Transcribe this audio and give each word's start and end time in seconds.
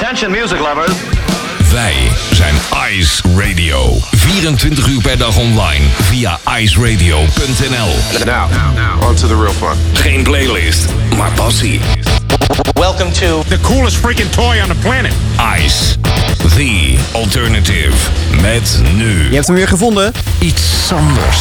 Attention 0.00 0.30
music 0.30 0.58
lovers. 0.58 0.92
Wij 1.72 1.94
zijn 2.32 2.54
Ice 2.98 3.22
Radio. 3.36 3.96
24 4.10 4.86
uur 4.86 5.00
per 5.00 5.18
dag 5.18 5.36
online 5.36 5.84
via 6.02 6.38
iceradio.nl. 6.58 8.24
Now, 8.24 8.48
on 9.08 9.14
to 9.14 9.26
the 9.26 9.34
real 9.34 9.52
fun. 9.52 9.76
Geen 9.92 10.22
playlist, 10.22 10.86
maar 11.16 11.30
passie. 11.30 11.80
Welcome 12.72 13.10
to 13.10 13.42
The 13.48 13.60
coolest 13.60 13.96
freaking 13.96 14.30
toy 14.30 14.60
on 14.60 14.68
the 14.68 14.74
planet. 14.80 15.12
Ice, 15.64 15.96
the 16.56 16.98
alternative. 17.12 17.92
Met 18.40 18.80
nu 18.94 19.28
Je 19.28 19.34
hebt 19.34 19.46
hem 19.46 19.56
weer 19.56 19.68
gevonden. 19.68 20.12
iets 20.38 20.92
anders. 20.92 21.38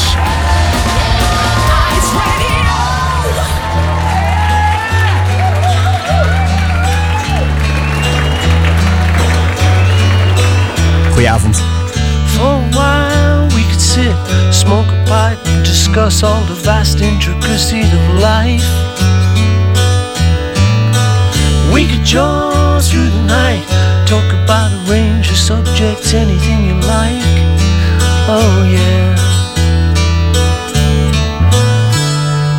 For 11.17 11.23
a 11.23 12.69
while 12.77 13.47
we 13.55 13.63
could 13.63 13.81
sit, 13.81 14.15
smoke 14.53 14.85
a 14.85 15.03
pipe, 15.07 15.39
and 15.47 15.65
discuss 15.65 16.21
all 16.21 16.43
the 16.45 16.53
vast 16.53 17.01
intricacies 17.01 17.91
of 17.91 18.21
life. 18.21 18.61
We 21.73 21.87
could 21.87 22.05
jaw 22.05 22.79
through 22.79 23.09
the 23.09 23.23
night, 23.25 23.65
talk 24.05 24.31
about 24.43 24.71
a 24.71 24.91
range 24.91 25.31
of 25.31 25.37
subjects, 25.37 26.13
anything 26.13 26.67
you 26.67 26.75
like. 26.85 27.25
Oh 28.29 28.63
yeah. 28.69 29.15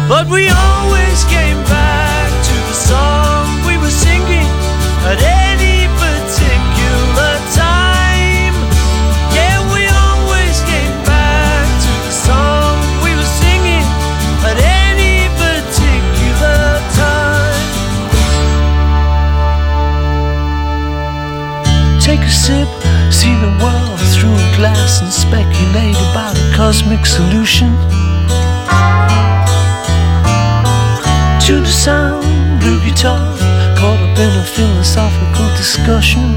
But 0.09 0.27
we 0.27 0.48
always 0.48 0.68
sip, 22.31 22.69
see 23.12 23.34
the 23.34 23.53
world 23.62 24.01
through 24.15 24.34
a 24.34 24.57
glass, 24.57 25.01
and 25.03 25.12
speculate 25.12 25.97
about 26.11 26.37
a 26.37 26.57
cosmic 26.57 27.07
solution. 27.07 27.69
To 31.47 31.61
the 31.61 31.73
sound, 31.87 32.25
blue 32.61 32.81
guitar, 32.85 33.37
caught 33.79 34.01
up 34.01 34.19
in 34.19 34.31
a 34.31 34.45
philosophical 34.45 35.48
discussion. 35.57 36.35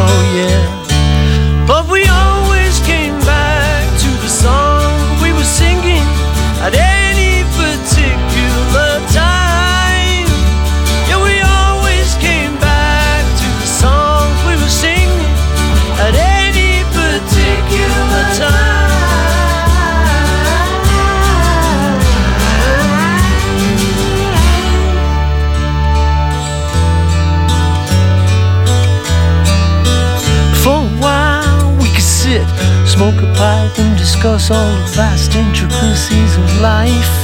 Oh 0.00 0.32
yeah. 0.34 0.77
Smoke 33.10 33.22
a 33.22 33.34
pipe, 33.34 33.78
and 33.78 33.96
discuss 33.96 34.50
all 34.50 34.76
the 34.76 34.92
vast 34.94 35.34
intricacies 35.34 36.36
of 36.36 36.60
life. 36.60 37.14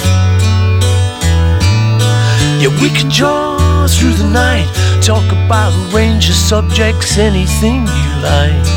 Yeah, 2.61 2.73
we 2.81 2.89
could 2.91 3.11
jaw 3.11 3.87
through 3.89 4.15
the 4.15 4.31
night, 4.31 4.69
talk 5.03 5.25
about 5.33 5.73
a 5.73 5.97
range 5.97 6.29
of 6.29 6.35
subjects, 6.35 7.19
anything 7.19 7.87
you 7.87 8.11
like. 8.23 8.69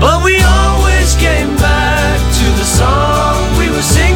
But 0.00 0.22
we 0.24 0.36
always 0.42 1.14
came 1.16 1.56
back 1.56 2.18
to 2.38 2.46
the 2.60 2.64
song 2.64 3.58
we 3.58 3.70
were 3.70 3.82
singing 3.82 4.13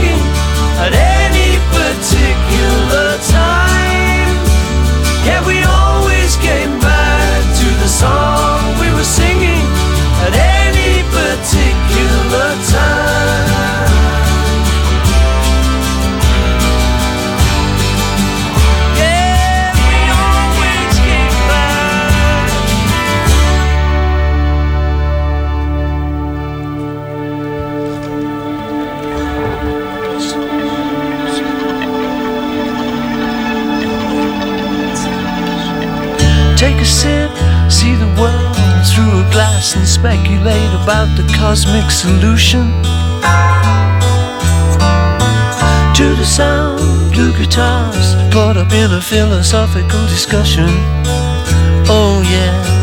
through 38.99 39.21
a 39.21 39.31
glass 39.31 39.77
and 39.77 39.87
speculate 39.87 40.73
about 40.83 41.09
the 41.17 41.23
cosmic 41.33 41.89
solution. 41.89 42.67
To 45.99 46.07
the 46.17 46.25
sound, 46.25 47.13
blue 47.13 47.33
guitars, 47.39 48.17
caught 48.33 48.57
up 48.57 48.73
in 48.73 48.91
a 48.91 49.01
philosophical 49.01 50.05
discussion. 50.07 50.69
Oh 51.87 52.23
yeah. 52.29 52.78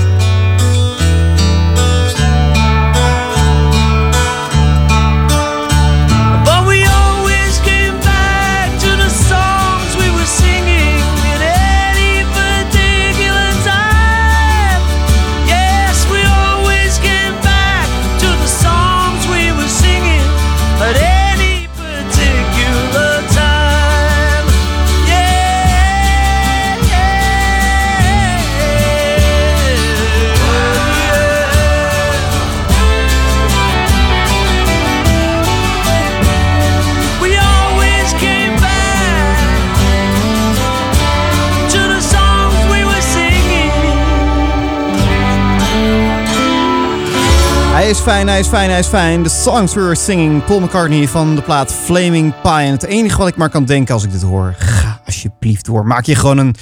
Hij 47.85 47.93
is 47.93 47.99
fijn, 47.99 48.27
hij 48.27 48.39
is 48.39 48.47
fijn, 48.47 48.69
hij 48.69 48.79
is 48.79 48.87
fijn. 48.87 49.23
The 49.23 49.29
songs 49.29 49.73
we 49.73 49.81
were 49.81 49.95
singing. 49.95 50.43
Paul 50.45 50.59
McCartney 50.59 51.07
van 51.07 51.35
de 51.35 51.41
plaat 51.41 51.73
Flaming 51.73 52.33
Pie. 52.41 52.51
En 52.51 52.71
het 52.71 52.85
enige 52.85 53.17
wat 53.17 53.27
ik 53.27 53.35
maar 53.35 53.49
kan 53.49 53.65
denken 53.65 53.93
als 53.93 54.03
ik 54.03 54.11
dit 54.11 54.21
hoor. 54.21 54.55
Ga 54.57 55.01
alsjeblieft 55.05 55.65
door. 55.65 55.85
Maak 55.85 56.05
je 56.05 56.15
gewoon 56.15 56.37
een, 56.37 56.55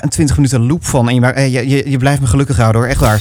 een 0.00 0.08
20 0.08 0.36
minuten 0.36 0.66
loop 0.66 0.84
van. 0.84 1.14
Je, 1.14 1.20
eh, 1.20 1.52
je, 1.52 1.68
je, 1.68 1.90
je 1.90 1.96
blijft 1.96 2.20
me 2.20 2.26
gelukkig 2.26 2.56
houden 2.56 2.80
hoor. 2.80 2.90
Echt 2.90 3.00
waar. 3.00 3.20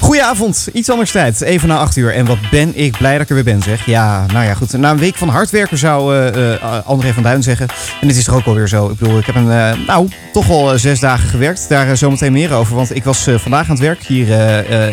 Goedenavond, 0.00 0.68
iets 0.72 0.90
anders 0.90 1.10
tijd. 1.10 1.40
Even 1.40 1.68
na 1.68 1.78
8 1.78 1.96
uur. 1.96 2.14
En 2.14 2.26
wat 2.26 2.38
ben 2.50 2.78
ik 2.78 2.96
blij 2.96 3.12
dat 3.12 3.22
ik 3.22 3.28
er 3.28 3.34
weer 3.34 3.44
ben, 3.44 3.62
zeg. 3.62 3.86
Ja, 3.86 4.26
nou 4.32 4.44
ja, 4.44 4.54
goed. 4.54 4.72
Na 4.72 4.90
een 4.90 4.98
week 4.98 5.16
van 5.16 5.28
hard 5.28 5.50
werken 5.50 5.78
zou 5.78 6.14
eh, 6.14 6.54
eh, 6.54 6.86
André 6.86 7.12
van 7.12 7.22
Duin 7.22 7.42
zeggen. 7.42 7.68
En 8.00 8.08
dit 8.08 8.16
is 8.16 8.24
toch 8.24 8.34
ook 8.34 8.46
alweer 8.46 8.68
zo. 8.68 8.90
Ik 8.90 8.98
bedoel, 8.98 9.18
ik 9.18 9.26
heb 9.26 9.34
een, 9.34 9.84
nou, 9.86 10.08
toch 10.32 10.50
al 10.50 10.78
zes 10.78 11.00
dagen 11.00 11.28
gewerkt. 11.28 11.68
Daar 11.68 11.96
zometeen 11.96 12.32
meer 12.32 12.52
over. 12.52 12.76
Want 12.76 12.96
ik 12.96 13.04
was 13.04 13.28
vandaag 13.36 13.64
aan 13.64 13.74
het 13.74 13.84
werk 13.84 14.02
hier 14.02 14.28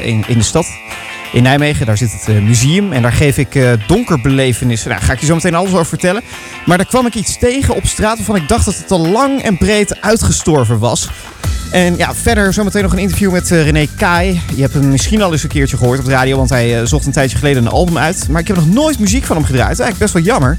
in, 0.04 0.24
in 0.27 0.38
de 0.38 0.44
stad. 0.44 0.65
In 1.31 1.44
Nijmegen, 1.44 1.86
daar 1.86 1.98
zit 1.98 2.12
het 2.12 2.28
eh, 2.28 2.42
museum. 2.42 2.92
En 2.92 3.01
daar 3.01 3.13
geef 3.13 3.38
ik 3.38 3.56
eh, 3.56 3.72
donkerbelevenissen. 3.88 4.89
Nou, 4.89 5.01
ga 5.01 5.13
ik 5.13 5.19
je 5.19 5.25
zo 5.25 5.36
meteen 5.36 5.56
alles 5.56 5.72
over 5.72 5.86
vertellen. 5.86 6.22
Maar 6.66 6.78
daar 6.78 6.88
kwam 6.88 7.06
ik 7.06 7.16
iets 7.16 7.38
tegen 7.38 7.75
op 7.75 7.86
straat 7.86 8.18
waarvan 8.18 8.36
ik 8.36 8.48
dacht 8.48 8.66
dat 8.66 8.78
het 8.78 8.92
al 8.92 9.07
lang 9.07 9.42
en 9.42 9.57
breed 9.57 10.01
uitgestorven 10.01 10.80
was. 10.80 11.10
En 11.72 11.98
ja, 11.98 12.16
verder 12.16 12.54
zometeen 12.54 12.83
nog 12.83 12.92
een 12.92 12.98
interview 12.98 13.31
met 13.31 13.51
eh, 13.51 13.63
René 13.63 13.88
Kai. 13.98 14.42
Je 14.56 14.62
hebt 14.62 14.74
hem 14.74 14.89
misschien 14.89 15.22
al 15.22 15.31
eens 15.31 15.44
een 15.44 15.50
keertje 15.50 15.78
gehoord 15.78 16.00
op 16.00 16.06
de 16.06 16.12
radio, 16.12 16.38
want 16.38 16.50
hij 16.50 16.86
zocht 16.86 17.06
een 17.06 17.12
tijdje 17.12 17.38
geleden 17.38 17.66
een 17.66 17.72
album 17.72 17.98
uit. 17.98 18.28
Maar 18.30 18.42
ik 18.42 18.48
heb 18.48 18.56
nog 18.56 18.69
nooit 18.69 19.00
muziek 19.00 19.24
van 19.24 19.36
hem 19.36 19.45
gedraaid. 19.45 19.80
Eigenlijk 19.80 20.00
best 20.00 20.13
wel 20.13 20.24
jammer. 20.24 20.56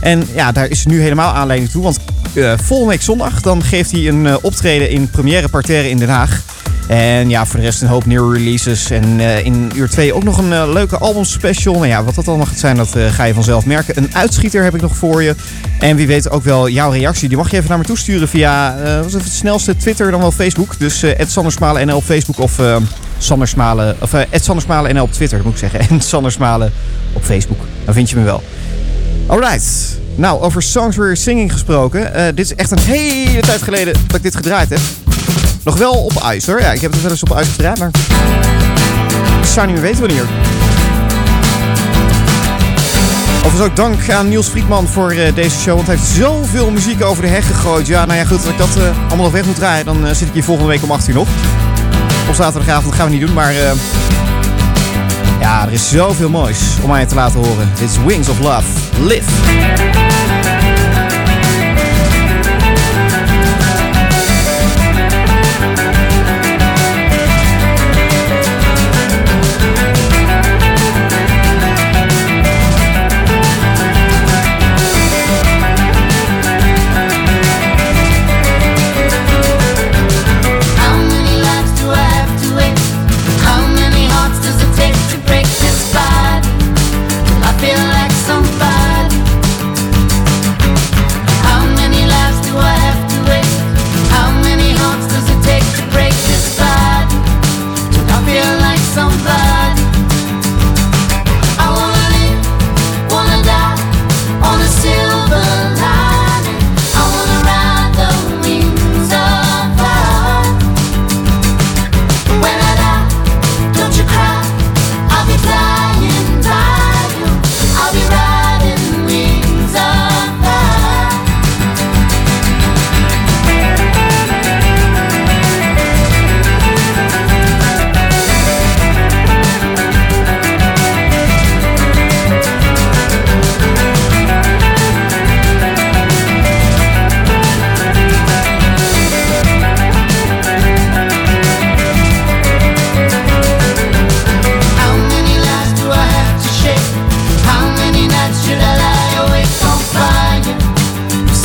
En 0.00 0.28
ja, 0.34 0.52
daar 0.52 0.68
is 0.68 0.86
nu 0.86 1.00
helemaal 1.00 1.32
aanleiding 1.32 1.70
toe. 1.70 1.82
Want 1.82 1.98
eh, 2.34 2.52
volgende 2.62 2.92
week 2.92 3.02
zondag 3.02 3.40
dan 3.40 3.62
geeft 3.62 3.90
hij 3.90 4.08
een 4.08 4.42
optreden 4.42 4.90
in 4.90 5.10
Première 5.10 5.48
Parterre 5.48 5.90
in 5.90 5.98
Den 5.98 6.08
Haag. 6.08 6.42
En 6.86 7.28
ja, 7.28 7.46
voor 7.46 7.58
de 7.58 7.64
rest 7.64 7.82
een 7.82 7.88
hoop 7.88 8.04
nieuwe 8.04 8.36
releases. 8.36 8.90
En 8.90 9.20
eh, 9.20 9.44
in 9.44 9.70
uur 9.74 9.88
2 9.88 10.14
ook 10.14 10.24
nog 10.24 10.38
een 10.38 10.52
eh, 10.52 10.72
leuke 10.72 10.98
albumspecial. 10.98 11.74
Nou 11.74 11.86
ja, 11.86 12.04
wat 12.04 12.14
dat 12.14 12.28
allemaal 12.28 12.46
gaat 12.46 12.58
zijn, 12.58 12.76
dat 12.76 12.96
eh, 12.96 13.12
ga 13.12 13.24
je 13.24 13.34
vanzelf 13.34 13.66
merken. 13.66 13.98
Een 13.98 14.14
uitschieter 14.14 14.64
heb 14.64 14.74
ik 14.74 14.80
nog 14.80 14.96
voor 14.96 15.22
je. 15.22 15.34
En 15.78 15.96
wie 15.96 16.06
weet 16.06 16.30
ook 16.30 16.44
wel 16.44 16.68
jouw 16.68 16.90
reactie. 16.90 17.28
Die 17.28 17.36
mag 17.36 17.50
je 17.50 17.56
even 17.56 17.68
naar 17.68 17.78
me 17.78 17.84
toesturen 17.84 18.28
via 18.28 18.76
wat 18.96 19.06
is 19.06 19.12
het 19.12 19.32
snelste 19.32 19.76
Twitter 19.76 20.10
dan 20.10 20.20
wel 20.20 20.32
Facebook. 20.32 20.78
Dus 20.78 21.02
eh 21.02 21.26
@sandersmalen.nl 21.26 21.96
op 21.96 22.04
Facebook 22.04 22.38
of 22.38 22.58
eh 22.58 22.76
Sandersmalen 23.18 23.96
of 24.00 24.12
eh 24.12 24.20
@sandersmalen.nl 24.40 25.02
op 25.02 25.12
Twitter 25.12 25.40
moet 25.44 25.52
ik 25.52 25.58
zeggen. 25.58 25.80
En 25.88 26.00
Sandersmalen 26.00 26.72
op 27.12 27.24
Facebook. 27.24 27.60
Dan 27.84 27.94
vind 27.94 28.10
je 28.10 28.16
me 28.16 28.22
wel. 28.22 28.42
Alright. 29.26 29.98
Nou, 30.14 30.40
over 30.40 30.62
Songs 30.62 30.96
We're 30.96 31.14
Singing 31.14 31.52
gesproken. 31.52 32.34
Dit 32.34 32.44
is 32.44 32.54
echt 32.54 32.70
een 32.70 32.78
hele 32.78 33.40
tijd 33.40 33.62
geleden 33.62 33.94
dat 34.06 34.16
ik 34.16 34.22
dit 34.22 34.36
gedraaid 34.36 34.68
heb. 34.68 34.80
Nog 35.66 35.78
wel 35.78 35.92
op 35.92 36.22
ijs 36.22 36.46
hoor. 36.46 36.60
Ja, 36.60 36.72
ik 36.72 36.80
heb 36.80 36.92
het 36.92 37.02
wel 37.02 37.10
eens 37.10 37.22
op 37.22 37.36
ijs 37.36 37.48
gedraaid, 37.48 37.78
maar 37.78 37.90
ik 39.40 39.46
zou 39.46 39.66
niet 39.66 39.74
meer 39.74 39.84
weten 39.84 40.00
wanneer. 40.00 40.26
Overigens 43.36 43.70
ook 43.70 43.76
dank 43.76 44.10
aan 44.10 44.28
Niels 44.28 44.48
Friedman 44.48 44.88
voor 44.88 45.10
eh, 45.10 45.34
deze 45.34 45.58
show. 45.58 45.74
Want 45.74 45.86
hij 45.86 45.96
heeft 45.96 46.08
zoveel 46.08 46.70
muziek 46.70 47.04
over 47.04 47.22
de 47.22 47.28
heg 47.28 47.46
gegooid. 47.46 47.86
Ja, 47.86 48.04
nou 48.04 48.18
ja, 48.18 48.24
goed. 48.24 48.36
Als 48.36 48.46
ik 48.46 48.58
dat 48.58 48.76
eh, 48.76 48.82
allemaal 48.98 49.24
nog 49.24 49.32
weg 49.32 49.44
moet 49.44 49.54
draaien, 49.54 49.84
dan 49.84 50.06
eh, 50.06 50.14
zit 50.14 50.28
ik 50.28 50.34
hier 50.34 50.44
volgende 50.44 50.70
week 50.70 50.82
om 50.82 50.90
8 50.90 51.08
uur 51.08 51.14
nog. 51.14 51.28
Op 52.28 52.34
zaterdagavond 52.34 52.94
gaan 52.94 53.06
we 53.06 53.12
niet 53.12 53.26
doen, 53.26 53.34
maar... 53.34 53.52
ja, 55.40 55.66
er 55.66 55.72
is 55.72 55.88
zoveel 55.88 56.30
moois 56.30 56.60
om 56.82 56.90
mij 56.90 57.06
te 57.06 57.14
laten 57.14 57.38
horen. 57.40 57.70
Dit 57.78 57.90
is 57.90 57.96
Wings 58.06 58.28
of 58.28 58.38
Love. 58.38 58.66
Live. 59.00 60.05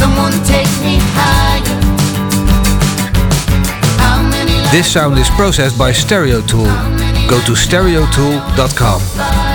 Someone 0.02 0.34
take 0.46 0.72
me 0.82 0.98
higher. 1.14 1.62
This 4.72 4.92
sound 4.92 5.20
is 5.20 5.30
processed 5.30 5.78
by 5.78 5.92
Stereo 5.92 6.42
Tool. 6.42 6.66
Go 7.28 7.40
to 7.46 7.52
stereotool.com. 7.54 9.51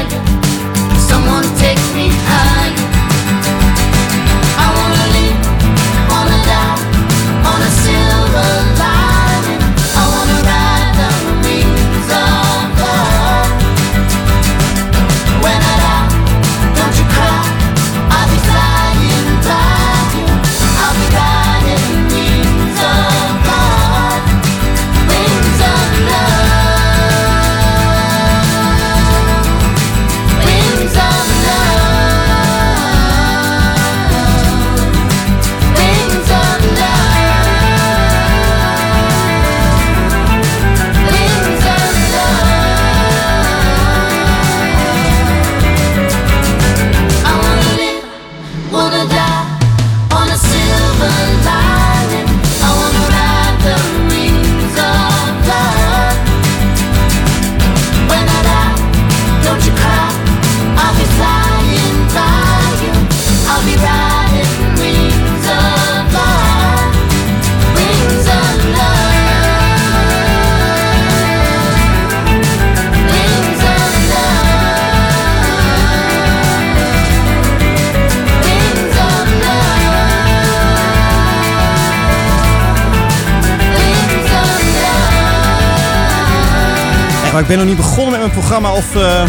ik 87.46 87.52
ben 87.52 87.60
nog 87.60 87.66
niet 87.66 87.86
begonnen 87.86 88.10
met 88.10 88.20
mijn 88.20 88.32
programma 88.32 88.72
of... 88.72 88.96
eh 88.96 89.24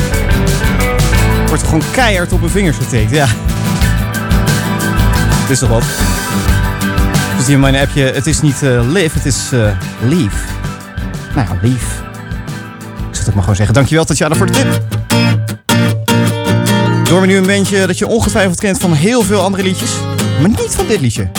wordt 1.48 1.64
gewoon 1.64 1.82
keihard 1.92 2.32
op 2.32 2.40
mijn 2.40 2.52
vingers 2.52 2.78
getikt. 2.78 3.12
Ja. 3.12 3.26
Het 5.42 5.50
is 5.50 5.60
toch 5.60 5.70
wat. 5.70 5.84
Dus 7.38 7.46
hier 7.46 7.56
in 7.56 7.60
mijn 7.60 7.76
appje, 7.76 8.02
het 8.02 8.28
is 8.28 8.42
niet 8.42 8.64
eh, 8.64 8.92
live, 8.92 9.18
het 9.18 9.26
is 9.26 9.50
eh 9.52 9.60
leave. 10.02 10.38
Nou 11.36 11.48
ja, 11.48 11.58
leave. 11.62 11.86
Ik 13.10 13.16
zal 13.16 13.26
het 13.26 13.34
maar 13.34 13.44
gewoon 13.44 13.56
zeggen. 13.56 13.74
Dankjewel 13.76 14.06
Tatjana 14.06 14.36
voor 14.36 14.46
de 14.46 14.52
tip. 14.52 14.82
Door 17.04 17.22
me 17.22 17.28
nu 17.28 17.38
een 17.38 17.46
bandje 17.48 17.88
dat 17.88 17.98
je 17.98 18.08
ongetwijfeld 18.08 18.60
kent 18.60 18.78
van 18.80 18.94
heel 18.94 19.22
veel 19.22 19.42
andere 19.42 19.64
liedjes. 19.64 19.92
Maar 20.40 20.50
niet 20.50 20.76
van 20.76 20.88
dit 20.88 21.00
liedje. 21.02 21.32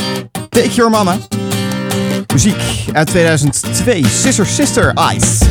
Take 0.49 0.71
Your 0.71 0.91
Mama. 0.91 1.17
Muziek 2.33 2.63
uit 2.93 3.07
2002. 3.07 4.05
Sister 4.05 4.47
Sister 4.47 4.95
Ice. 5.15 5.45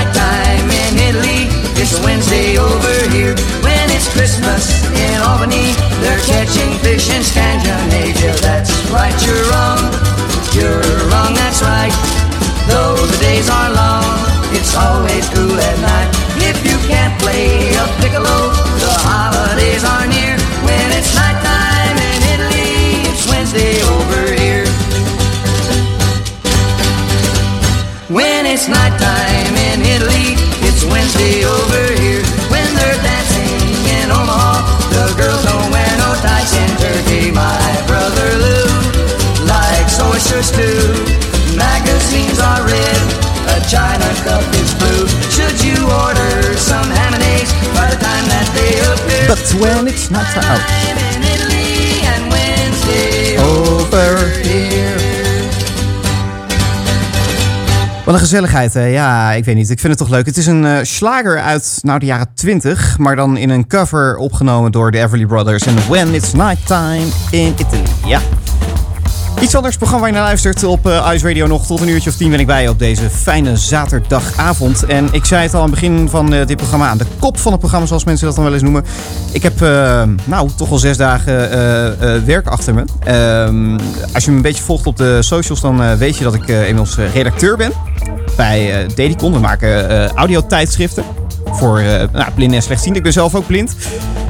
Nighttime 0.00 0.70
in 0.70 0.92
Italy, 1.08 1.40
it's 1.76 1.92
Wednesday 2.00 2.56
over 2.56 2.96
here. 3.12 3.34
When 3.60 3.86
it's 3.92 4.08
Christmas 4.12 4.64
in 4.96 5.16
Albany, 5.20 5.76
they're 6.00 6.24
catching 6.24 6.72
fish 6.80 7.12
in 7.12 7.22
Scandinavia. 7.22 8.32
That's 8.40 8.72
right, 8.88 9.12
you're 9.24 9.44
wrong. 9.52 9.80
You're 10.56 10.80
wrong, 11.12 11.32
that's 11.36 11.60
right. 11.60 11.92
Though 12.68 12.96
the 12.96 13.18
days 13.20 13.48
are 13.50 13.70
long, 13.76 14.08
it's 14.56 14.74
always 14.74 15.28
cool 15.36 15.58
at 15.68 15.76
night. 15.84 16.10
If 16.48 16.64
you 16.64 16.76
can't 16.88 17.14
play 17.20 17.68
a 17.76 17.84
piccolo, 18.00 18.38
the 18.80 18.92
holidays 19.04 19.84
are 19.84 20.06
near. 20.08 20.36
When 20.64 20.86
it's 20.96 21.12
nighttime 21.14 21.49
china 43.70 44.10
cup 44.24 44.42
is 44.62 44.74
blue. 44.74 45.06
Should 45.30 45.62
you 45.62 45.78
order 46.06 46.58
some 46.58 46.90
ham 46.90 47.14
and 47.14 47.22
eggs 47.22 47.52
by 47.78 47.86
the 47.92 47.98
time 48.08 48.26
that 48.34 48.48
they 48.56 48.72
appear? 48.90 49.26
But 49.28 49.42
when 49.60 49.86
it's 49.86 50.10
not 50.10 50.26
out. 50.36 50.60
in 50.90 51.22
Italy 51.34 52.02
and 52.12 52.32
Wednesday 52.32 53.38
Over 53.38 54.18
here. 54.42 54.98
Wat 58.04 58.14
een 58.14 58.20
gezelligheid, 58.20 58.74
hè? 58.74 58.84
Ja, 58.84 59.32
ik 59.32 59.44
weet 59.44 59.54
niet. 59.54 59.70
Ik 59.70 59.80
vind 59.80 59.92
het 59.92 59.98
toch 59.98 60.16
leuk. 60.16 60.26
Het 60.26 60.36
is 60.36 60.46
een 60.46 60.64
eh 60.64 60.78
slager 60.82 61.40
uit 61.40 61.78
nou, 61.82 61.98
de 61.98 62.06
jaren 62.06 62.26
20, 62.34 62.98
maar 62.98 63.16
dan 63.16 63.36
in 63.36 63.50
een 63.50 63.66
cover 63.66 64.16
opgenomen 64.16 64.72
door 64.72 64.90
de 64.90 64.98
Everly 64.98 65.26
Brothers. 65.26 65.66
En 65.66 65.74
When 65.88 66.14
It's 66.14 66.32
Nighttime 66.32 67.06
in 67.30 67.54
Italy. 67.58 67.82
Ja. 68.04 68.20
Iets 69.40 69.54
anders 69.54 69.76
programma 69.76 70.00
waar 70.04 70.14
je 70.14 70.18
naar 70.18 70.26
luistert 70.26 70.64
op 70.64 70.86
eh, 70.86 71.10
Ice 71.14 71.26
Radio 71.26 71.46
nog. 71.46 71.66
Tot 71.66 71.80
een 71.80 71.88
uurtje 71.88 72.10
of 72.10 72.16
tien 72.16 72.30
ben 72.30 72.40
ik 72.40 72.46
bij 72.46 72.68
op 72.68 72.78
deze 72.78 73.10
fijne 73.10 73.56
zaterdagavond. 73.56 74.84
En 74.84 75.08
ik 75.12 75.24
zei 75.24 75.42
het 75.42 75.54
al 75.54 75.62
aan 75.62 75.70
het 75.70 75.80
begin 75.80 76.08
van 76.08 76.32
eh, 76.32 76.46
dit 76.46 76.56
programma, 76.56 76.88
aan 76.88 76.98
de 76.98 77.06
kop 77.18 77.38
van 77.38 77.50
het 77.50 77.60
programma, 77.60 77.86
zoals 77.86 78.04
mensen 78.04 78.26
dat 78.26 78.34
dan 78.34 78.44
wel 78.44 78.52
eens 78.52 78.62
noemen. 78.62 78.84
Ik 79.32 79.42
heb, 79.42 79.62
eh, 79.62 80.02
nou, 80.24 80.50
toch 80.56 80.70
al 80.70 80.78
zes 80.78 80.96
dagen 80.96 81.34
werk 82.24 82.46
achter 82.46 82.74
me. 82.74 82.84
Ehm, 83.04 83.78
als 84.12 84.24
je 84.24 84.30
me 84.30 84.36
een 84.36 84.42
beetje 84.42 84.62
volgt 84.62 84.86
op 84.86 84.96
de 84.96 85.22
socials, 85.22 85.60
dan 85.60 85.96
weet 85.96 86.16
je 86.16 86.24
dat 86.24 86.34
ik 86.34 86.48
inmiddels 86.48 86.96
redacteur 86.96 87.56
ben 87.56 87.72
bij 88.36 88.86
Dedicon. 88.94 89.32
We 89.32 89.38
maken 89.38 90.08
audiotijdschriften 90.14 91.04
voor 91.52 91.78
eh 91.78 92.08
nou, 92.12 92.30
blinden 92.34 92.56
en 92.56 92.62
slechtzienden. 92.62 92.96
Ik 92.96 93.02
ben 93.02 93.12
zelf 93.12 93.34
ook 93.34 93.46
blind. 93.46 93.76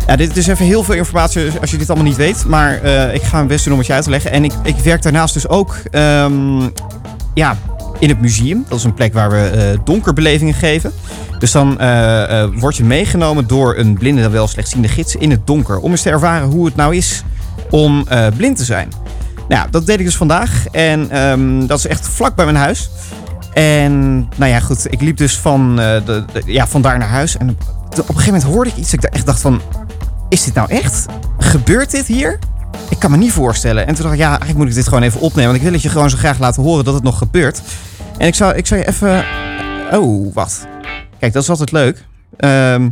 Ja, 0.07 0.17
dit 0.17 0.37
is 0.37 0.47
even 0.47 0.65
heel 0.65 0.83
veel 0.83 0.95
informatie 0.95 1.51
als 1.61 1.71
je 1.71 1.77
dit 1.77 1.89
allemaal 1.89 2.09
niet 2.09 2.17
weet. 2.17 2.45
Maar 2.45 2.83
eh, 2.83 3.15
ik 3.15 3.23
ga 3.23 3.37
mijn 3.37 3.47
best 3.47 3.65
doen 3.65 3.73
om 3.73 3.79
het 3.79 3.89
je 3.89 3.95
uit 3.95 4.05
te 4.05 4.11
leggen. 4.11 4.31
En 4.31 4.45
ik, 4.45 4.53
ik 4.63 4.77
werk 4.77 5.03
daarnaast 5.03 5.35
dus 5.35 5.49
ook 5.49 5.77
ehm, 5.91 6.61
ja, 7.35 7.57
in 7.99 8.09
het 8.09 8.21
museum. 8.21 8.65
Dat 8.69 8.79
is 8.79 8.85
een 8.85 8.95
plek 8.95 9.13
waar 9.13 9.31
we 9.31 9.49
eh, 9.49 9.79
donkerbelevingen 9.85 10.55
geven. 10.55 10.93
Dus 11.39 11.53
dan 11.53 11.79
word 12.55 12.77
je 12.77 12.85
meegenomen 12.85 13.47
door 13.47 13.77
een 13.77 13.99
blinde 13.99 14.29
wel 14.29 14.49
slechtziende 14.49 14.89
gids 14.89 15.17
in 15.17 15.31
het 15.31 15.47
donker. 15.47 15.79
Om 15.79 15.91
eens 15.91 16.03
te 16.03 16.11
ervaren 16.11 16.49
hoe 16.49 16.65
het 16.65 16.77
nou 16.77 16.97
is 16.97 17.23
om 17.71 18.07
blind 18.37 18.57
te 18.57 18.65
zijn. 18.65 18.89
Nou 19.51 19.71
dat 19.71 19.87
deed 19.87 19.99
ik 19.99 20.05
dus 20.05 20.17
vandaag. 20.17 20.67
En 20.71 21.11
ehm, 21.11 21.67
dat 21.67 21.79
is 21.79 21.87
echt 21.87 22.09
vlak 22.09 22.35
bij 22.35 22.45
mijn 22.45 22.57
huis. 22.57 22.91
En 23.53 24.19
nou 24.37 24.51
ja, 24.51 24.61
goed. 24.61 24.93
Ik 24.93 25.01
liep 25.01 25.17
dus 25.17 25.39
van, 25.39 25.71
eh, 25.81 26.05
de, 26.05 26.25
ja, 26.45 26.67
van 26.67 26.83
daar 26.83 26.99
naar 26.99 27.09
huis. 27.09 27.37
En 27.37 27.49
op 27.91 27.99
een 27.99 28.05
gegeven 28.07 28.25
moment 28.25 28.43
hoorde 28.43 28.71
ik 28.71 28.77
iets. 28.77 28.93
Ik 28.93 29.03
echt 29.03 29.27
dacht 29.27 29.41
van, 29.41 29.61
is 30.29 30.45
dit 30.45 30.55
nou 30.55 30.71
echt? 30.71 31.07
Gebeurt 31.39 31.91
dit 31.91 32.07
hier? 32.07 32.39
Ik 32.89 32.99
kan 32.99 33.11
me 33.11 33.17
niet 33.17 33.33
voorstellen. 33.33 33.87
En 33.87 33.95
toen 33.95 34.03
dacht 34.03 34.15
ik, 34.15 34.21
ja, 34.21 34.29
eigenlijk 34.29 34.59
moet 34.59 34.69
ik 34.69 34.75
dit 34.75 34.89
gewoon 34.89 35.03
even 35.03 35.21
opnemen. 35.21 35.45
Want 35.45 35.57
ik 35.57 35.63
wil 35.63 35.73
het 35.73 35.83
je 35.83 35.89
gewoon 35.89 36.11
zo 36.11 36.17
graag 36.17 36.39
laten 36.39 36.63
horen 36.63 36.85
dat 36.85 36.95
het 36.95 37.03
nog 37.03 37.19
gebeurt. 37.19 37.61
En 38.19 38.27
ik 38.27 38.35
zou, 38.35 38.55
ik 38.55 38.67
zou 38.67 38.81
je 38.81 38.87
even... 38.87 39.25
Oh, 39.93 40.35
wat? 40.35 40.67
Kijk, 41.19 41.33
dat 41.33 41.43
is 41.43 41.51
altijd 41.51 41.73
leuk. 41.73 42.05
Ehm 42.37 42.89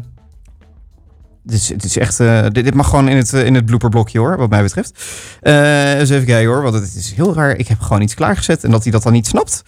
dit, 1.49 1.61
is, 1.61 1.71
is 1.71 1.99
echt... 1.99 2.21
eh, 2.21 2.47
dit, 2.53 2.75
mag 2.75 2.89
gewoon 2.89 3.09
in 3.09 3.17
het, 3.17 3.33
in 3.33 3.55
het 3.55 3.65
blooperblokje 3.67 4.19
hoor, 4.19 4.37
wat 4.37 4.51
mij 4.51 4.63
betreft. 4.63 5.05
Eh 5.41 5.99
eens 5.99 6.11
even 6.11 6.27
kijken 6.27 6.49
hoor, 6.49 6.63
want 6.63 6.75
het 6.75 6.95
is 6.95 7.13
heel 7.13 7.35
raar. 7.35 7.57
Ik 7.57 7.69
heb 7.69 7.81
gewoon 7.81 8.03
iets 8.03 8.15
klaargezet 8.15 8.65
en 8.65 8.71
dat 8.71 8.83
hij 8.83 8.93
dat 8.93 9.03
dan 9.03 9.13
niet 9.13 9.27
snapt. 9.27 9.63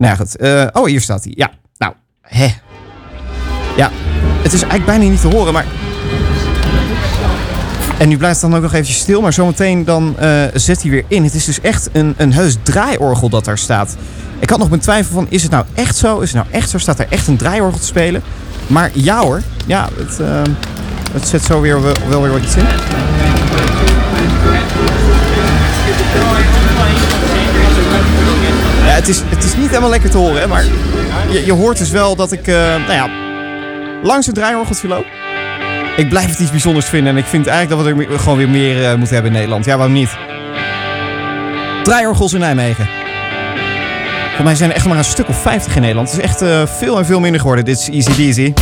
Nou 0.00 0.12
ja, 0.12 0.18
goed. 0.18 0.36
Eh, 0.36 0.66
oh, 0.72 0.86
hier 0.86 1.00
staat 1.00 1.24
hij. 1.24 1.32
Ja, 1.36 1.50
nou, 1.78 1.92
hè. 2.20 2.48
Ja, 3.76 3.90
het 4.42 4.52
is 4.52 4.62
eigenlijk 4.62 4.84
bijna 4.84 5.04
niet 5.04 5.20
te 5.20 5.28
horen, 5.28 5.52
maar... 5.52 5.64
En 7.98 8.08
nu 8.08 8.16
blijft 8.16 8.40
het 8.40 8.50
dan 8.50 8.58
ook 8.58 8.64
nog 8.64 8.72
eventjes 8.72 8.98
stil, 8.98 9.20
maar 9.20 9.32
zometeen 9.32 9.84
dan 9.84 10.18
eh, 10.18 10.42
zet 10.54 10.82
hij 10.82 10.90
weer 10.90 11.04
in. 11.08 11.24
Het 11.24 11.34
is 11.34 11.44
dus 11.44 11.60
echt 11.60 11.88
een, 11.92 12.14
een 12.16 12.32
heus 12.32 12.56
draaiorgel 12.62 13.28
dat 13.28 13.44
daar 13.44 13.58
staat. 13.58 13.96
Ik 14.38 14.50
had 14.50 14.58
nog 14.58 14.68
mijn 14.68 14.80
twijfel 14.80 15.14
van, 15.14 15.26
is 15.28 15.42
het 15.42 15.50
nou 15.50 15.64
echt 15.74 15.96
zo? 15.96 16.18
Is 16.18 16.32
het 16.32 16.42
nou 16.42 16.54
echt 16.54 16.70
zo? 16.70 16.78
Staat 16.78 16.98
er 16.98 17.06
echt 17.08 17.26
een 17.26 17.36
draaiorgel 17.36 17.78
te 17.78 17.86
spelen? 17.86 18.22
Maar 18.66 18.90
ja 18.94 19.20
hoor, 19.20 19.42
ja, 19.66 19.88
het, 19.96 20.20
eh, 20.20 20.42
het 21.12 21.28
zet 21.28 21.42
zo 21.42 21.60
weer 21.60 21.82
wel, 21.82 21.94
wel 22.08 22.22
weer 22.22 22.32
wat 22.32 22.42
iets 22.42 22.56
in. 22.56 22.66
Het 29.00 29.08
is, 29.08 29.22
het 29.24 29.44
is 29.44 29.56
niet 29.56 29.68
helemaal 29.68 29.90
lekker 29.90 30.10
te 30.10 30.16
horen, 30.16 30.48
maar 30.48 30.64
je, 31.30 31.42
je 31.44 31.52
hoort 31.52 31.78
dus 31.78 31.90
wel 31.90 32.16
dat 32.16 32.32
ik, 32.32 32.46
eh, 32.46 32.54
nou 32.54 32.92
ja, 32.92 33.08
langs 34.02 34.26
een 34.26 34.34
draaiorgeltje 34.34 34.88
loop. 34.88 35.04
Ik 35.96 36.08
blijf 36.08 36.30
het 36.30 36.38
iets 36.38 36.50
bijzonders 36.50 36.86
vinden 36.86 37.12
en 37.12 37.18
ik 37.18 37.24
vind 37.24 37.46
eigenlijk 37.46 37.84
dat 37.84 37.96
we 37.96 38.12
er 38.12 38.18
gewoon 38.18 38.38
weer 38.38 38.48
meer 38.48 38.84
eh, 38.84 38.94
moeten 38.94 39.14
hebben 39.14 39.32
in 39.32 39.36
Nederland. 39.36 39.64
Ja, 39.64 39.76
waarom 39.76 39.94
niet? 39.94 40.10
Draaiorgels 41.82 42.32
in 42.32 42.40
Nijmegen. 42.40 42.88
Voor 44.34 44.44
mij 44.44 44.54
zijn 44.54 44.70
er 44.70 44.76
echt 44.76 44.86
maar 44.86 44.98
een 44.98 45.04
stuk 45.04 45.28
of 45.28 45.42
50 45.42 45.74
in 45.74 45.80
Nederland. 45.80 46.10
Het 46.10 46.18
is 46.18 46.24
echt 46.24 46.42
eh, 46.42 46.66
veel 46.66 46.98
en 46.98 47.06
veel 47.06 47.20
minder 47.20 47.40
geworden. 47.40 47.64
Dit 47.64 47.78
is 47.78 47.88
easy 47.88 48.12
peasy. 48.12 48.52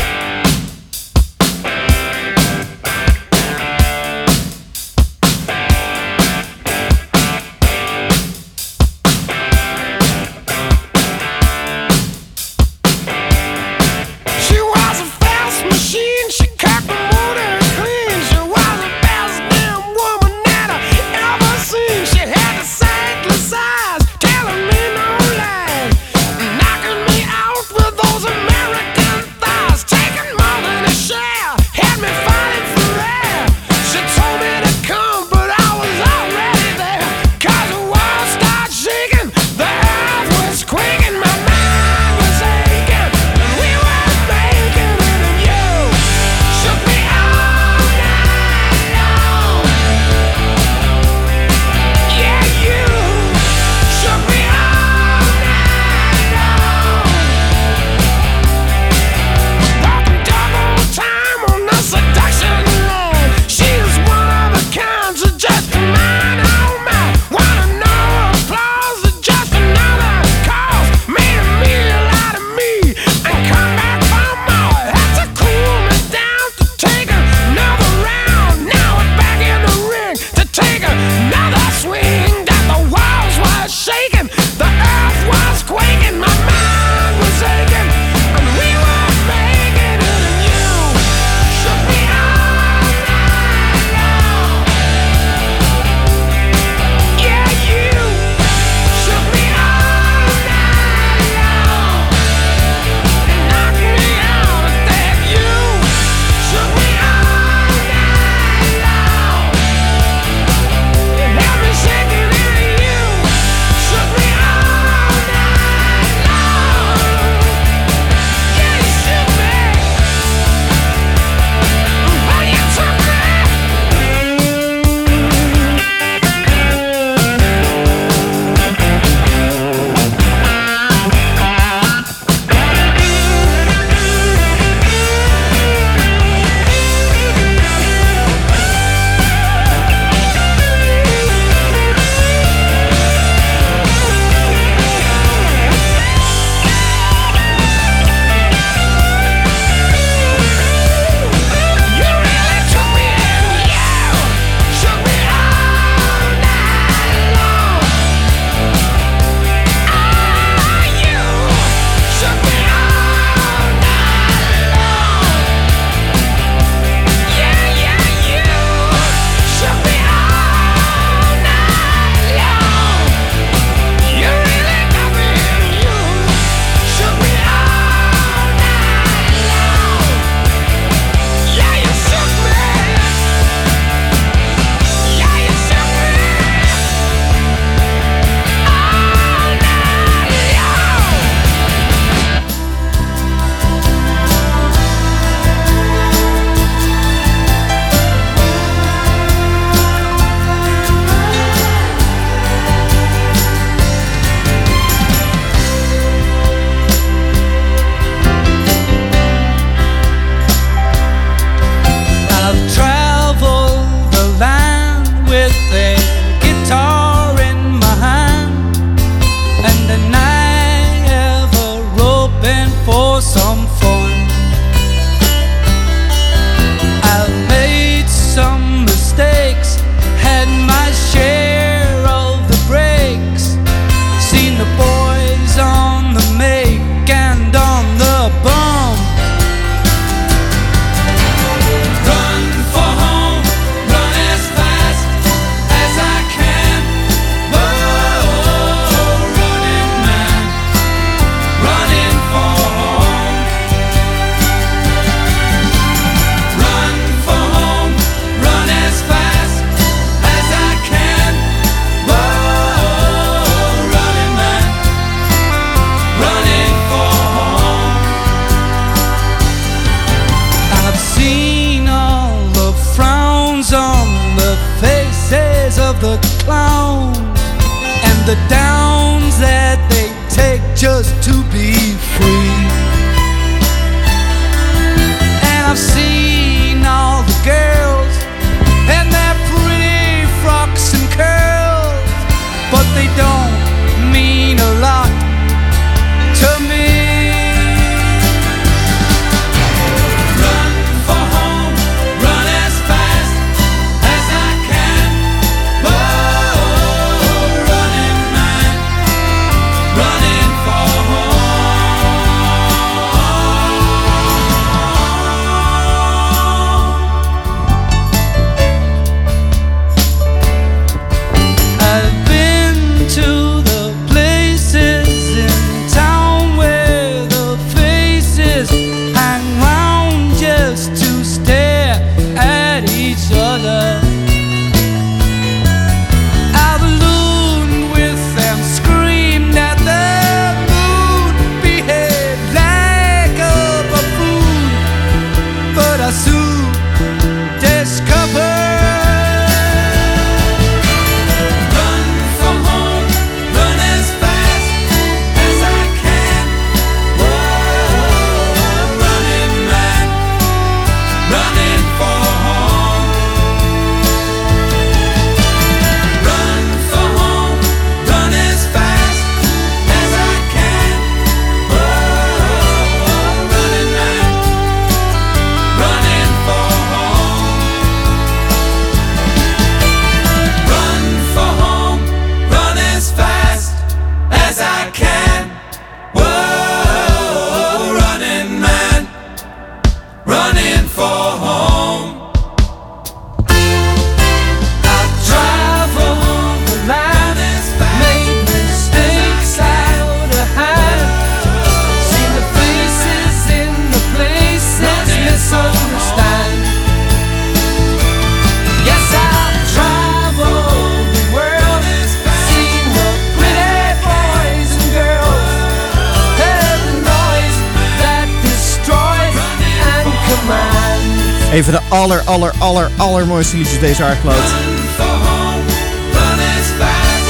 Aller, 421.98 422.22
aller, 422.24 422.52
aller, 422.58 422.90
allermooiste 422.96 423.56
liedjes 423.56 423.80
deze 423.80 424.04
aardkloot. 424.04 424.34
For 424.34 425.04
home, 425.04 425.64
run 426.12 426.38
as 426.38 426.66
fast 426.78 427.28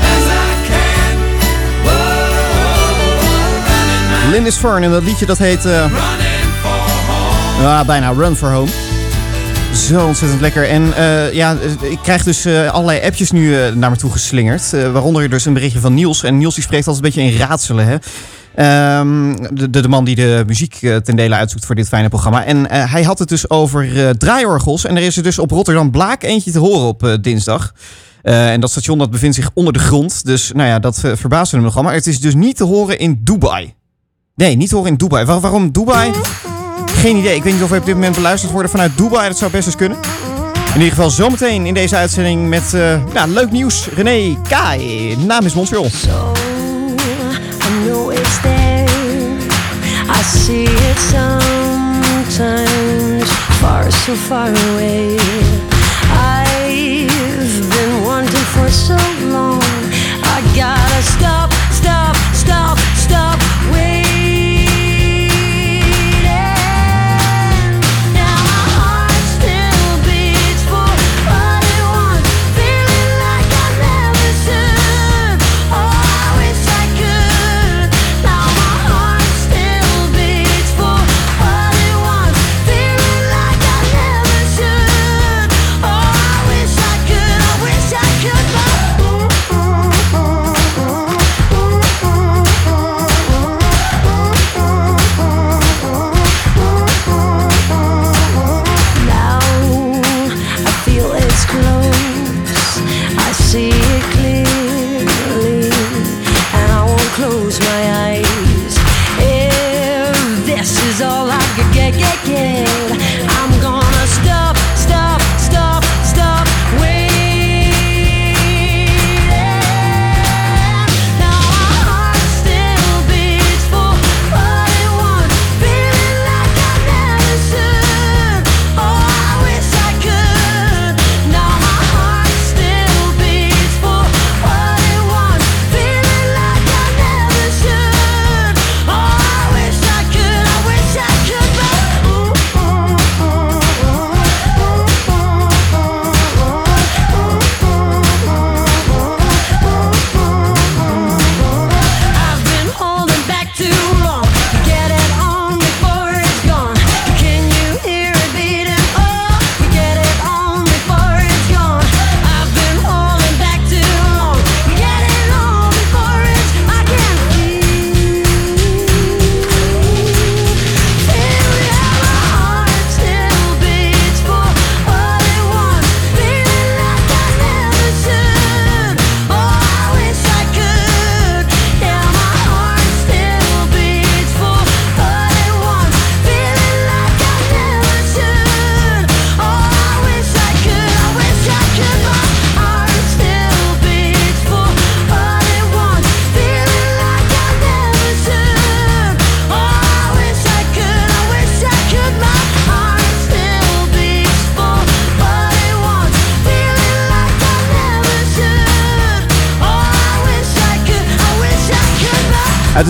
as 0.00 0.24
I 0.26 0.68
can. 0.68 1.16
Whoa, 1.82 2.46
running 3.68 4.22
man, 4.22 4.30
Lindis 4.30 4.56
Fern 4.56 4.82
en 4.82 4.90
dat 4.90 5.02
liedje 5.02 5.26
dat 5.26 5.38
heet... 5.38 5.64
home. 5.64 5.90
Ja, 7.60 7.84
bijna 7.84 8.12
Run 8.12 8.36
for 8.36 8.50
Home. 8.50 8.70
Zo 9.74 10.06
ontzettend 10.06 10.40
lekker. 10.40 10.68
En 10.68 10.96
eh, 10.96 11.32
ja, 11.32 11.56
ik 11.80 11.98
krijg 12.02 12.22
dus 12.22 12.44
eh, 12.44 12.70
allerlei 12.70 13.06
appjes 13.06 13.30
nu 13.30 13.74
naar 13.74 13.90
me 13.90 13.96
toe 13.96 14.10
geslingerd. 14.10 14.70
Waaronder 14.70 15.30
dus 15.30 15.44
een 15.44 15.52
berichtje 15.52 15.80
van 15.80 15.94
Niels. 15.94 16.22
En 16.22 16.38
Niels 16.38 16.54
die 16.54 16.64
spreekt 16.64 16.86
altijd 16.86 17.04
een 17.04 17.12
beetje 17.12 17.32
in 17.32 17.38
raadselen. 17.38 17.86
Hè? 17.86 17.96
Ehm, 18.56 19.36
de, 19.52 19.70
de, 19.70 19.88
man 19.88 20.04
die 20.04 20.14
de 20.14 20.44
muziek 20.46 20.78
eh, 20.82 20.96
ten 20.96 21.16
dele 21.16 21.34
uitzoekt 21.34 21.66
voor 21.66 21.74
dit 21.74 21.88
fijne 21.88 22.08
programma. 22.08 22.44
En 22.44 22.70
eh, 22.70 22.92
hij 22.92 23.02
had 23.02 23.18
het 23.18 23.28
dus 23.28 23.50
over 23.50 24.06
eh, 24.06 24.10
draaiorgels. 24.10 24.84
En 24.84 24.96
er 24.96 25.02
is 25.02 25.16
er 25.16 25.22
dus 25.22 25.38
op 25.38 25.50
Rotterdam 25.50 25.90
Blaak 25.90 26.22
eentje 26.22 26.50
te 26.50 26.58
horen 26.58 26.86
op 26.86 27.18
dinsdag. 27.20 27.72
En 28.22 28.60
dat 28.60 28.70
station 28.70 28.98
dat 28.98 29.10
bevindt 29.10 29.36
zich 29.36 29.50
onder 29.54 29.72
de 29.72 29.78
grond. 29.78 30.24
Dus 30.24 30.52
nou 30.54 30.68
ja, 30.68 30.78
dat 30.78 31.00
verbaasde 31.14 31.56
hem 31.56 31.64
nogal. 31.64 31.82
Maar 31.82 31.94
het 31.94 32.06
is 32.06 32.20
dus 32.20 32.34
niet 32.34 32.56
te 32.56 32.64
horen 32.64 32.98
in 32.98 33.20
Dubai. 33.24 33.74
Nee, 34.34 34.56
niet 34.56 34.68
te 34.68 34.74
horen 34.74 34.90
in 34.90 34.96
Dubai. 34.96 35.24
Waar- 35.24 35.40
waarom 35.40 35.72
Dubai? 35.72 36.12
Geen 36.86 37.16
idee. 37.16 37.34
Ik 37.36 37.42
weet 37.42 37.52
niet 37.52 37.62
of 37.62 37.70
we 37.70 37.78
op 37.78 37.84
dit 37.84 37.94
moment 37.94 38.14
beluisterd 38.14 38.52
worden 38.52 38.70
vanuit 38.70 38.96
Dubai. 38.96 39.28
Dat 39.28 39.38
zou 39.38 39.50
best 39.50 39.66
eens 39.66 39.76
kunnen. 39.76 39.98
In 40.74 40.80
ieder 40.80 40.88
geval 40.88 41.10
zometeen 41.10 41.66
in 41.66 41.74
deze 41.74 41.96
uitzending 41.96 42.48
met 42.48 42.72
nou, 43.14 43.28
leuk 43.28 43.50
nieuws. 43.50 43.88
René 43.94 44.36
Kai. 44.48 45.16
Naam 45.26 45.44
is 45.44 45.54
Montreal. 45.54 45.86
So 54.06 54.14
far 54.14 54.50
away. 54.50 55.35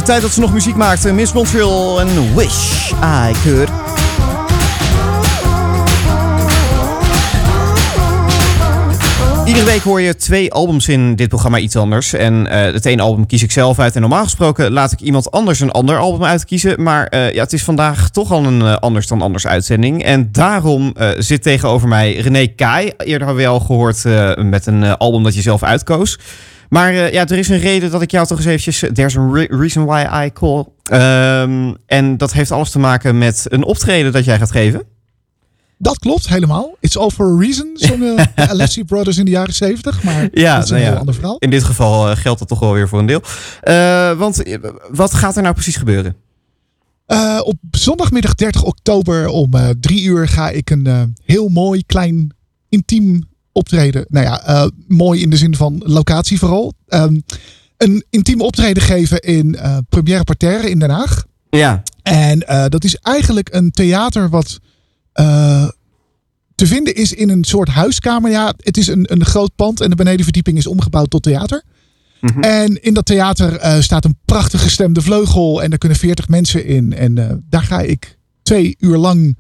Tijd 0.07 0.23
dat 0.23 0.31
ze 0.31 0.41
nog 0.41 0.53
muziek 0.53 0.77
maakte, 0.77 1.13
Miss 1.13 1.33
Montreal 1.33 2.01
en 2.01 2.35
Wish 2.37 2.91
I 2.91 3.33
Could. 3.43 3.69
Iedere 9.47 9.65
week 9.65 9.83
hoor 9.83 10.01
je 10.01 10.17
twee 10.17 10.53
albums 10.53 10.89
in 10.89 11.15
dit 11.15 11.29
programma 11.29 11.59
iets 11.59 11.77
anders. 11.77 12.13
En 12.13 12.47
eh, 12.47 12.73
het 12.73 12.85
ene 12.85 13.03
album 13.03 13.27
kies 13.27 13.43
ik 13.43 13.51
zelf 13.51 13.79
uit. 13.79 13.95
En 13.95 14.01
normaal 14.01 14.23
gesproken 14.25 14.73
laat 14.73 14.93
ik 14.93 15.01
iemand 15.01 15.31
anders 15.31 15.61
een 15.61 15.71
ander 15.71 15.99
album 15.99 16.25
uitkiezen. 16.25 16.83
Maar 16.83 17.07
eh, 17.07 17.33
ja, 17.33 17.43
het 17.43 17.53
is 17.53 17.65
vandaag 17.65 18.11
toch 18.11 18.33
al 18.33 18.45
een 18.45 18.63
eh, 18.63 18.77
anders 18.77 19.07
dan 19.07 19.23
anders 19.23 19.47
uitzending. 19.47 20.05
En 20.05 20.29
daarom 20.33 20.93
eh, 20.95 21.09
zit 21.19 21.43
tegenover 21.43 21.89
mij 21.89 22.17
René 22.17 22.47
Kai. 22.47 22.93
Eerder 22.97 23.27
hebben 23.27 23.45
we 23.45 23.51
al 23.51 23.61
gehoord 23.61 24.05
eh, 24.05 24.37
met 24.37 24.67
een 24.67 24.83
eh, 24.83 24.93
album 24.99 25.23
dat 25.23 25.35
je 25.35 25.43
zelf 25.43 25.63
uitkoos. 25.63 26.19
Maar 26.69 26.93
eh, 26.93 27.13
ja, 27.13 27.27
er 27.27 27.39
is 27.39 27.49
een 27.49 27.59
reden 27.59 27.91
dat 27.91 28.03
ik 28.03 28.11
jou 28.11 28.27
toch 28.27 28.37
eens 28.39 28.47
eventjes... 28.47 28.85
There's 28.93 29.17
a 29.17 29.29
re- 29.33 29.47
reason 29.51 29.85
why 29.85 30.25
I 30.27 30.33
call. 30.33 30.65
Ehm, 30.83 31.75
en 31.87 32.17
dat 32.17 32.33
heeft 32.33 32.51
alles 32.51 32.71
te 32.71 32.79
maken 32.79 33.19
met 33.19 33.47
een 33.49 33.65
optreden 33.65 34.13
dat 34.13 34.25
jij 34.25 34.39
gaat 34.39 34.51
geven. 34.51 34.83
Dat 35.79 35.99
klopt, 35.99 36.29
helemaal. 36.29 36.77
It's 36.81 36.97
all 36.97 37.11
for 37.11 37.27
a 37.37 37.39
reason, 37.41 37.71
zongen 37.75 38.17
de 38.35 38.49
Alessi 38.49 38.85
Brothers 38.85 39.17
in 39.19 39.25
de 39.25 39.31
jaren 39.31 39.55
70. 39.55 40.03
Maar 40.03 40.29
Ja, 40.33 40.55
dat 40.55 40.65
is 40.65 40.71
een 40.71 40.75
nou 40.77 40.87
ja. 40.87 40.91
heel 40.91 40.99
ander 40.99 41.15
verhaal. 41.15 41.37
In 41.39 41.51
dit 41.51 41.65
geval 41.65 42.11
eh, 42.11 42.17
geldt 42.17 42.39
dat 42.39 42.49
toch 42.49 42.59
wel 42.61 42.73
weer 42.73 42.89
voor 42.89 42.99
een 42.99 43.07
deel. 43.07 43.23
Eh, 43.61 44.13
want 44.19 44.43
eh, 44.43 44.59
wat 44.91 45.15
gaat 45.15 45.37
er 45.37 45.43
nou 45.43 45.55
precies 45.55 45.77
gebeuren? 45.77 46.17
Eh, 47.07 47.41
op 47.43 47.57
zondagmiddag 47.71 48.35
30 48.35 48.63
oktober 48.63 49.29
om 49.29 49.55
eh, 49.55 49.69
drie 49.81 50.03
uur 50.05 50.29
ga 50.29 50.51
ik 50.51 50.71
een 50.71 50.87
eh, 50.87 51.03
heel 51.25 51.49
mooi, 51.49 51.83
klein, 51.87 52.35
intiem 52.69 53.25
optreden. 53.57 54.05
Nou 54.09 54.27
ja, 54.27 54.43
eh, 54.43 54.67
mooi 54.87 55.23
in 55.23 55.31
de 55.31 55.37
zin 55.37 55.57
van 55.57 55.83
locatie 55.85 56.39
vooral. 56.39 56.73
Ehm, 56.87 57.21
een 57.77 58.05
intiem 58.11 58.41
optreden 58.41 58.83
geven 58.83 59.21
in 59.21 59.55
eh 59.55 59.77
Première 59.89 60.25
Parterre 60.25 60.71
in 60.71 60.79
Den 60.79 60.91
Haag. 60.91 61.25
Ja. 61.51 61.83
En 62.03 62.41
eh, 62.41 62.65
dat 62.69 62.85
is 62.85 62.97
eigenlijk 62.97 63.49
een 63.55 63.71
theater 63.71 64.29
wat 64.29 64.61
te 66.55 66.67
vinden 66.67 66.95
is 66.95 67.13
in 67.13 67.31
een 67.31 67.45
soort 67.45 67.69
huiskamer. 67.69 68.31
Ja, 68.31 68.55
het 68.57 68.77
is 68.77 68.87
een, 68.87 69.13
een 69.13 69.25
groot 69.25 69.55
pand 69.55 69.81
en 69.81 69.91
de 69.91 69.97
benedenverdieping 69.97 70.59
is 70.59 70.67
omgebouwd 70.67 71.11
tot 71.11 71.23
theater. 71.23 71.63
En 72.41 72.83
in 72.83 72.95
dat 72.95 73.07
theater 73.07 73.83
staat 73.83 74.05
een 74.05 74.19
prachtig 74.25 74.63
gestemde 74.63 75.03
vleugel 75.03 75.63
en 75.63 75.71
daar 75.71 75.79
kunnen 75.79 75.99
40 75.99 76.29
mensen 76.29 76.67
in. 76.67 76.93
En 76.93 77.45
daar 77.49 77.63
ga 77.63 77.81
ik 77.81 78.19
twee 78.43 78.77
uur 78.79 78.97
lang 78.97 79.37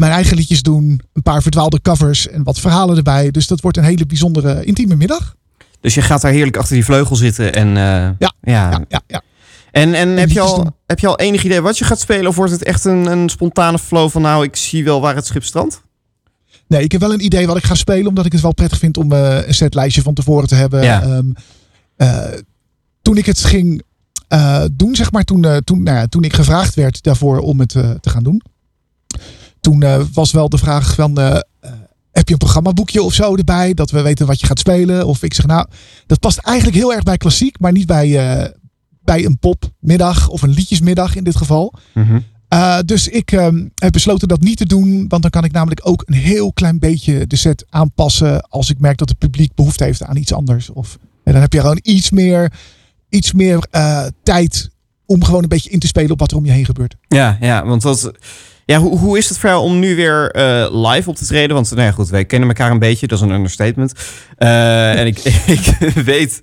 mijn 0.00 0.12
eigen 0.12 0.36
liedjes 0.36 0.62
doen, 0.62 1.00
een 1.12 1.22
paar 1.22 1.42
verdwaalde 1.42 1.80
covers 1.80 2.28
en 2.28 2.42
wat 2.42 2.60
verhalen 2.60 2.96
erbij. 2.96 3.30
Dus 3.30 3.46
dat 3.46 3.60
wordt 3.60 3.76
een 3.76 3.84
hele 3.84 4.06
bijzondere 4.06 4.64
intieme 4.64 4.96
middag. 4.96 5.34
Dus 5.80 5.94
je 5.94 6.02
gaat 6.02 6.20
daar 6.20 6.32
heerlijk 6.32 6.56
achter 6.56 6.74
die 6.74 6.84
vleugel 6.84 7.16
zitten 7.16 7.54
en... 7.54 7.68
eh, 7.68 7.74
Ja, 7.74 8.14
ja. 8.18 8.32
ja, 8.42 8.84
ja, 8.88 9.00
ja. 9.06 9.22
En, 9.70 9.94
en 9.94 10.08
heb, 10.08 10.30
je 10.30 10.40
al, 10.40 10.76
heb 10.86 10.98
je 10.98 11.06
al 11.06 11.18
enig 11.18 11.44
idee 11.44 11.60
wat 11.60 11.78
je 11.78 11.84
gaat 11.84 12.00
spelen? 12.00 12.26
Of 12.26 12.36
wordt 12.36 12.52
het 12.52 12.64
echt 12.64 12.84
een, 12.84 13.06
een 13.06 13.28
spontane 13.28 13.78
flow 13.78 14.10
van 14.10 14.22
nou, 14.22 14.44
ik 14.44 14.56
zie 14.56 14.84
wel 14.84 15.00
waar 15.00 15.14
het 15.14 15.26
schip 15.26 15.44
strandt? 15.44 15.82
Nee, 16.66 16.82
ik 16.82 16.92
heb 16.92 17.00
wel 17.00 17.12
een 17.12 17.24
idee 17.24 17.46
wat 17.46 17.56
ik 17.56 17.64
ga 17.64 17.74
spelen, 17.74 18.06
omdat 18.06 18.26
ik 18.26 18.32
het 18.32 18.40
wel 18.40 18.54
prettig 18.54 18.78
vind 18.78 18.96
om 18.96 19.12
eh, 19.12 19.46
een 19.46 19.54
setlijstje 19.54 20.02
van 20.02 20.14
tevoren 20.14 20.48
te 20.48 20.54
hebben. 20.54 20.82
Ja. 20.82 21.02
Ehm, 21.02 21.30
eh, 21.96 22.38
toen 23.02 23.16
ik 23.16 23.26
het 23.26 23.44
ging 23.44 23.82
doen, 24.72 24.94
zeg 24.94 25.12
maar, 25.12 25.24
toen, 25.24 25.60
toen, 25.64 25.82
nou 25.82 25.96
ja, 25.96 26.06
toen 26.06 26.24
ik 26.24 26.32
gevraagd 26.34 26.74
werd 26.74 27.02
daarvoor 27.02 27.38
om 27.38 27.60
het 27.60 27.68
te 28.00 28.10
gaan 28.10 28.22
doen, 28.22 28.42
toen 29.60 29.82
eh, 29.82 30.00
was 30.12 30.32
wel 30.32 30.48
de 30.48 30.58
vraag 30.58 30.94
van, 30.94 31.18
eh, 31.18 31.36
eh, 31.60 31.72
heb 32.12 32.26
je 32.26 32.32
een 32.32 32.38
programmaboekje 32.38 33.02
of 33.02 33.12
zo 33.14 33.36
erbij, 33.36 33.74
dat 33.74 33.90
we 33.90 34.02
weten 34.02 34.26
wat 34.26 34.40
je 34.40 34.46
gaat 34.46 34.58
spelen? 34.58 35.06
Of 35.06 35.22
ik 35.22 35.34
zeg, 35.34 35.46
nou, 35.46 35.66
dat 36.06 36.20
past 36.20 36.38
eigenlijk 36.38 36.76
heel 36.76 36.92
erg 36.92 37.02
bij 37.02 37.16
klassiek, 37.16 37.60
maar 37.60 37.72
niet 37.72 37.86
bij, 37.86 38.54
bij 39.02 39.24
een 39.24 39.38
popmiddag 39.38 40.28
of 40.28 40.42
een 40.42 40.50
liedjesmiddag 40.50 41.16
in 41.16 41.24
dit 41.24 41.36
geval. 41.36 41.74
Uh, 42.54 42.78
dus 42.84 43.08
ik 43.08 43.32
ehm, 43.32 43.66
heb 43.74 43.92
besloten 43.92 44.28
dat 44.28 44.40
niet 44.40 44.56
te 44.56 44.66
doen. 44.66 45.04
Want 45.08 45.22
dan 45.22 45.30
kan 45.30 45.44
ik 45.44 45.52
namelijk 45.52 45.80
ook 45.82 46.02
een 46.06 46.14
heel 46.14 46.52
klein 46.52 46.78
beetje 46.78 47.26
de 47.26 47.36
set 47.36 47.64
aanpassen. 47.68 48.48
Als 48.48 48.70
ik 48.70 48.78
merk 48.78 48.98
dat 48.98 49.08
het 49.08 49.18
publiek 49.18 49.54
behoefte 49.54 49.84
heeft 49.84 50.02
aan 50.02 50.16
iets 50.16 50.32
anders. 50.32 50.70
Of 50.70 50.98
en 51.24 51.32
dan 51.32 51.40
heb 51.40 51.52
je 51.52 51.60
gewoon 51.60 51.78
iets 51.82 52.10
meer, 52.10 52.52
iets 53.08 53.32
meer 53.32 53.66
tijd 54.22 54.70
om 55.06 55.24
gewoon 55.24 55.42
een 55.42 55.48
beetje 55.48 55.70
in 55.70 55.78
te 55.78 55.86
spelen 55.86 56.10
op 56.10 56.18
wat 56.18 56.30
er 56.30 56.36
om 56.36 56.44
je 56.44 56.52
heen 56.52 56.64
gebeurt. 56.64 56.96
Ja, 57.08 57.36
ja 57.40 57.66
want 57.66 57.82
dat, 57.82 58.12
ja, 58.70 58.78
hoe, 58.78 58.98
hoe 58.98 59.18
is 59.18 59.28
het 59.28 59.38
voor 59.38 59.48
jou 59.48 59.62
om 59.62 59.78
nu 59.78 59.96
weer 59.96 60.30
eh, 60.30 60.90
live 60.90 61.08
op 61.08 61.16
te 61.16 61.26
treden? 61.26 61.54
Want 61.54 61.70
nou 61.70 61.82
ja, 61.82 61.90
goed, 61.90 62.08
wij 62.08 62.24
kennen 62.24 62.48
elkaar 62.48 62.70
een 62.70 62.78
beetje, 62.78 63.06
dat 63.06 63.18
is 63.18 63.24
een 63.24 63.30
understatement. 63.30 63.92
Eh, 64.36 64.98
en 64.98 65.06
ik, 65.06 65.18
ik 65.56 65.64
weet 66.04 66.40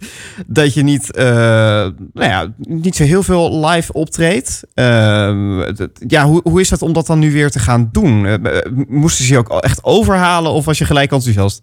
dat 0.47 0.73
je 0.73 0.83
niet, 0.83 1.11
eh, 1.11 1.25
nou 2.13 2.29
ja, 2.29 2.53
niet 2.57 2.95
zo 2.95 3.03
heel 3.03 3.23
veel 3.23 3.65
live 3.65 3.93
optreedt. 3.93 4.63
Ehm, 4.73 5.59
ja, 6.07 6.25
hoe, 6.25 6.41
hoe 6.43 6.61
is 6.61 6.69
dat 6.69 6.81
om 6.81 6.93
dat 6.93 7.05
dan 7.05 7.19
nu 7.19 7.31
weer 7.31 7.51
te 7.51 7.59
gaan 7.59 7.89
doen? 7.91 8.41
Moesten 8.87 9.25
ze 9.25 9.33
je 9.33 9.39
ook 9.39 9.61
echt 9.61 9.83
overhalen 9.83 10.51
of 10.51 10.65
was 10.65 10.77
je 10.77 10.85
gelijk 10.85 11.11
enthousiast? 11.11 11.61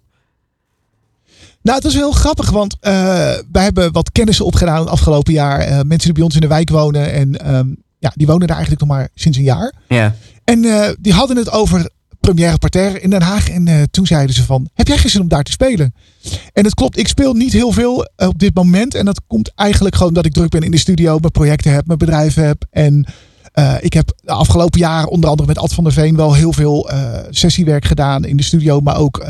Nou, 1.62 1.76
het 1.76 1.86
is 1.86 1.94
heel 1.94 2.12
grappig, 2.12 2.50
want 2.50 2.76
wij 3.52 3.62
hebben 3.62 3.92
wat 3.92 4.12
kennissen 4.12 4.44
opgedaan 4.44 4.80
het 4.80 4.88
afgelopen 4.88 5.32
jaar. 5.32 5.58
Mensen 5.58 5.98
die 5.98 6.12
bij 6.12 6.22
ons 6.22 6.34
in 6.34 6.40
de 6.40 6.46
wijk 6.46 6.70
wonen. 6.70 7.12
En 7.12 7.40
ehm, 7.40 7.66
ja, 8.04 8.12
die 8.14 8.26
wonen 8.26 8.46
daar 8.46 8.56
eigenlijk 8.56 8.86
nog 8.86 8.96
maar 8.96 9.08
sinds 9.14 9.38
een 9.38 9.44
jaar. 9.44 9.72
Ja. 9.88 10.14
En 10.44 10.64
eh, 10.64 10.90
die 11.00 11.12
hadden 11.12 11.36
het 11.36 11.50
over 11.50 11.90
première 12.20 12.58
parterre 12.58 13.00
in 13.00 13.10
Den 13.10 13.22
Haag. 13.22 13.48
En 13.48 13.68
eh, 13.68 13.82
toen 13.90 14.06
zeiden 14.06 14.34
ze 14.34 14.44
van, 14.44 14.68
heb 14.74 14.86
jij 14.86 14.98
geen 14.98 15.10
zin 15.10 15.20
om 15.20 15.28
daar 15.28 15.42
te 15.42 15.50
spelen? 15.50 15.94
En 16.52 16.64
het 16.64 16.74
klopt, 16.74 16.98
ik 16.98 17.08
speel 17.08 17.34
niet 17.34 17.52
heel 17.52 17.72
veel 17.72 18.04
eh, 18.16 18.28
op 18.28 18.38
dit 18.38 18.54
moment. 18.54 18.94
En 18.94 19.04
dat 19.04 19.20
komt 19.26 19.52
eigenlijk 19.54 19.94
gewoon 19.96 20.14
dat 20.14 20.26
ik 20.26 20.32
druk 20.32 20.50
ben 20.50 20.62
in 20.62 20.70
de 20.70 20.76
studio. 20.76 21.18
Mijn 21.18 21.32
projecten 21.32 21.72
heb, 21.72 21.86
mijn 21.86 21.98
bedrijf 21.98 22.34
heb. 22.34 22.64
En 22.70 23.06
ik 23.80 23.92
heb 23.92 24.12
de 24.20 24.32
afgelopen 24.32 24.80
jaren 24.80 25.08
onder 25.08 25.30
andere 25.30 25.48
met 25.48 25.58
Ad 25.58 25.74
van 25.74 25.84
der 25.84 25.92
Veen 25.92 26.16
wel 26.16 26.34
heel 26.34 26.52
veel 26.52 26.90
sessiewerk 27.30 27.84
gedaan 27.84 28.24
in 28.24 28.36
de 28.36 28.42
studio. 28.42 28.80
Maar 28.80 28.96
ook 28.96 29.26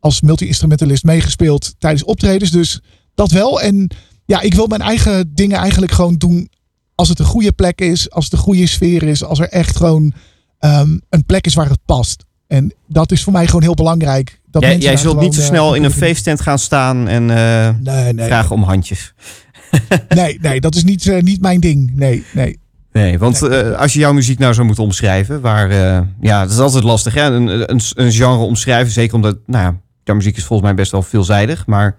als 0.00 0.20
multi-instrumentalist 0.20 1.04
meegespeeld 1.04 1.74
tijdens 1.78 2.04
optredens. 2.04 2.50
Dus 2.50 2.80
dat 3.14 3.30
wel. 3.30 3.60
En 3.60 3.90
ja, 4.24 4.40
ik 4.40 4.54
wil 4.54 4.66
mijn 4.66 4.80
eigen 4.80 5.34
dingen 5.34 5.58
eigenlijk 5.58 5.92
gewoon 5.92 6.16
doen 6.16 6.48
als 6.96 7.08
het 7.08 7.18
een 7.18 7.24
goede 7.24 7.52
plek 7.52 7.80
is, 7.80 8.10
als 8.10 8.24
het 8.24 8.32
een 8.32 8.38
goede 8.38 8.66
sfeer 8.66 9.02
is, 9.02 9.24
als 9.24 9.38
er 9.38 9.48
echt 9.48 9.76
gewoon 9.76 10.12
ehm, 10.58 10.98
een 11.08 11.24
plek 11.24 11.46
is 11.46 11.54
waar 11.54 11.68
het 11.68 11.84
past. 11.84 12.24
En 12.46 12.74
dat 12.88 13.12
is 13.12 13.22
voor 13.22 13.32
mij 13.32 13.46
gewoon 13.46 13.62
heel 13.62 13.74
belangrijk. 13.74 14.40
Dat 14.50 14.62
Jij, 14.62 14.96
zult 14.96 15.20
niet 15.20 15.34
zo 15.34 15.40
snel 15.40 15.70
eh, 15.70 15.76
in 15.76 15.84
een 15.84 15.90
feesttent 15.90 16.40
gaan 16.40 16.58
staan 16.58 17.08
en 17.08 17.30
eh, 17.30 17.74
Nee, 17.80 18.12
nee. 18.12 18.26
vragen 18.26 18.54
om 18.54 18.62
handjes. 18.62 19.14
Nee, 20.08 20.38
nee, 20.40 20.60
dat 20.60 20.74
is 20.74 20.84
niet, 20.84 21.06
eh, 21.06 21.22
niet 21.22 21.40
mijn 21.40 21.60
ding. 21.60 21.92
Nee, 21.94 22.24
nee. 22.32 22.58
Nee, 22.92 23.18
want 23.18 23.42
als 23.76 23.92
je 23.92 23.98
jouw 23.98 24.12
muziek 24.12 24.38
nou 24.38 24.54
zou 24.54 24.66
moeten 24.66 24.84
omschrijven, 24.84 25.40
waar, 25.40 25.70
eh, 25.70 26.00
ja, 26.20 26.42
dat 26.42 26.50
is 26.50 26.58
altijd 26.58 26.84
lastig, 26.84 27.14
hè? 27.14 27.22
Een, 27.22 27.70
een, 27.70 27.80
een 27.94 28.12
genre 28.12 28.44
omschrijven, 28.44 28.92
zeker 28.92 29.14
omdat, 29.14 29.38
nou 29.46 29.64
ja, 29.64 29.80
jouw 30.04 30.16
muziek 30.16 30.36
is 30.36 30.44
volgens 30.44 30.68
mij 30.68 30.76
best 30.76 30.92
wel 30.92 31.02
veelzijdig, 31.02 31.66
maar 31.66 31.96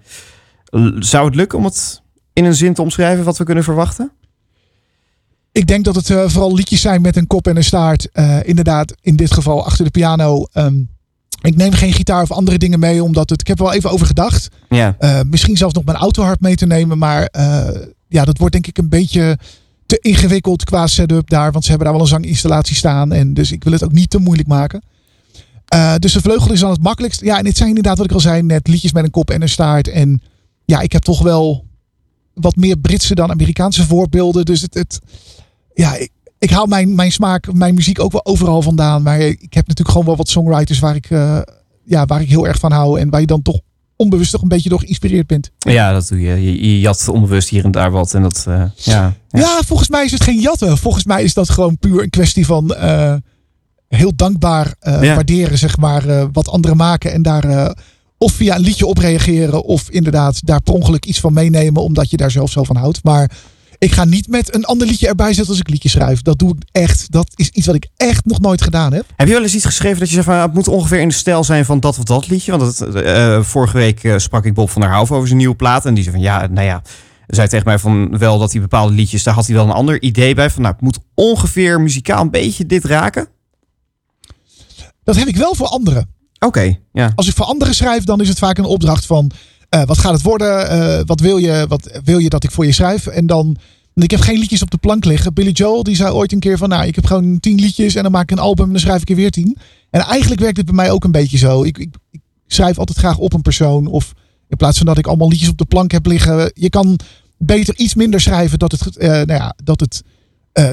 zou 0.98 1.26
het 1.26 1.34
lukken 1.34 1.58
om 1.58 1.64
het 1.64 2.02
in 2.32 2.44
een 2.44 2.54
zin 2.54 2.74
te 2.74 2.82
omschrijven 2.82 3.24
wat 3.24 3.38
we 3.38 3.44
kunnen 3.44 3.64
verwachten? 3.64 4.12
Ik 5.58 5.66
denk 5.66 5.84
dat 5.84 5.94
het 5.94 6.10
eh, 6.10 6.28
vooral 6.28 6.54
liedjes 6.54 6.80
zijn 6.80 7.00
met 7.00 7.16
een 7.16 7.26
kop 7.26 7.46
en 7.46 7.56
een 7.56 7.64
staart. 7.64 8.10
Eh, 8.12 8.38
inderdaad, 8.42 8.94
in 9.00 9.16
dit 9.16 9.32
geval 9.32 9.64
achter 9.64 9.84
de 9.84 9.90
piano. 9.90 10.46
Ehm, 10.52 10.82
ik 11.42 11.56
neem 11.56 11.72
geen 11.72 11.92
gitaar 11.92 12.22
of 12.22 12.30
andere 12.30 12.58
dingen 12.58 12.78
mee, 12.78 13.02
omdat 13.02 13.30
het. 13.30 13.40
Ik 13.40 13.46
heb 13.46 13.58
er 13.58 13.64
wel 13.64 13.74
even 13.74 13.90
over 13.90 14.06
gedacht. 14.06 14.48
Ja. 14.68 14.96
Eh, 14.98 15.20
misschien 15.26 15.56
zelfs 15.56 15.74
nog 15.74 15.84
mijn 15.84 15.96
autohard 15.96 16.40
mee 16.40 16.56
te 16.56 16.66
nemen. 16.66 16.98
Maar 16.98 17.28
ja, 18.08 18.24
dat 18.24 18.38
wordt 18.38 18.52
denk 18.52 18.66
ik 18.66 18.78
een 18.78 18.88
beetje 18.88 19.38
te 19.86 19.98
ingewikkeld 19.98 20.64
qua 20.64 20.86
setup 20.86 21.30
daar. 21.30 21.52
Want 21.52 21.64
ze 21.64 21.70
hebben 21.70 21.86
daar 21.86 21.96
wel 21.96 22.06
een 22.06 22.12
zanginstallatie 22.12 22.76
staan. 22.76 23.12
En 23.12 23.34
dus 23.34 23.52
ik 23.52 23.64
wil 23.64 23.72
het 23.72 23.84
ook 23.84 23.92
niet 23.92 24.10
te 24.10 24.18
moeilijk 24.18 24.48
maken. 24.48 24.82
Dus 25.98 26.12
de 26.12 26.20
vleugel 26.20 26.52
is 26.52 26.60
dan 26.60 26.70
het 26.70 26.82
makkelijkst. 26.82 27.20
Ja, 27.20 27.38
en 27.38 27.46
het 27.46 27.56
zijn 27.56 27.68
inderdaad 27.68 27.96
wat 27.96 28.06
ik 28.06 28.12
al 28.12 28.20
zei 28.20 28.42
net. 28.42 28.68
Liedjes 28.68 28.92
met 28.92 29.04
een 29.04 29.10
kop 29.10 29.30
en 29.30 29.42
een 29.42 29.48
staart. 29.48 29.88
En 29.88 30.22
ja, 30.64 30.80
ik 30.80 30.92
heb 30.92 31.02
toch 31.02 31.22
wel 31.22 31.64
wat 32.34 32.56
meer 32.56 32.76
Britse 32.76 33.14
dan 33.14 33.30
Amerikaanse 33.30 33.86
voorbeelden. 33.86 34.44
Dus 34.44 34.60
het, 34.60 34.74
het 34.74 35.00
ja, 35.82 35.94
ik, 35.96 36.10
ik 36.38 36.50
haal 36.50 36.66
mijn, 36.66 36.94
mijn 36.94 37.12
smaak, 37.12 37.52
mijn 37.52 37.74
muziek 37.74 38.00
ook 38.00 38.12
wel 38.12 38.24
overal 38.26 38.62
vandaan. 38.62 39.02
Maar 39.02 39.20
ik 39.20 39.54
heb 39.54 39.66
natuurlijk 39.66 39.88
gewoon 39.88 40.06
wel 40.06 40.16
wat 40.16 40.28
songwriters 40.28 40.78
waar 40.78 40.94
ik, 40.94 41.10
eh, 41.10 41.38
ja, 41.84 42.06
waar 42.06 42.20
ik 42.20 42.28
heel 42.28 42.46
erg 42.46 42.58
van 42.58 42.72
hou. 42.72 43.00
En 43.00 43.10
waar 43.10 43.20
je 43.20 43.26
dan 43.26 43.42
toch 43.42 43.60
onbewust 43.96 44.30
toch 44.30 44.42
een 44.42 44.48
beetje 44.48 44.68
door 44.68 44.78
geïnspireerd 44.80 45.26
bent. 45.26 45.50
Ja, 45.58 45.92
dat 45.92 46.08
doe 46.08 46.20
je. 46.20 46.42
Je, 46.42 46.70
je 46.70 46.80
jat 46.80 47.08
onbewust 47.08 47.48
hier 47.48 47.64
en 47.64 47.70
daar 47.70 47.90
wat 47.90 48.14
en 48.14 48.22
dat, 48.22 48.44
eh, 48.48 48.62
ja. 48.74 49.14
Ja. 49.28 49.60
volgens 49.66 49.88
mij 49.88 50.04
is 50.04 50.10
het 50.12 50.22
geen 50.22 50.40
jatten. 50.40 50.78
Volgens 50.78 51.04
mij 51.04 51.22
is 51.22 51.34
dat 51.34 51.50
gewoon 51.50 51.78
puur 51.78 52.02
een 52.02 52.10
kwestie 52.10 52.46
van 52.46 52.74
eh, 52.74 53.14
heel 53.88 54.12
dankbaar 54.16 54.74
Ja. 54.80 55.00
waarderen, 55.14 55.58
zeg 55.58 55.76
maar, 55.76 56.32
wat 56.32 56.48
anderen 56.48 56.76
maken. 56.76 57.12
En 57.12 57.22
daar 57.22 57.74
of 58.18 58.32
via 58.32 58.54
een 58.54 58.60
liedje 58.60 58.86
op 58.86 58.98
reageren. 58.98 59.64
Of 59.64 59.90
inderdaad 59.90 60.46
daar 60.46 60.62
per 60.62 60.74
ongeluk 60.74 61.04
iets 61.06 61.20
van 61.20 61.32
meenemen, 61.32 61.82
omdat 61.82 62.10
je 62.10 62.16
daar 62.16 62.30
zelf 62.30 62.50
zo 62.50 62.62
van 62.62 62.76
houdt. 62.76 63.04
Maar 63.04 63.30
ik 63.78 63.92
ga 63.92 64.04
niet 64.04 64.28
met 64.28 64.54
een 64.54 64.64
ander 64.64 64.86
liedje 64.86 65.08
erbij 65.08 65.32
zetten 65.32 65.48
als 65.48 65.60
ik 65.60 65.68
liedjes 65.68 65.92
schrijf. 65.92 66.22
Dat 66.22 66.38
doe 66.38 66.54
ik 66.56 66.62
echt. 66.72 67.12
Dat 67.12 67.30
is 67.34 67.48
iets 67.48 67.66
wat 67.66 67.74
ik 67.74 67.86
echt 67.96 68.24
nog 68.24 68.40
nooit 68.40 68.62
gedaan 68.62 68.92
heb. 68.92 69.04
Heb 69.16 69.26
je 69.26 69.32
wel 69.32 69.42
eens 69.42 69.54
iets 69.54 69.64
geschreven 69.64 69.98
dat 69.98 70.08
je 70.08 70.14
zegt 70.14 70.26
van, 70.26 70.34
het 70.34 70.54
moet 70.54 70.68
ongeveer 70.68 71.00
in 71.00 71.08
de 71.08 71.14
stijl 71.14 71.44
zijn 71.44 71.64
van 71.64 71.80
dat 71.80 71.98
of 71.98 72.04
dat 72.04 72.28
liedje? 72.28 72.56
Want 72.56 72.78
het, 72.78 72.94
eh, 72.94 73.42
vorige 73.42 73.76
week 73.76 74.04
eh, 74.04 74.18
sprak 74.18 74.44
ik 74.44 74.54
Bob 74.54 74.70
van 74.70 74.80
der 74.80 74.90
Houw 74.90 75.00
over 75.00 75.26
zijn 75.26 75.38
nieuwe 75.38 75.56
plaat 75.56 75.86
en 75.86 75.94
die 75.94 76.02
zei 76.02 76.14
van, 76.14 76.24
ja, 76.24 76.46
nou 76.46 76.66
ja, 76.66 76.82
zei 77.26 77.48
tegen 77.48 77.66
mij 77.66 77.78
van 77.78 78.18
wel 78.18 78.38
dat 78.38 78.52
hij 78.52 78.60
bepaalde 78.60 78.94
liedjes, 78.94 79.22
daar 79.22 79.34
had 79.34 79.46
hij 79.46 79.54
wel 79.54 79.64
een 79.64 79.70
ander 79.70 80.02
idee 80.02 80.34
bij. 80.34 80.50
Van 80.50 80.62
nou, 80.62 80.74
het 80.74 80.82
moet 80.82 80.98
ongeveer 81.14 81.80
muzikaal 81.80 82.20
een 82.20 82.30
beetje 82.30 82.66
dit 82.66 82.84
raken. 82.84 83.28
Dat 85.04 85.16
heb 85.16 85.28
ik 85.28 85.36
wel 85.36 85.54
voor 85.54 85.66
anderen. 85.66 86.14
Oké, 86.38 86.78
ja. 86.92 87.12
Als 87.14 87.28
ik 87.28 87.34
voor 87.34 87.44
anderen 87.46 87.74
schrijf, 87.74 88.04
dan 88.04 88.20
is 88.20 88.28
het 88.28 88.38
vaak 88.38 88.58
een 88.58 88.64
opdracht 88.64 89.06
van... 89.06 89.30
eh, 89.68 89.84
wat 89.84 89.98
gaat 89.98 90.12
het 90.12 90.22
worden? 90.22 90.68
Eh, 90.68 91.00
wat, 91.06 91.20
wil 91.20 91.36
je, 91.36 91.64
wat 91.68 92.00
wil 92.04 92.18
je 92.18 92.28
dat 92.28 92.44
ik 92.44 92.50
voor 92.50 92.66
je 92.66 92.72
schrijf? 92.72 93.06
En 93.06 93.26
dan... 93.26 93.56
Ik 93.94 94.10
heb 94.10 94.20
geen 94.20 94.38
liedjes 94.38 94.62
op 94.62 94.70
de 94.70 94.76
plank 94.76 95.04
liggen. 95.04 95.34
Billy 95.34 95.50
Joel 95.50 95.82
die 95.82 95.96
zei 95.96 96.10
ooit 96.10 96.32
een 96.32 96.40
keer 96.40 96.58
van... 96.58 96.68
Nou, 96.68 96.86
ik 96.86 96.94
heb 96.94 97.06
gewoon 97.06 97.40
tien 97.40 97.60
liedjes 97.60 97.94
en 97.94 98.02
dan 98.02 98.12
maak 98.12 98.22
ik 98.22 98.30
een 98.30 98.38
album 98.42 98.64
en 98.64 98.70
dan 98.70 98.80
schrijf 98.80 99.00
ik 99.00 99.10
er 99.10 99.16
weer 99.16 99.30
tien. 99.30 99.56
En 99.90 100.00
eigenlijk 100.00 100.40
werkt 100.40 100.56
het 100.56 100.66
bij 100.66 100.74
mij 100.74 100.90
ook 100.90 101.04
een 101.04 101.10
beetje 101.10 101.38
zo. 101.38 101.62
Ik, 101.62 101.78
ik, 101.78 101.94
ik 102.10 102.20
schrijf 102.46 102.78
altijd 102.78 102.98
graag 102.98 103.18
op 103.18 103.32
een 103.32 103.42
persoon. 103.42 103.86
Of 103.86 104.12
in 104.48 104.56
plaats 104.56 104.76
van 104.76 104.86
dat 104.86 104.98
ik 104.98 105.06
allemaal 105.06 105.28
liedjes 105.28 105.48
op 105.48 105.58
de 105.58 105.64
plank 105.64 105.90
heb 105.90 106.06
liggen. 106.06 106.50
Je 106.54 106.70
kan 106.70 106.98
beter 107.38 107.76
iets 107.76 107.94
minder 107.94 108.20
schrijven 108.20 108.58
dat 108.58 108.72
het, 108.72 108.96
eh, 108.96 109.08
nou 109.08 109.32
ja, 109.32 109.54
dat 109.64 109.80
het 109.80 110.02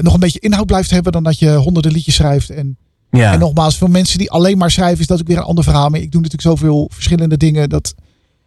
nog 0.00 0.14
een 0.14 0.20
beetje 0.20 0.40
inhoud 0.40 0.66
blijft 0.66 0.90
hebben... 0.90 1.12
dan 1.12 1.22
dat 1.22 1.38
je 1.38 1.54
honderden 1.54 1.92
liedjes 1.92 2.14
schrijft 2.14 2.50
en... 2.50 2.76
Ja. 3.10 3.32
En 3.32 3.38
nogmaals, 3.38 3.76
voor 3.76 3.90
mensen 3.90 4.18
die 4.18 4.30
alleen 4.30 4.58
maar 4.58 4.70
schrijven, 4.70 5.00
is 5.00 5.06
dat 5.06 5.20
ook 5.20 5.26
weer 5.26 5.36
een 5.36 5.42
ander 5.42 5.64
verhaal. 5.64 5.88
Maar 5.88 6.00
ik 6.00 6.12
doe 6.12 6.20
natuurlijk 6.20 6.48
zoveel 6.48 6.90
verschillende 6.92 7.36
dingen 7.36 7.68
dat, 7.68 7.94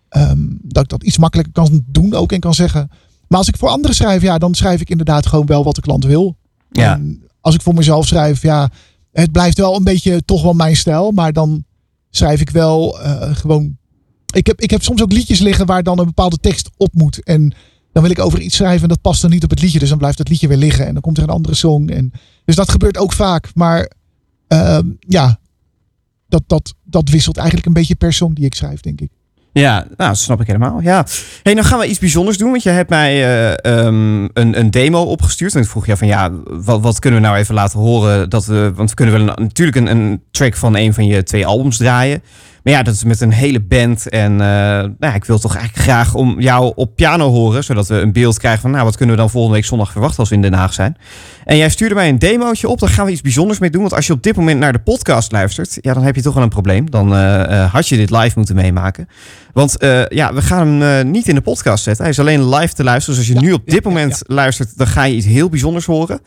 ehm, 0.10 0.40
dat 0.62 0.84
ik 0.84 0.90
dat 0.90 1.04
iets 1.04 1.18
makkelijker 1.18 1.54
kan 1.54 1.84
doen 1.86 2.14
ook 2.14 2.32
en 2.32 2.40
kan 2.40 2.54
zeggen. 2.54 2.90
Maar 3.28 3.38
als 3.38 3.48
ik 3.48 3.58
voor 3.58 3.70
anderen 3.70 3.96
schrijf, 3.96 4.22
ja, 4.22 4.38
dan 4.38 4.56
schrijf 4.56 4.82
ik 4.82 4.90
inderdaad 4.90 5.26
gewoon 5.26 5.46
wel 5.46 5.64
wat 5.64 5.76
de 5.76 5.82
klant 5.82 6.06
wil. 6.06 6.38
Ja. 6.72 6.94
En 6.94 7.24
als 7.42 7.56
ik 7.56 7.62
voor 7.62 7.74
mezelf 7.74 8.08
schrijf, 8.08 8.42
ja, 8.42 8.70
het 9.12 9.32
blijft 9.32 9.58
wel 9.58 9.76
een 9.76 9.84
beetje 9.84 10.26
toch 10.26 10.42
wel 10.42 10.54
mijn 10.54 10.76
stijl. 10.76 11.12
Maar 11.12 11.34
dan 11.34 11.64
schrijf 12.10 12.42
ik 12.42 12.50
wel 12.50 13.02
eh, 13.02 13.36
gewoon. 13.36 13.78
Ik 14.34 14.48
heb, 14.48 14.62
ik 14.62 14.70
heb 14.70 14.84
soms 14.84 15.02
ook 15.02 15.12
liedjes 15.12 15.40
liggen 15.40 15.66
waar 15.66 15.84
dan 15.84 16.00
een 16.00 16.06
bepaalde 16.06 16.38
tekst 16.38 16.70
op 16.78 16.94
moet. 16.94 17.24
En 17.24 17.54
dan 17.92 18.04
wil 18.04 18.12
ik 18.12 18.20
over 18.20 18.42
iets 18.42 18.56
schrijven 18.56 18.82
en 18.82 18.90
dat 18.90 19.02
past 19.02 19.22
dan 19.22 19.32
niet 19.32 19.44
op 19.44 19.50
het 19.50 19.62
liedje. 19.62 19.80
Dus 19.80 19.90
dan 19.90 19.98
blijft 19.98 20.18
het 20.18 20.30
liedje 20.30 20.48
weer 20.48 20.58
liggen 20.58 20.88
en 20.88 20.94
dan 20.94 21.02
komt 21.02 21.18
er 21.18 21.24
een 21.24 21.30
andere 21.30 21.56
song. 21.56 21.90
En, 21.90 22.12
dus 22.46 22.56
dat 22.56 22.72
gebeurt 22.72 22.98
ook 22.98 23.14
vaak. 23.14 23.52
Maar 23.54 23.90
Ehm, 24.50 24.90
ja, 25.00 25.40
dat, 26.28 26.44
dat, 26.48 26.76
dat 26.84 27.10
wisselt 27.10 27.38
eigenlijk 27.38 27.68
een 27.68 27.74
beetje 27.74 27.96
per 27.96 28.14
song 28.14 28.34
die 28.34 28.46
ik 28.46 28.56
schrijf, 28.56 28.82
denk 28.82 29.02
ik. 29.02 29.12
Ja, 29.52 29.74
nou, 29.74 30.10
dat 30.10 30.18
snap 30.18 30.42
ik 30.42 30.48
helemaal. 30.48 30.80
Ja. 30.82 31.06
Hey, 31.44 31.54
nou 31.54 31.66
gaan 31.66 31.80
we 31.80 31.88
iets 31.88 32.00
bijzonders 32.00 32.38
doen. 32.38 32.50
Want 32.50 32.64
je 32.64 32.70
hebt 32.70 32.90
mij 32.90 33.12
eh, 33.12 33.78
ehm, 33.78 34.24
een, 34.24 34.60
een 34.60 34.72
demo 34.72 35.02
opgestuurd. 35.02 35.56
En 35.56 35.62
ik 35.62 35.68
vroeg 35.68 35.86
je 35.86 35.98
van 35.98 36.08
ja, 36.08 36.32
wat, 36.44 36.82
wat 36.82 37.00
kunnen 37.00 37.22
we 37.22 37.26
nou 37.26 37.40
even 37.40 37.56
laten 37.56 37.80
horen? 37.80 38.30
Dat 38.30 38.46
we, 38.46 38.72
want 38.76 38.90
we 38.90 38.96
kunnen 38.96 39.26
wel 39.26 39.36
natuurlijk 39.36 39.78
een, 39.78 39.88
een 39.88 40.22
track 40.32 40.56
van 40.56 40.76
een 40.76 40.94
van 40.94 41.06
je 41.06 41.24
twee 41.24 41.46
albums 41.46 41.78
draaien. 41.78 42.22
Maar 42.64 42.74
ja, 42.74 42.84
dat 42.84 42.94
is 42.94 43.04
met 43.04 43.22
een 43.22 43.32
hele 43.32 43.60
band. 43.60 44.10
En 44.10 44.32
eh, 44.32 44.38
nou 44.38 44.94
ja, 45.00 45.14
ik 45.14 45.26
wil 45.26 45.40
toch 45.40 45.56
eigenlijk 45.56 45.86
graag 45.86 46.14
om 46.14 46.40
jou 46.40 46.72
op 46.76 46.96
piano 46.96 47.30
horen. 47.30 47.64
Zodat 47.64 47.88
we 47.88 47.96
een 47.96 48.12
beeld 48.12 48.38
krijgen 48.38 48.62
van 48.62 48.72
nou, 48.72 48.84
wat 48.84 48.98
kunnen 48.98 49.16
we 49.16 49.22
dan 49.22 49.30
volgende 49.30 49.56
week 49.56 49.66
zondag 49.66 49.92
verwachten 49.92 50.20
als 50.20 50.30
we 50.30 50.36
in 50.36 50.42
Den 50.42 50.54
Haag 50.54 50.74
zijn. 50.74 50.98
En 51.46 51.58
jij 51.58 51.70
stuurde 51.70 51.96
mij 51.96 52.10
een 52.10 52.20
demootje 52.20 52.68
op. 52.68 52.80
Daar 52.80 52.90
gaan 52.90 53.06
we 53.06 53.12
iets 53.12 53.22
bijzonders 53.22 53.60
mee 53.60 53.70
doen. 53.70 53.82
Want 53.82 53.94
als 53.94 54.08
je 54.08 54.14
op 54.14 54.24
dit 54.24 54.36
moment 54.36 54.60
naar 54.60 54.74
de 54.74 54.80
podcast 54.80 55.32
luistert, 55.32 55.78
ja, 55.82 55.94
dan 55.94 56.04
heb 56.04 56.16
je 56.16 56.22
toch 56.22 56.34
wel 56.34 56.44
een 56.44 56.50
probleem. 56.50 56.90
Dan 56.90 57.16
eh, 57.16 57.64
eh, 57.64 57.74
had 57.74 57.88
je 57.88 57.98
dit 57.98 58.10
live 58.10 58.34
moeten 58.36 58.56
meemaken. 58.56 59.08
Want 59.54 59.76
ja, 60.10 60.34
we 60.34 60.42
gaan 60.42 60.68
hem 60.68 61.12
niet 61.12 61.28
in 61.28 61.36
de 61.36 61.42
podcast 61.42 61.84
zetten. 61.84 62.04
Hij 62.04 62.14
is 62.14 62.20
alleen 62.20 62.50
live 62.50 62.74
te 62.74 62.84
luisteren. 62.84 63.20
Dus 63.20 63.30
als 63.30 63.38
je 63.38 63.46
nu 63.46 63.52
op 63.52 63.62
dit 63.66 63.84
moment 63.84 64.22
luistert, 64.26 64.78
dan 64.78 64.88
ga 64.88 65.04
je 65.04 65.16
iets 65.16 65.26
heel 65.26 65.50
bijzonders 65.50 65.86
horen. 65.86 66.22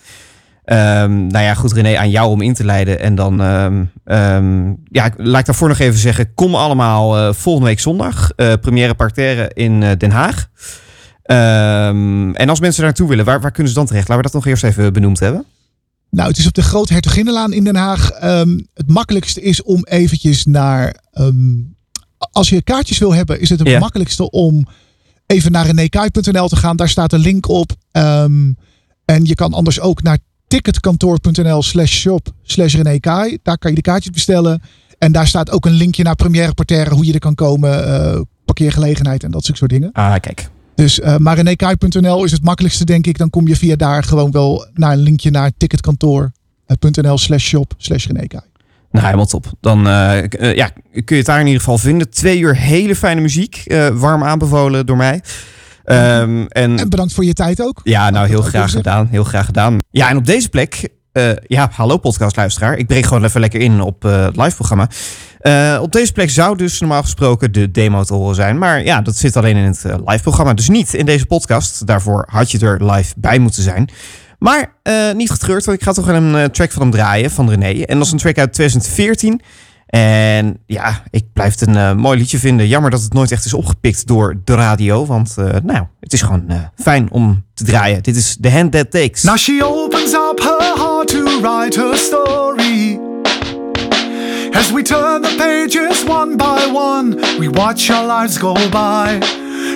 Ehm, 0.65 1.27
nou 1.27 1.45
ja, 1.45 1.55
goed 1.55 1.73
René, 1.73 1.97
aan 1.99 2.11
jou 2.11 2.31
om 2.31 2.41
in 2.41 2.55
te 2.55 2.65
leiden. 2.65 3.01
En 3.01 3.15
dan, 3.15 3.41
ehm, 3.41 3.85
ehm, 4.05 4.67
ja, 4.85 5.11
laat 5.17 5.41
ik 5.41 5.47
daarvoor 5.47 5.69
nog 5.69 5.79
even 5.79 5.99
zeggen. 5.99 6.35
Kom 6.35 6.55
allemaal 6.55 7.19
eh, 7.19 7.33
volgende 7.35 7.69
week 7.69 7.81
zondag. 7.81 8.31
eh 8.37 8.53
première 8.61 8.95
parterre 8.95 9.51
in 9.55 9.83
eh, 9.83 9.91
Den 9.99 10.11
Haag. 10.11 10.49
En 11.23 12.49
als 12.49 12.61
mensen 12.61 12.77
daar 12.81 12.87
naartoe 12.91 13.09
willen, 13.09 13.25
waar, 13.25 13.41
waar 13.41 13.51
kunnen 13.51 13.73
ze 13.73 13.79
dan 13.79 13.87
terecht? 13.87 14.09
Laten 14.09 14.25
we 14.25 14.31
dat 14.31 14.41
nog 14.43 14.47
eerst 14.51 14.65
even 14.65 14.93
benoemd 14.93 15.21
hebben. 15.21 15.45
Nou, 16.11 16.29
het 16.29 16.39
is 16.39 16.47
op 16.47 16.55
de 16.55 16.63
Groot 16.63 16.89
Hertoginnenlaan 16.89 17.53
in 17.53 17.65
Den 17.65 17.77
Haag. 17.77 18.09
Het 18.75 18.87
makkelijkste 18.89 19.41
is 19.41 19.63
om 19.63 19.85
eventjes 19.85 20.45
naar... 20.45 20.95
als 22.33 22.49
je 22.49 22.63
kaartjes 22.63 22.99
wil 22.99 23.15
hebben, 23.15 23.41
is 23.41 23.49
het 23.49 23.59
het 23.59 23.69
Ja. 23.69 23.79
makkelijkste 23.79 24.31
om 24.31 24.67
even 25.27 25.53
naar 25.53 25.67
renékai.nl 25.67 26.49
te 26.49 26.57
gaan. 26.57 26.77
Daar 26.77 26.89
staat 26.89 27.13
een 27.13 27.21
link 27.21 27.49
op. 27.49 27.73
En 27.93 29.25
je 29.25 29.35
kan 29.35 29.53
anders 29.53 29.81
ook 29.81 30.03
naar 30.03 30.19
ticketkantoor.nl 30.53 31.63
slash 31.63 31.93
shop 31.93 32.29
slash 32.43 32.75
renékai. 32.75 33.39
Daar 33.43 33.59
kan 33.59 33.71
je 33.71 33.77
de 33.77 33.83
kaartjes 33.83 34.13
bestellen. 34.13 34.63
En 34.99 35.13
daar 35.13 35.27
staat 35.27 35.51
ook 35.51 35.67
een 35.67 35.73
linkje 35.73 36.03
naar 36.03 36.15
première 36.15 36.55
parterre, 36.55 36.95
hoe 36.95 37.07
je 37.07 37.13
er 37.13 37.19
kan 37.19 37.35
komen, 37.35 37.87
eh, 37.87 38.21
parkeergelegenheid 38.45 39.25
en 39.25 39.31
dat 39.31 39.45
soort 39.45 39.71
dingen. 39.71 39.93
Ah, 39.93 40.15
kijk. 40.21 40.49
Dus 40.75 40.99
uh, 40.99 41.17
maar 41.17 41.37
renékai.nl 41.37 42.25
is 42.25 42.33
het 42.33 42.45
makkelijkste, 42.45 42.85
denk 42.85 43.07
ik. 43.07 43.19
Dan 43.19 43.31
kom 43.31 43.49
je 43.49 43.57
via 43.57 43.77
daar 43.77 44.03
gewoon 44.03 44.31
wel 44.31 44.67
naar 44.75 44.93
een 44.93 44.99
linkje 44.99 45.31
naar 45.31 45.51
ticketkantoor.nl 45.57 47.19
slash 47.19 47.45
shop 47.45 47.75
slash. 47.77 48.07
Nou, 48.07 48.37
helemaal 48.91 49.27
top. 49.27 49.53
Dan 49.61 49.89
eh, 49.89 50.57
ja, 50.57 50.69
kun 50.93 51.05
je 51.07 51.15
het 51.15 51.27
daar 51.27 51.41
in 51.41 51.47
ieder 51.47 51.61
geval 51.61 51.79
vinden. 51.79 52.11
Twee 52.11 52.39
uur 52.39 52.57
hele 52.57 52.97
fijne 52.97 53.21
muziek. 53.21 53.75
warm 53.93 54.23
aanbevolen 54.23 54.87
door 54.87 54.97
mij. 54.97 55.23
Ehm, 55.85 56.45
en, 56.49 56.79
En 56.79 56.89
bedankt 56.89 57.13
voor 57.13 57.25
je 57.25 57.33
tijd 57.33 57.63
ook. 57.63 57.81
ja, 57.83 58.11
nou 58.11 58.29
heel 58.29 58.43
graag 58.43 58.71
gedaan. 58.71 59.07
Heel 59.11 59.25
graag 59.25 59.47
gedaan. 59.47 59.79
Ja, 59.91 60.09
en 60.09 60.17
op 60.17 60.27
deze 60.27 60.49
plek. 60.49 60.89
eh, 61.13 61.31
ja, 61.47 61.69
hallo 61.73 61.97
podcastluisteraar. 61.97 62.77
Ik 62.77 62.87
breek 62.87 63.05
gewoon 63.07 63.25
even 63.25 63.41
lekker 63.41 63.61
in 63.61 63.81
op 63.81 64.05
eh, 64.05 64.25
het 64.25 64.37
live 64.37 64.55
programma. 64.55 64.89
Eh, 65.39 65.79
op 65.83 65.93
deze 65.93 66.13
plek 66.13 66.31
zou 66.31 66.57
dus 66.57 66.81
normaal 66.81 67.03
gesproken 67.03 67.53
de 67.53 67.71
demo 67.71 68.03
te 68.05 68.15
horen 68.15 68.35
zijn. 68.35 68.59
Maar 68.59 68.85
ja, 68.85 69.01
dat 69.01 69.17
zit 69.17 69.37
alleen 69.37 69.57
in 69.57 69.65
het 69.65 69.85
live 70.07 70.23
programma. 70.23 70.55
Dus 70.55 70.69
niet 70.69 70.95
in 70.95 71.07
deze 71.07 71.27
podcast. 71.27 71.87
Daarvoor 71.87 72.27
had 72.31 72.51
je 72.51 72.59
er 72.59 72.91
live 72.93 73.15
bij 73.17 73.39
moeten 73.39 73.63
zijn. 73.63 73.89
Maar 74.39 74.75
niet 75.15 75.31
getreurd, 75.31 75.65
want 75.65 75.79
ik 75.79 75.85
ga 75.85 75.93
toch 75.93 76.07
een 76.07 76.51
track 76.51 76.71
van 76.73 76.83
hem 76.83 76.91
draaien, 76.91 77.31
van 77.31 77.51
René. 77.51 77.83
En 77.83 77.97
dat 77.97 78.07
is 78.07 78.13
een 78.13 78.19
track 78.19 78.39
uit 78.39 78.53
2014. 78.53 79.41
En 79.93 80.59
ja, 80.67 81.03
ik 81.11 81.25
blijf 81.33 81.59
het 81.59 81.69
een 81.69 81.77
eh, 81.77 81.95
mooi 81.95 82.19
liedje 82.19 82.39
vinden. 82.39 82.69
Jammer 82.69 82.91
dat 82.91 83.03
het 83.03 83.13
nooit 83.13 83.33
echt 83.33 83.45
is 83.45 83.55
opgepikt 83.55 84.07
door 84.07 84.41
de 84.45 84.55
radio. 84.55 85.07
Want 85.07 85.35
eh, 85.37 85.47
nou, 85.63 85.87
het 86.01 86.13
is 86.13 86.23
gewoon 86.23 86.49
eh, 86.49 86.57
fijn 86.77 87.11
om 87.11 87.45
te 87.55 87.65
draaien. 87.65 88.03
Dit 88.03 88.17
is 88.17 88.37
The 88.41 88.51
Hand 88.51 88.73
That 88.73 88.91
Takes. 88.91 89.23
Now 89.23 89.37
she 89.37 89.61
opens 89.65 90.13
up 90.13 90.39
her 90.39 90.77
heart 90.77 91.09
to 91.09 91.41
write 91.41 91.81
her 91.81 91.97
story. 91.97 92.99
As 94.53 94.71
we 94.73 94.83
turn 94.83 95.23
the 95.23 95.35
pages 95.37 96.05
one 96.09 96.37
by 96.37 96.71
one, 96.75 97.17
we 97.39 97.51
watch 97.51 97.91
our 97.91 98.21
lives 98.21 98.39
go 98.39 98.53
by. 98.71 99.21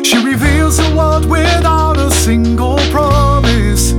She 0.03 0.19
reveals 0.25 0.77
the 0.77 0.95
world 0.95 1.27
without 1.27 1.99
a 1.99 2.11
single 2.11 2.79
promise. 2.91 3.93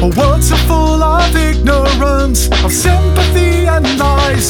Her 0.00 0.10
words 0.16 0.52
are 0.52 0.66
full 0.66 1.02
of 1.02 1.34
ignorance, 1.36 2.50
of 2.64 2.72
sympathy 2.72 3.49
lies. 4.00 4.48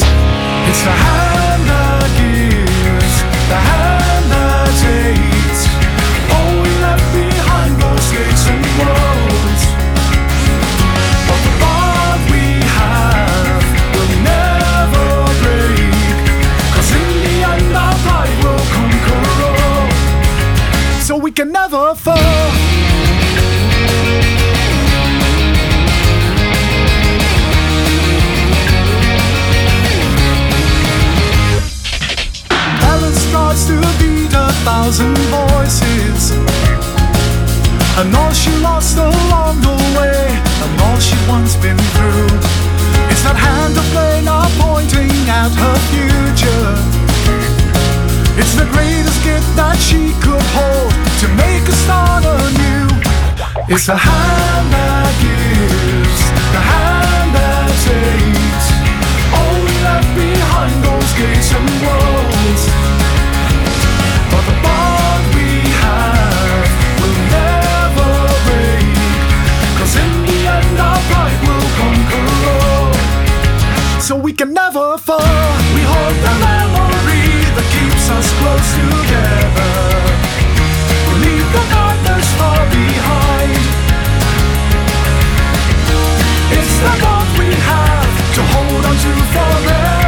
It's 0.69 0.83
the 0.87 0.95
hand 1.05 1.63
that 1.71 2.09
gives, 2.19 3.15
the 3.51 3.59
hand 3.69 4.25
that 4.33 4.69
takes. 4.85 5.61
All 6.33 6.53
we 6.63 6.71
left 6.85 7.07
behind 7.13 7.73
was 7.83 8.05
gates 8.15 8.43
and 8.51 8.63
walls. 8.79 9.61
But 11.27 11.39
the 11.47 11.53
bond 11.61 12.21
we 12.31 12.45
have 12.77 13.65
will 13.95 14.13
never 14.31 15.07
break. 15.43 16.15
'Cause 16.71 16.91
in 17.01 17.09
the 17.25 17.35
end, 17.53 17.69
our 17.83 17.95
pride 18.05 18.37
will 18.43 18.65
conquer 18.75 19.21
all. 19.49 19.89
So 21.07 21.13
we 21.25 21.31
can 21.39 21.49
never 21.51 21.80
And 37.99 38.15
all 38.15 38.33
she 38.33 38.51
lost 38.61 38.97
along 38.97 39.61
the 39.61 39.75
way, 39.97 40.25
and 40.63 40.81
all 40.81 40.99
she 40.99 41.17
once 41.29 41.55
been 41.57 41.77
through. 41.93 42.33
It's 43.11 43.23
that 43.23 43.35
hand 43.35 43.77
of 43.77 43.85
flame 43.91 44.25
now 44.25 44.47
pointing 44.57 45.11
at 45.29 45.51
her 45.51 45.77
future. 45.91 46.71
It's 48.39 48.55
the 48.55 48.65
greatest 48.71 49.21
gift 49.23 49.45
that 49.59 49.77
she 49.77 50.15
could 50.23 50.45
hold 50.55 50.91
to 51.21 51.27
make 51.35 51.67
a 51.67 51.75
start 51.83 52.23
anew. 52.23 52.87
It's 53.67 53.85
the 53.85 53.95
hand 53.95 54.67
that 54.73 55.11
gives, 55.21 56.21
the 56.55 56.63
hand 56.63 57.29
that 57.37 57.69
takes. 57.85 58.67
All 59.35 59.55
we 59.67 59.75
left 59.85 60.09
behind 60.15 60.75
those 60.81 61.11
gates 61.19 61.51
and 61.53 61.69
walls. 61.85 62.20
can 74.41 74.53
never 74.55 74.97
fall. 74.97 75.19
We 75.75 75.81
hold 75.85 76.17
the 76.25 76.33
memory 76.41 77.29
that 77.55 77.67
keeps 77.75 78.05
us 78.09 78.27
close 78.41 78.69
together. 78.73 79.73
We 81.05 81.13
leave 81.25 81.49
the 81.57 81.63
darkness 81.69 82.27
far 82.41 82.61
behind. 82.73 83.61
It's 86.57 86.75
the 86.85 86.93
bond 87.03 87.29
we 87.37 87.53
have 87.69 88.13
to 88.35 88.41
hold 88.53 88.83
on 88.89 88.95
to 89.03 89.11
forever. 89.33 90.00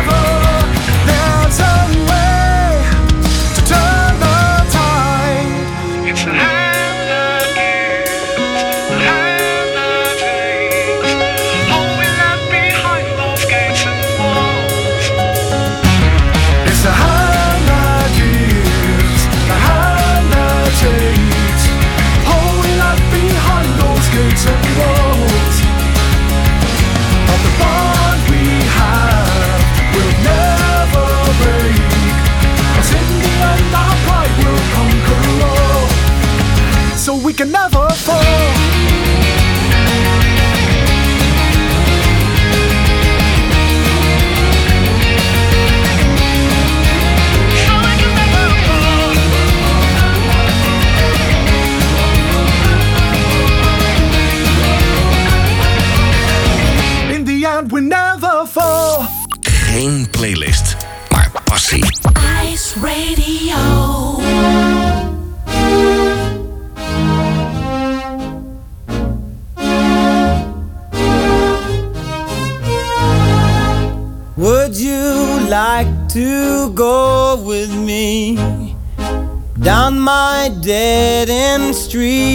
Dead 80.50 81.30
end 81.30 81.76
street? 81.76 82.34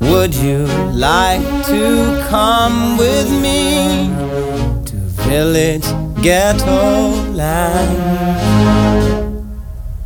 Would 0.00 0.34
you 0.34 0.66
like 0.92 1.42
to 1.66 2.24
come 2.28 2.96
with 2.98 3.30
me 3.30 4.10
to 4.84 4.96
village 5.26 5.86
ghetto 6.22 7.12
land? 7.32 7.96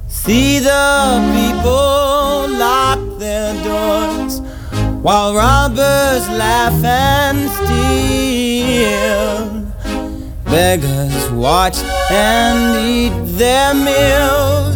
See 0.09 0.59
the 0.59 1.21
people 1.35 2.49
lock 2.59 3.01
their 3.19 3.53
doors 3.65 4.41
while 5.03 5.35
robbers 5.35 6.29
laugh 6.29 6.85
and 6.85 7.51
steal. 7.59 8.87
Beggars 10.45 11.31
watch 11.33 11.79
and 12.11 12.77
eat 12.87 13.15
their 13.37 13.75
meals 13.75 14.76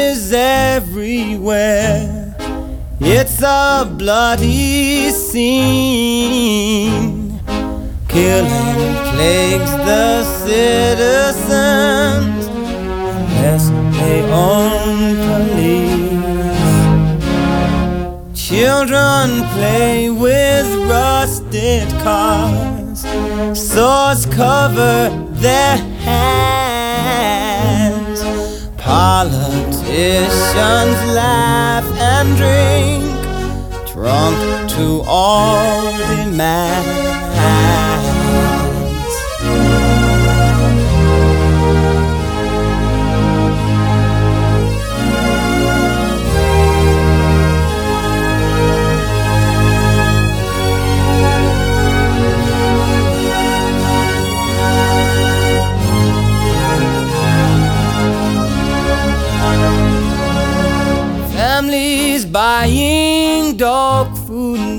everywhere. 0.33 2.35
It's 2.99 3.41
a 3.41 3.85
bloody 3.97 5.09
scene. 5.09 6.91
Killing 8.07 8.95
plagues 9.11 9.71
the 9.71 10.23
citizens 10.45 12.47
unless 12.47 13.69
they 13.97 14.21
own 14.31 15.15
police. 15.27 16.75
Children 18.47 19.25
play 19.55 19.97
with 20.09 20.67
rusted 20.89 21.87
cars. 22.03 22.99
Swords 23.57 24.25
cover 24.25 25.09
their 25.39 25.77
hands. 26.07 26.31
Politicians 29.71 31.15
laugh 31.15 31.85
and 31.97 32.35
drink, 32.35 33.93
drunk 33.93 34.69
to 34.71 35.01
all. 35.07 35.91
Families 35.93 37.90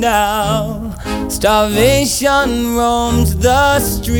now. 0.02 0.94
Starvation 1.28 2.74
roams 2.76 3.36
the 3.36 3.78
street. 3.78 4.18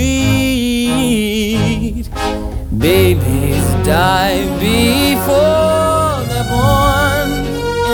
Babies 2.79 3.67
die 3.85 4.41
before 4.61 6.23
they're 6.29 6.49
born, 6.55 7.31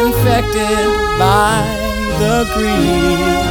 infected 0.05 0.89
by 1.19 1.57
the 2.21 2.37
greed. 2.55 3.49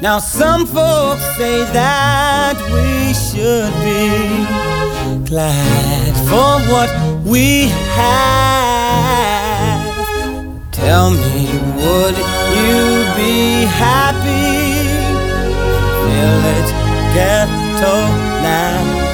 Now, 0.00 0.18
some 0.20 0.64
folks 0.64 1.24
say 1.36 1.64
that 1.72 2.56
we 2.72 3.12
should 3.26 3.74
be 3.88 4.08
glad 5.28 6.12
for 6.30 6.60
what 6.72 6.90
we 7.24 7.46
have. 7.98 9.18
Tell 10.70 11.10
me, 11.10 11.46
would 11.76 12.37
you 12.56 12.78
be 13.16 13.64
happy? 13.66 14.88
Village 16.04 16.72
ghetto 17.14 17.94
land. 18.42 19.08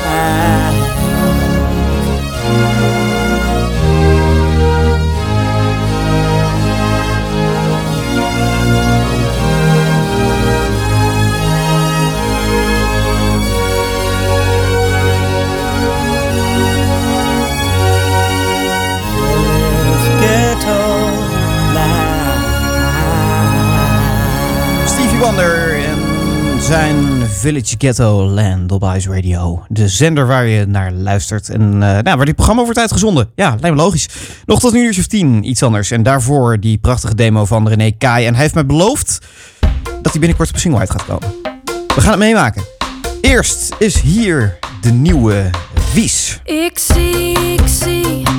Wonder 25.24 25.84
en 25.84 26.62
zijn 26.62 27.26
Village 27.26 27.74
Ghetto 27.78 28.28
Land 28.28 28.72
op 28.72 28.82
Radio. 28.82 29.64
De 29.68 29.88
zender 29.88 30.26
waar 30.26 30.46
je 30.46 30.66
naar 30.66 30.92
luistert 30.92 31.48
en 31.48 31.60
eh, 31.60 31.78
nou, 31.78 32.16
waar 32.16 32.24
dit 32.24 32.34
programma 32.34 32.62
wordt 32.62 32.78
uitgezonden. 32.78 33.30
Ja, 33.34 33.48
lijkt 33.60 33.76
me 33.76 33.82
logisch. 33.82 34.08
Nog 34.44 34.60
tot 34.60 34.74
een 34.74 34.80
uurtje 34.80 35.00
of 35.00 35.06
tien, 35.06 35.48
iets 35.48 35.62
anders. 35.62 35.90
En 35.90 36.02
daarvoor 36.02 36.60
die 36.60 36.78
prachtige 36.78 37.14
demo 37.14 37.44
van 37.44 37.68
René 37.68 37.90
Kai. 37.90 38.26
En 38.26 38.32
hij 38.32 38.42
heeft 38.42 38.54
mij 38.54 38.66
beloofd 38.66 39.18
dat 40.02 40.12
hij 40.12 40.20
binnenkort 40.20 40.50
op 40.50 40.58
single 40.58 40.80
uit 40.80 40.90
gaat 40.90 41.04
komen. 41.04 41.34
We 41.94 42.00
gaan 42.00 42.10
het 42.10 42.18
meemaken. 42.18 42.62
Eerst 43.20 43.74
is 43.78 44.00
hier 44.00 44.58
de 44.80 44.90
nieuwe 44.90 45.50
Wies. 45.94 46.40
Ik 46.44 46.78
zie, 46.78 47.38
ik 47.38 47.68
zie 47.68 48.33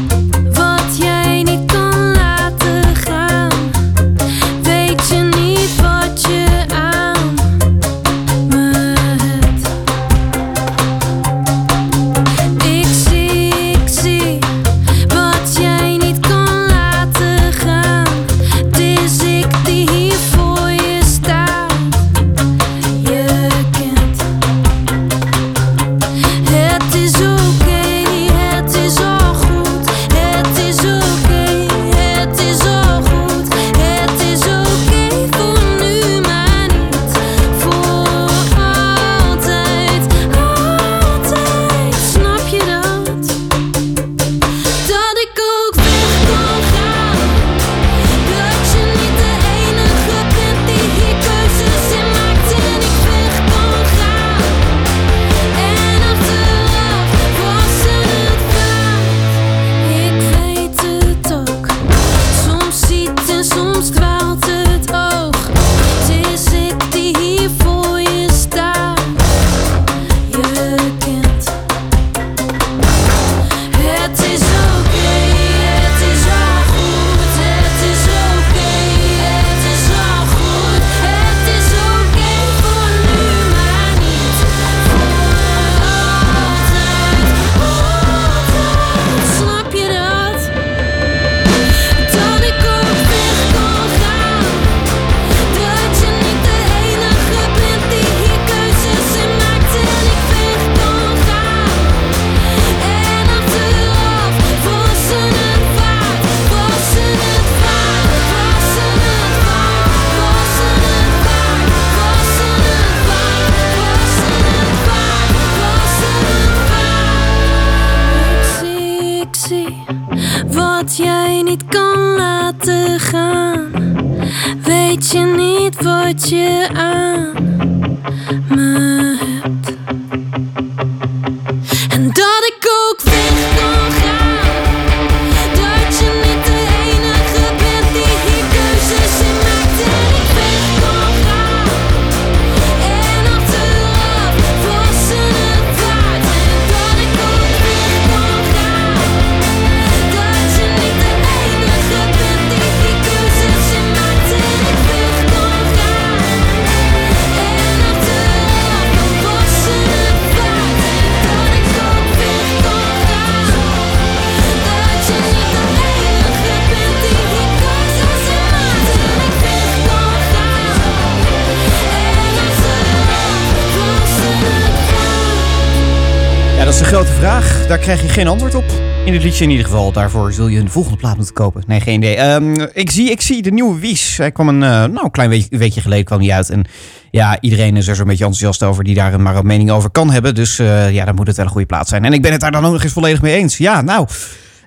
liedje 179.23 179.43
in 179.43 179.49
ieder 179.49 179.65
geval. 179.65 179.91
Daarvoor 179.91 180.33
zul 180.33 180.47
je 180.47 180.59
een 180.59 180.69
volgende 180.69 180.97
plaat 180.97 181.15
moeten 181.15 181.33
kopen. 181.33 181.63
Nee, 181.67 181.79
geen 181.79 181.95
idee. 181.95 182.15
Ehm, 182.15 182.67
ik, 182.73 182.91
zie, 182.91 183.11
ik 183.11 183.21
zie 183.21 183.41
de 183.41 183.51
nieuwe 183.51 183.79
Wies. 183.79 184.17
Hij 184.17 184.31
kwam 184.31 184.47
een 184.47 184.63
eh, 184.63 184.83
nou, 184.83 185.09
klein 185.11 185.29
week- 185.29 185.47
weekje 185.49 185.81
geleden 185.81 186.05
kwam 186.05 186.19
die 186.19 186.33
uit. 186.33 186.49
En 186.49 186.65
ja, 187.11 187.37
iedereen 187.41 187.77
is 187.77 187.87
er 187.87 187.95
zo'n 187.95 188.07
beetje 188.07 188.25
enthousiast 188.25 188.63
over 188.63 188.83
die 188.83 188.95
daar 188.95 189.19
maar 189.21 189.35
een 189.35 189.45
mening 189.47 189.71
over 189.71 189.89
kan 189.89 190.11
hebben. 190.11 190.35
Dus 190.35 190.59
eh, 190.59 190.93
ja, 190.93 191.05
dan 191.05 191.15
moet 191.15 191.27
het 191.27 191.35
wel 191.35 191.45
een 191.45 191.51
goede 191.51 191.67
plaat 191.67 191.87
zijn. 191.87 192.05
En 192.05 192.13
ik 192.13 192.21
ben 192.21 192.31
het 192.31 192.41
daar 192.41 192.51
dan 192.51 192.65
ook 192.65 192.71
nog 192.73 192.83
eens 192.83 192.93
volledig 192.93 193.21
mee 193.21 193.35
eens. 193.35 193.57
Ja, 193.57 193.81
nou... 193.81 194.07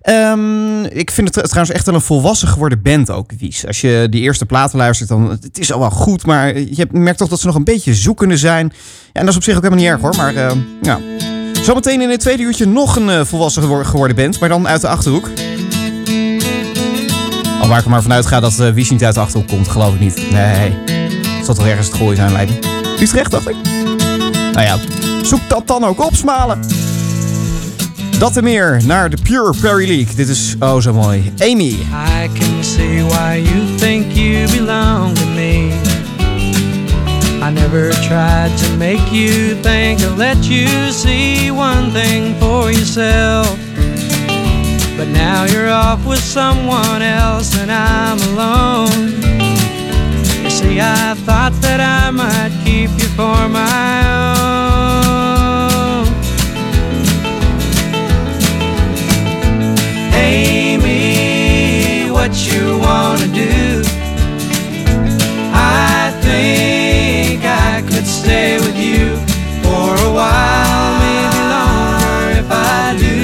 ehm, 0.01 0.85
ik 0.85 1.11
vind 1.11 1.35
het 1.35 1.45
trouwens 1.49 1.77
echt 1.77 1.87
wel 1.87 1.95
een 1.95 2.01
volwassen 2.01 2.49
geworden 2.49 2.83
band 2.83 3.11
ook, 3.11 3.31
Wies. 3.39 3.67
Als 3.67 3.81
je 3.81 4.07
die 4.11 4.23
eerste 4.23 4.47
platen 4.47 4.79
luistert, 4.79 5.09
dan 5.09 5.31
het 5.31 5.59
is 5.59 5.73
al 5.73 5.81
wel 5.81 5.91
goed, 5.91 6.27
maar 6.27 6.59
je 6.59 6.87
merkt 6.91 7.19
toch 7.19 7.29
dat 7.29 7.41
ze 7.41 7.47
nog 7.47 7.55
een 7.55 7.65
beetje 7.65 7.95
zoekende 7.95 8.37
zijn. 8.37 8.73
Ja, 9.13 9.13
en 9.13 9.21
dat 9.21 9.29
is 9.29 9.37
op 9.37 9.43
zich 9.43 9.57
ook 9.57 9.63
helemaal 9.63 9.85
niet 9.85 9.93
erg 9.93 10.01
hoor, 10.01 10.17
maar 10.17 10.35
ehm, 10.35 10.59
ja. 10.83 10.99
Zometeen 11.63 12.01
in 12.01 12.11
het 12.11 12.21
tweede 12.21 12.43
uurtje 12.43 12.67
nog 12.67 12.97
een 12.97 13.11
eh, 13.11 13.21
volwassen 13.25 13.63
gewor- 13.63 13.85
geworden 13.85 14.17
band, 14.17 14.41
maar 14.41 14.49
dan 14.49 14.69
uit 14.69 14.81
de 14.81 14.89
Achterhoek. 14.89 15.31
Al 17.61 17.69
waar 17.69 17.79
ik 17.79 17.85
er 17.85 17.91
maar 17.91 18.03
vanuit 18.03 18.27
ga 18.27 18.41
dat 18.41 18.59
eh 18.59 18.71
Wies 18.71 18.91
niet 18.91 19.05
uit 19.05 19.15
de 19.15 19.21
Achterhoek 19.21 19.49
komt, 19.49 19.69
geloof 19.69 19.95
ik 19.95 20.01
niet. 20.01 20.31
Nee, 20.33 20.73
het 21.37 21.45
zal 21.45 21.55
toch 21.55 21.67
ergens 21.67 21.87
het 21.87 21.97
gooien 21.97 22.17
zijn, 22.17 22.33
lijkt 22.33 22.51
me. 22.51 22.59
Utrecht, 23.01 23.31
dacht 23.31 23.49
ik. 23.49 23.57
Nou 24.53 24.61
ja, 24.67 24.79
zoek 25.23 25.41
dat 25.49 25.67
dan 25.67 25.85
ook 25.85 26.05
op, 26.05 26.15
smalen. 26.15 26.61
Dat 28.19 28.37
en 28.37 28.45
meer 28.45 28.81
naar 28.85 29.11
de 29.11 29.17
Pure 29.23 29.53
Prairie 29.61 29.87
League. 29.87 30.15
Dit 30.15 30.29
is 30.29 30.55
oh 30.61 30.81
zo 30.81 30.93
mooi. 30.93 31.33
Amy. 31.39 31.69
I 32.23 32.29
can 32.39 32.65
see 32.65 33.05
why 33.05 33.43
you 33.45 33.75
think 33.77 34.13
you 34.13 34.47
belong 34.57 35.15
to 35.19 35.27
me. 35.27 35.71
I 37.49 37.51
never 37.51 37.91
tried 38.07 38.55
to 38.59 38.77
make 38.77 39.11
you 39.11 39.55
think 39.63 40.03
or 40.03 40.11
let 40.11 40.37
you 40.51 40.69
see 40.93 41.51
one 41.51 41.91
thing 41.93 42.35
for 42.35 42.71
yourself. 42.71 43.59
But 44.99 45.09
now 45.09 45.47
you're 45.47 45.71
off 45.71 46.05
with 46.07 46.19
someone 46.19 47.01
else 47.01 47.57
and 47.57 47.73
I'm 47.73 48.19
alone. 48.33 49.23
You 50.45 50.51
see, 50.51 50.79
I 50.79 51.15
thought 51.25 51.55
that 51.63 51.81
I 51.81 52.11
might 52.11 52.53
keep 52.67 52.91
you 53.01 53.09
for 53.17 53.49
my 53.49 54.03
own. 55.25 56.07
Amy, 60.13 62.11
what 62.11 62.37
you 62.47 62.77
wanna 62.79 63.27
do? 63.29 63.68
While, 70.19 70.99
maybe 70.99 71.43
longer 71.55 72.23
if 72.43 72.51
I 72.51 72.97
do. 72.99 73.19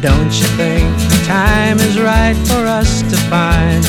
Don't 0.00 0.32
you 0.40 0.48
think 0.60 0.86
the 1.12 1.20
time 1.26 1.78
is 1.78 1.98
right 1.98 2.38
for 2.46 2.62
us 2.80 3.02
to 3.10 3.16
find 3.32 3.82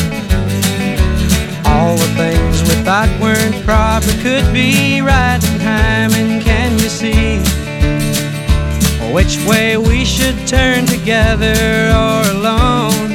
all 1.68 1.96
the 1.98 2.12
things 2.22 2.62
we 2.64 2.76
thought 2.84 3.12
weren't 3.22 3.58
proper 3.64 4.14
could 4.24 4.48
be 4.52 5.02
right 5.02 5.42
in 5.50 5.60
time? 5.60 6.12
And 6.14 6.42
can 6.42 6.80
you 6.80 6.90
see 6.90 7.38
which 9.14 9.38
way 9.46 9.78
we 9.78 10.04
should 10.04 10.48
turn 10.48 10.88
together 10.88 11.54
or 12.04 12.22
alone? 12.38 13.15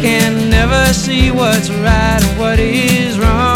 Can 0.00 0.48
never 0.48 0.86
see 0.94 1.30
what's 1.30 1.68
right 1.70 2.22
and 2.22 2.38
what 2.38 2.58
is 2.58 3.18
wrong. 3.18 3.49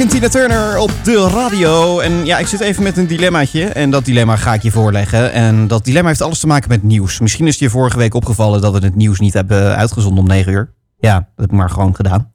Ike 0.00 0.08
en 0.08 0.14
Tina 0.14 0.28
Turner 0.28 0.78
op 0.78 0.92
de 1.02 1.28
radio. 1.28 1.98
En 1.98 2.24
ja, 2.24 2.38
ik 2.38 2.46
zit 2.46 2.60
even 2.60 2.82
met 2.82 2.96
een 2.96 3.06
dilemmaatje. 3.06 3.64
En 3.64 3.90
dat 3.90 4.04
dilemma 4.04 4.36
ga 4.36 4.54
ik 4.54 4.62
je 4.62 4.70
voorleggen. 4.70 5.32
En 5.32 5.66
dat 5.66 5.84
dilemma 5.84 6.08
heeft 6.08 6.22
alles 6.22 6.38
te 6.38 6.46
maken 6.46 6.68
met 6.68 6.82
nieuws. 6.82 7.20
Misschien 7.20 7.46
is 7.46 7.52
het 7.52 7.62
je 7.62 7.70
vorige 7.70 7.96
week 7.96 8.14
opgevallen 8.14 8.60
dat 8.60 8.72
we 8.72 8.84
het 8.84 8.96
nieuws 8.96 9.18
niet 9.18 9.32
hebben 9.32 9.76
uitgezonden 9.76 10.22
om 10.22 10.28
9 10.28 10.52
uur. 10.52 10.72
Ja, 10.98 11.14
dat 11.14 11.26
heb 11.36 11.44
ik 11.44 11.56
maar 11.56 11.70
gewoon 11.70 11.94
gedaan. 11.94 12.32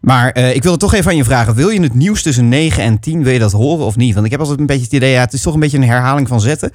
Maar 0.00 0.30
eh, 0.30 0.54
ik 0.54 0.62
wil 0.62 0.70
het 0.70 0.80
toch 0.80 0.94
even 0.94 1.10
aan 1.10 1.16
je 1.16 1.24
vragen. 1.24 1.54
Wil 1.54 1.68
je 1.68 1.80
het 1.80 1.94
nieuws 1.94 2.22
tussen 2.22 2.48
9 2.48 2.82
en 2.82 3.00
10, 3.00 3.22
wil 3.22 3.32
je 3.32 3.38
dat 3.38 3.52
horen 3.52 3.86
of 3.86 3.96
niet? 3.96 4.14
Want 4.14 4.26
ik 4.26 4.32
heb 4.32 4.40
altijd 4.40 4.58
een 4.58 4.66
beetje 4.66 4.84
het 4.84 4.92
idee, 4.92 5.16
het 5.16 5.32
is 5.32 5.42
toch 5.42 5.54
een 5.54 5.60
beetje 5.60 5.76
een 5.76 5.84
herhaling 5.84 6.28
van 6.28 6.40
zetten. 6.40 6.72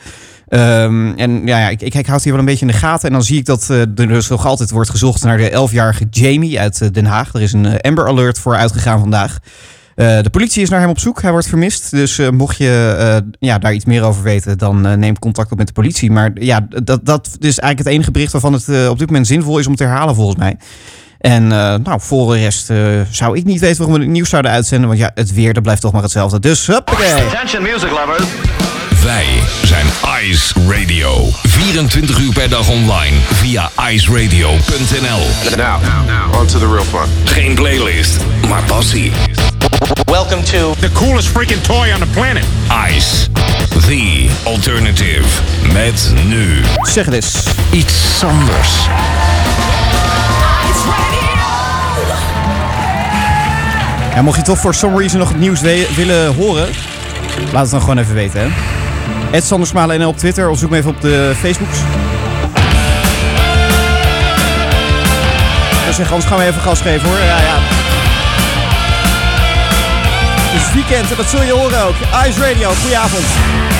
Ehm, 0.47 1.11
en 1.15 1.45
ja, 1.45 1.69
ik, 1.69 1.81
ik, 1.81 1.93
ik 1.93 2.05
houd 2.05 2.15
het 2.15 2.23
hier 2.23 2.31
wel 2.31 2.41
een 2.41 2.47
beetje 2.47 2.65
in 2.65 2.71
de 2.71 2.77
gaten. 2.77 3.07
En 3.07 3.13
dan 3.13 3.23
zie 3.23 3.37
ik 3.37 3.45
dat 3.45 3.69
eh, 3.69 3.79
er 3.79 3.95
dus 3.95 4.27
nog 4.27 4.45
altijd 4.45 4.71
wordt 4.71 4.89
gezocht 4.89 5.23
naar 5.23 5.37
de 5.37 5.67
11-jarige 5.69 6.05
Jamie 6.09 6.59
uit 6.59 6.81
eh, 6.81 6.89
Den 6.91 7.05
Haag. 7.05 7.33
Er 7.33 7.41
is 7.41 7.53
een 7.53 7.81
Amber 7.81 8.07
Alert 8.07 8.39
voor 8.39 8.55
uitgegaan 8.55 8.99
vandaag. 8.99 9.39
Eh, 9.95 10.21
de 10.21 10.29
politie 10.29 10.61
is 10.61 10.69
naar 10.69 10.79
hem 10.79 10.89
op 10.89 10.99
zoek. 10.99 11.21
Hij 11.21 11.31
wordt 11.31 11.47
vermist. 11.47 11.91
Dus 11.91 12.17
eh, 12.17 12.29
mocht 12.29 12.57
je 12.57 12.95
eh, 12.99 13.17
ja, 13.39 13.57
daar 13.57 13.73
iets 13.73 13.85
meer 13.85 14.03
over 14.03 14.23
weten, 14.23 14.57
dan 14.57 14.99
neem 14.99 15.19
contact 15.19 15.51
op 15.51 15.57
met 15.57 15.67
de 15.67 15.73
politie. 15.73 16.11
Maar 16.11 16.31
ja, 16.33 16.67
dat, 16.69 17.05
dat 17.05 17.27
is 17.27 17.59
eigenlijk 17.59 17.77
het 17.77 17.87
enige 17.87 18.11
bericht 18.11 18.31
waarvan 18.31 18.53
het 18.53 18.89
op 18.89 18.99
dit 18.99 19.07
moment 19.07 19.27
zinvol 19.27 19.59
is 19.59 19.67
om 19.67 19.75
te 19.75 19.83
herhalen, 19.83 20.15
volgens 20.15 20.37
mij. 20.37 20.57
En 21.25 21.51
eh, 21.51 21.75
nou, 21.83 21.99
voor 22.01 22.33
de 22.33 22.39
rest 22.39 22.69
eh, 22.69 22.77
zou 23.11 23.37
ik 23.37 23.43
niet 23.43 23.59
weten 23.59 23.77
waarom 23.77 23.95
we 23.95 24.03
het 24.03 24.11
nieuws 24.11 24.29
zouden 24.29 24.51
uitzenden. 24.51 24.87
Want 24.87 24.99
ja, 24.99 25.11
het 25.13 25.33
weer, 25.33 25.53
dat 25.53 25.63
blijft 25.63 25.81
toch 25.81 25.91
maar 25.91 26.01
hetzelfde. 26.01 26.39
Dus 26.39 26.67
huppakee. 26.67 27.13
Attention 27.13 27.63
music 27.63 27.89
lovers. 27.89 28.23
Wij 29.03 29.25
zijn 29.63 29.85
Ice 30.21 30.53
Radio. 30.69 31.29
24 31.43 32.19
uur 32.19 32.33
per 32.33 32.49
dag 32.49 32.69
online 32.69 33.15
via 33.21 33.69
iceradio.nl. 33.89 35.57
Now, 35.57 36.39
on 36.39 36.45
to 36.45 36.59
the 36.59 36.67
real 36.67 36.83
fun. 36.83 37.09
Geen 37.23 37.55
playlist, 37.55 38.17
maar 38.49 38.63
passie. 38.63 39.11
Welcome 39.93 40.43
to 40.43 40.73
The 40.79 40.89
coolest 40.93 41.27
freaking 41.27 41.61
toy 41.63 41.93
on 41.93 41.99
the 41.99 42.07
planet. 42.13 42.43
Ice, 42.95 43.27
the 43.87 44.29
alternative. 44.45 45.25
Met 45.73 46.13
nu 46.27 46.61
Zeg 46.81 47.05
het 47.05 47.13
eens. 47.13 47.43
iets 47.71 48.23
anders. 48.23 48.69
Ja, 54.15 54.21
mocht 54.21 54.37
je 54.37 54.43
toch 54.43 54.57
voor 54.57 54.73
some 54.75 54.97
reason 54.97 55.19
nog 55.19 55.27
het 55.27 55.39
nieuws 55.39 55.61
willen 55.95 56.33
horen, 56.35 56.67
laat 57.51 57.61
het 57.61 57.71
dan 57.71 57.79
gewoon 57.79 57.97
even 57.97 58.13
weten. 58.13 58.39
Hè? 58.41 58.47
Ed 59.31 59.43
Sandersmalen 59.43 59.99
NL 59.99 60.07
op 60.07 60.17
Twitter 60.17 60.49
of 60.49 60.57
zoek 60.59 60.69
me 60.69 60.77
even 60.77 60.89
op 60.89 61.01
de 61.01 61.33
Facebooks. 61.39 61.77
Ik 65.87 65.93
zeg, 65.93 66.09
anders 66.09 66.25
gaan 66.29 66.37
we 66.37 66.45
even 66.45 66.61
gas 66.61 66.81
geven 66.81 67.07
hoor. 67.09 67.17
Ja, 67.17 67.37
ja. 67.41 67.74
Het 70.55 70.63
is 70.63 70.73
weekend 70.73 71.09
en 71.09 71.17
dat 71.17 71.29
zul 71.29 71.43
je 71.43 71.51
horen 71.51 71.83
ook. 71.83 71.95
Ice 72.27 72.39
Radio, 72.39 72.69
goedenavond. 72.69 73.74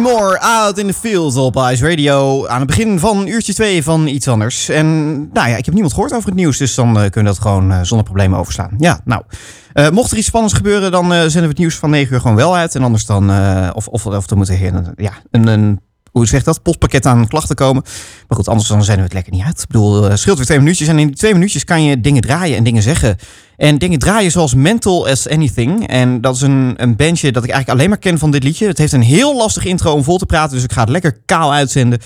More 0.00 0.40
Out 0.40 0.78
in 0.78 0.86
the 0.86 0.94
Fields 0.94 1.36
op 1.36 1.56
Ice 1.56 1.88
Radio. 1.88 2.46
Aan 2.46 2.58
het 2.58 2.66
begin 2.66 2.98
van 2.98 3.26
uurtje 3.26 3.54
2 3.54 3.82
van 3.82 4.06
iets 4.06 4.28
anders. 4.28 4.68
En 4.68 5.18
nou 5.32 5.48
ja, 5.48 5.56
ik 5.56 5.64
heb 5.64 5.74
niemand 5.74 5.92
gehoord 5.92 6.12
over 6.12 6.28
het 6.28 6.34
nieuws, 6.34 6.58
dus 6.58 6.74
dan 6.74 6.88
eh, 6.88 6.94
kunnen 6.94 7.32
we 7.32 7.38
dat 7.38 7.38
gewoon 7.38 7.72
eh, 7.72 7.80
zonder 7.82 8.06
problemen 8.06 8.38
overslaan. 8.38 8.74
Ja, 8.78 9.00
nou. 9.04 9.22
Eh, 9.72 9.90
mocht 9.90 10.10
er 10.10 10.16
iets 10.16 10.26
spannends 10.26 10.56
gebeuren, 10.56 10.90
dan 10.90 11.04
zenden 11.10 11.42
we 11.42 11.48
het 11.48 11.58
nieuws 11.58 11.74
van 11.74 11.90
9 11.90 12.14
uur 12.14 12.20
gewoon 12.20 12.36
wel 12.36 12.56
uit. 12.56 12.74
En 12.74 12.82
anders 12.82 13.06
dan, 13.06 13.30
of, 13.74 13.88
of, 13.88 14.06
of 14.06 14.30
er 14.30 14.36
moet 14.36 14.48
er 14.48 14.74
een, 14.74 14.92
ja, 14.96 15.12
een, 15.30 15.46
een, 15.46 15.80
hoe 16.10 16.26
zeg 16.26 16.42
dat, 16.42 16.62
postpakket 16.62 17.06
aan 17.06 17.28
klachten 17.28 17.56
komen. 17.56 17.82
Maar 18.28 18.38
goed, 18.38 18.48
anders 18.48 18.68
dan 18.68 18.84
zenden 18.84 18.96
we 18.96 19.02
het 19.02 19.12
lekker 19.12 19.32
niet 19.32 19.44
uit. 19.44 19.60
Ik 19.62 19.66
bedoel, 19.66 20.08
eh, 20.08 20.16
scheelt 20.16 20.36
weer 20.36 20.46
twee 20.46 20.58
minuutjes. 20.58 20.88
En 20.88 20.98
in 20.98 21.06
die 21.06 21.16
twee 21.16 21.32
minuutjes 21.32 21.64
kan 21.64 21.84
je 21.84 22.00
dingen 22.00 22.22
draaien 22.22 22.56
en 22.56 22.64
dingen 22.64 22.82
zeggen. 22.82 23.16
En 23.56 23.78
dingen 23.78 23.98
draaien 23.98 24.30
zoals 24.30 24.54
Mental 24.54 25.08
as 25.08 25.28
Anything. 25.28 25.88
En 25.88 26.20
dat 26.20 26.34
is 26.34 26.40
een, 26.40 26.74
een 26.76 26.96
bandje 26.96 27.32
dat 27.32 27.44
ik 27.44 27.50
eigenlijk 27.50 27.78
alleen 27.78 27.90
maar 27.90 27.98
ken 27.98 28.18
van 28.18 28.30
dit 28.30 28.42
liedje. 28.42 28.66
Het 28.66 28.78
heeft 28.78 28.92
een 28.92 29.02
heel 29.02 29.36
lastig 29.36 29.64
intro 29.64 29.92
om 29.92 30.04
vol 30.04 30.18
te 30.18 30.26
praten, 30.26 30.54
dus 30.54 30.64
ik 30.64 30.72
ga 30.72 30.80
het 30.80 30.90
lekker 30.90 31.20
kaal 31.24 31.52
uitzenden. 31.52 31.98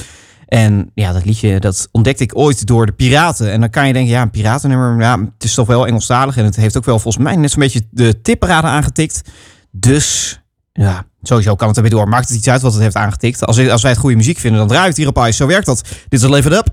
En 0.47 0.91
ja, 0.95 1.13
dat 1.13 1.25
liedje 1.25 1.61
dat 1.61 1.89
ontdekte 1.91 2.23
ik 2.23 2.39
ooit 2.39 2.67
door 2.67 2.87
de 2.87 2.93
Piraten. 2.93 3.53
En 3.53 3.61
dan 3.61 3.71
kan 3.71 3.87
je 3.87 3.93
denken, 3.93 4.13
ja, 4.13 4.23
een 4.23 4.31
Piratennummer, 4.31 5.01
ja, 5.01 5.19
het 5.19 5.45
is 5.45 5.55
toch 5.55 5.67
wel 5.67 5.87
Engelstalig. 5.87 6.37
En 6.37 6.45
het 6.45 6.57
heeft 6.57 6.77
ook 6.77 6.85
wel 6.85 6.99
volgens 6.99 7.25
mij 7.25 7.37
net 7.37 7.51
zo'n 7.51 7.61
beetje 7.61 7.83
de 7.91 8.21
tipparade 8.21 8.67
aangetikt. 8.67 9.21
Dus 9.71 10.39
ja, 10.81 11.05
sowieso 11.23 11.55
kan 11.55 11.69
het 11.69 11.77
er 11.77 11.83
weer 11.83 11.91
door. 11.91 12.09
Maakt 12.09 12.29
het 12.29 12.37
iets 12.37 12.49
uit 12.49 12.63
wat 12.63 12.73
het 12.73 12.83
heeft 12.83 12.97
aangetikt. 12.97 13.45
Als, 13.45 13.69
als 13.69 13.83
wij 13.83 13.91
het 13.91 14.01
goede 14.01 14.17
muziek 14.17 14.39
vinden, 14.39 14.59
dan 14.59 14.69
draait 14.69 14.89
het 14.89 14.97
hier 14.97 15.09
op 15.09 15.19
Ice. 15.19 15.33
Zo 15.33 15.47
werkt 15.47 15.67
dat. 15.67 15.83
Dit 16.09 16.23
is 16.23 16.29
Live 16.29 16.49
It 16.49 16.55
Up. 16.55 16.67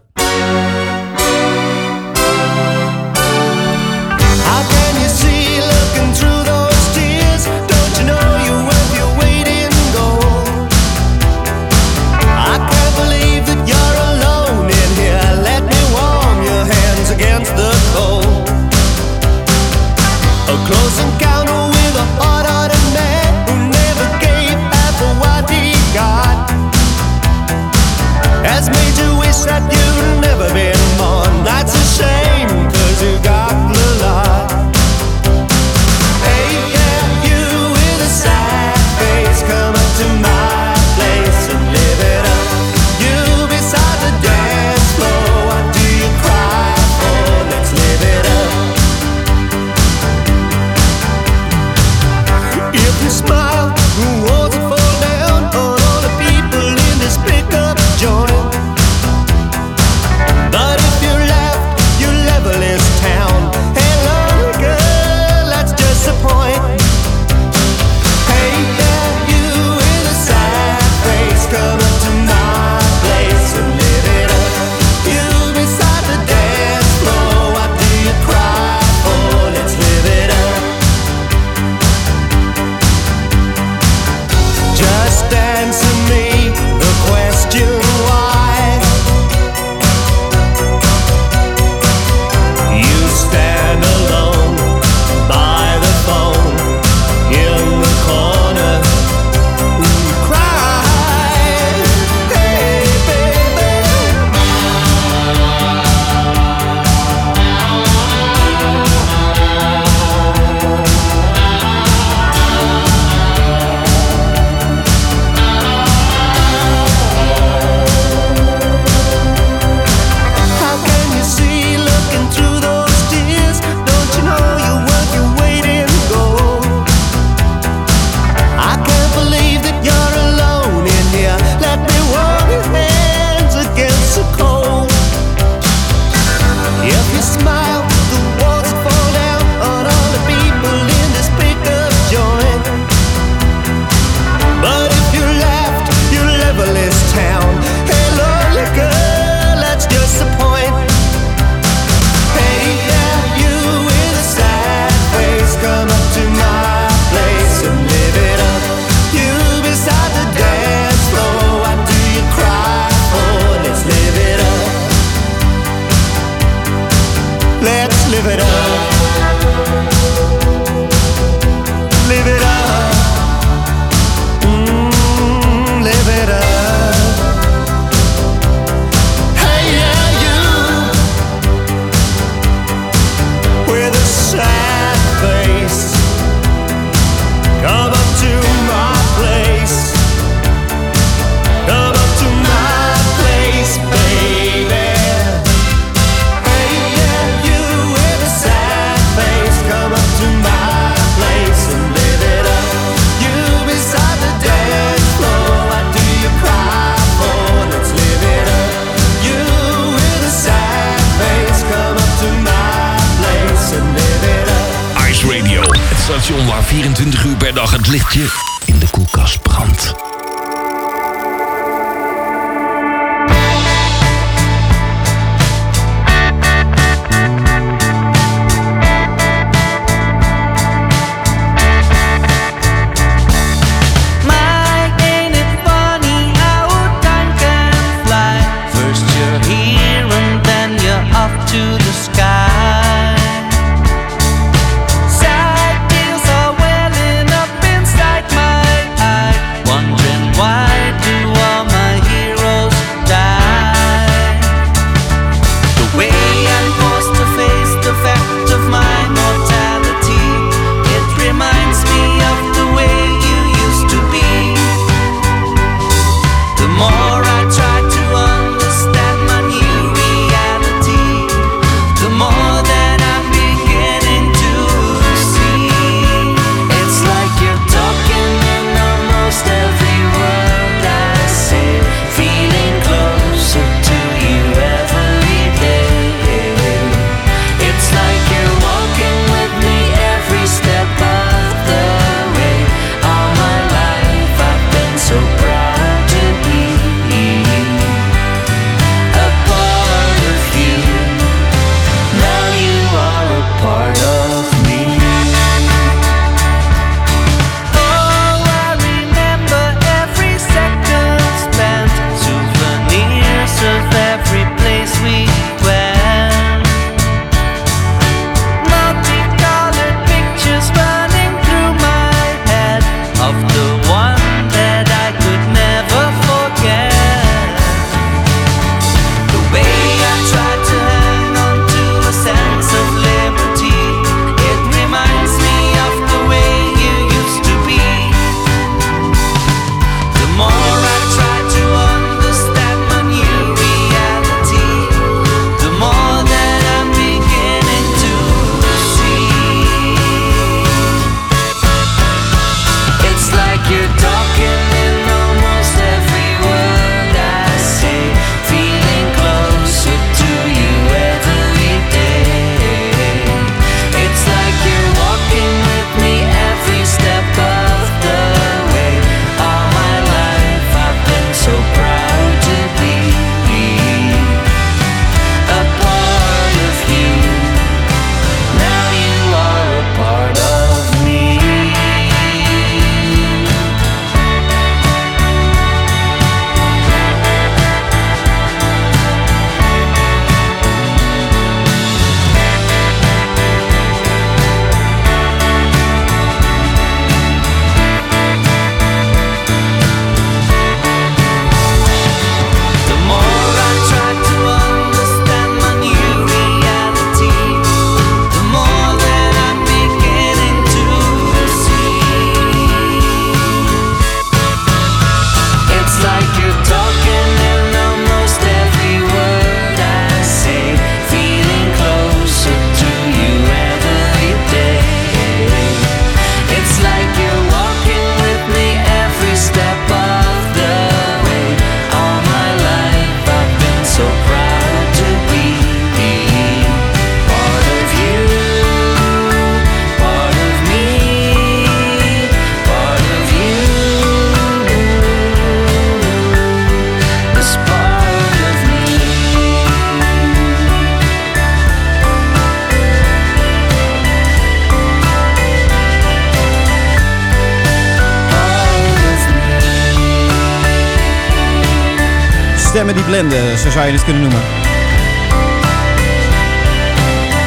Zou 463.81 463.93
je 463.93 463.99
het 463.99 464.09
kunnen 464.09 464.21
noemen. 464.21 464.41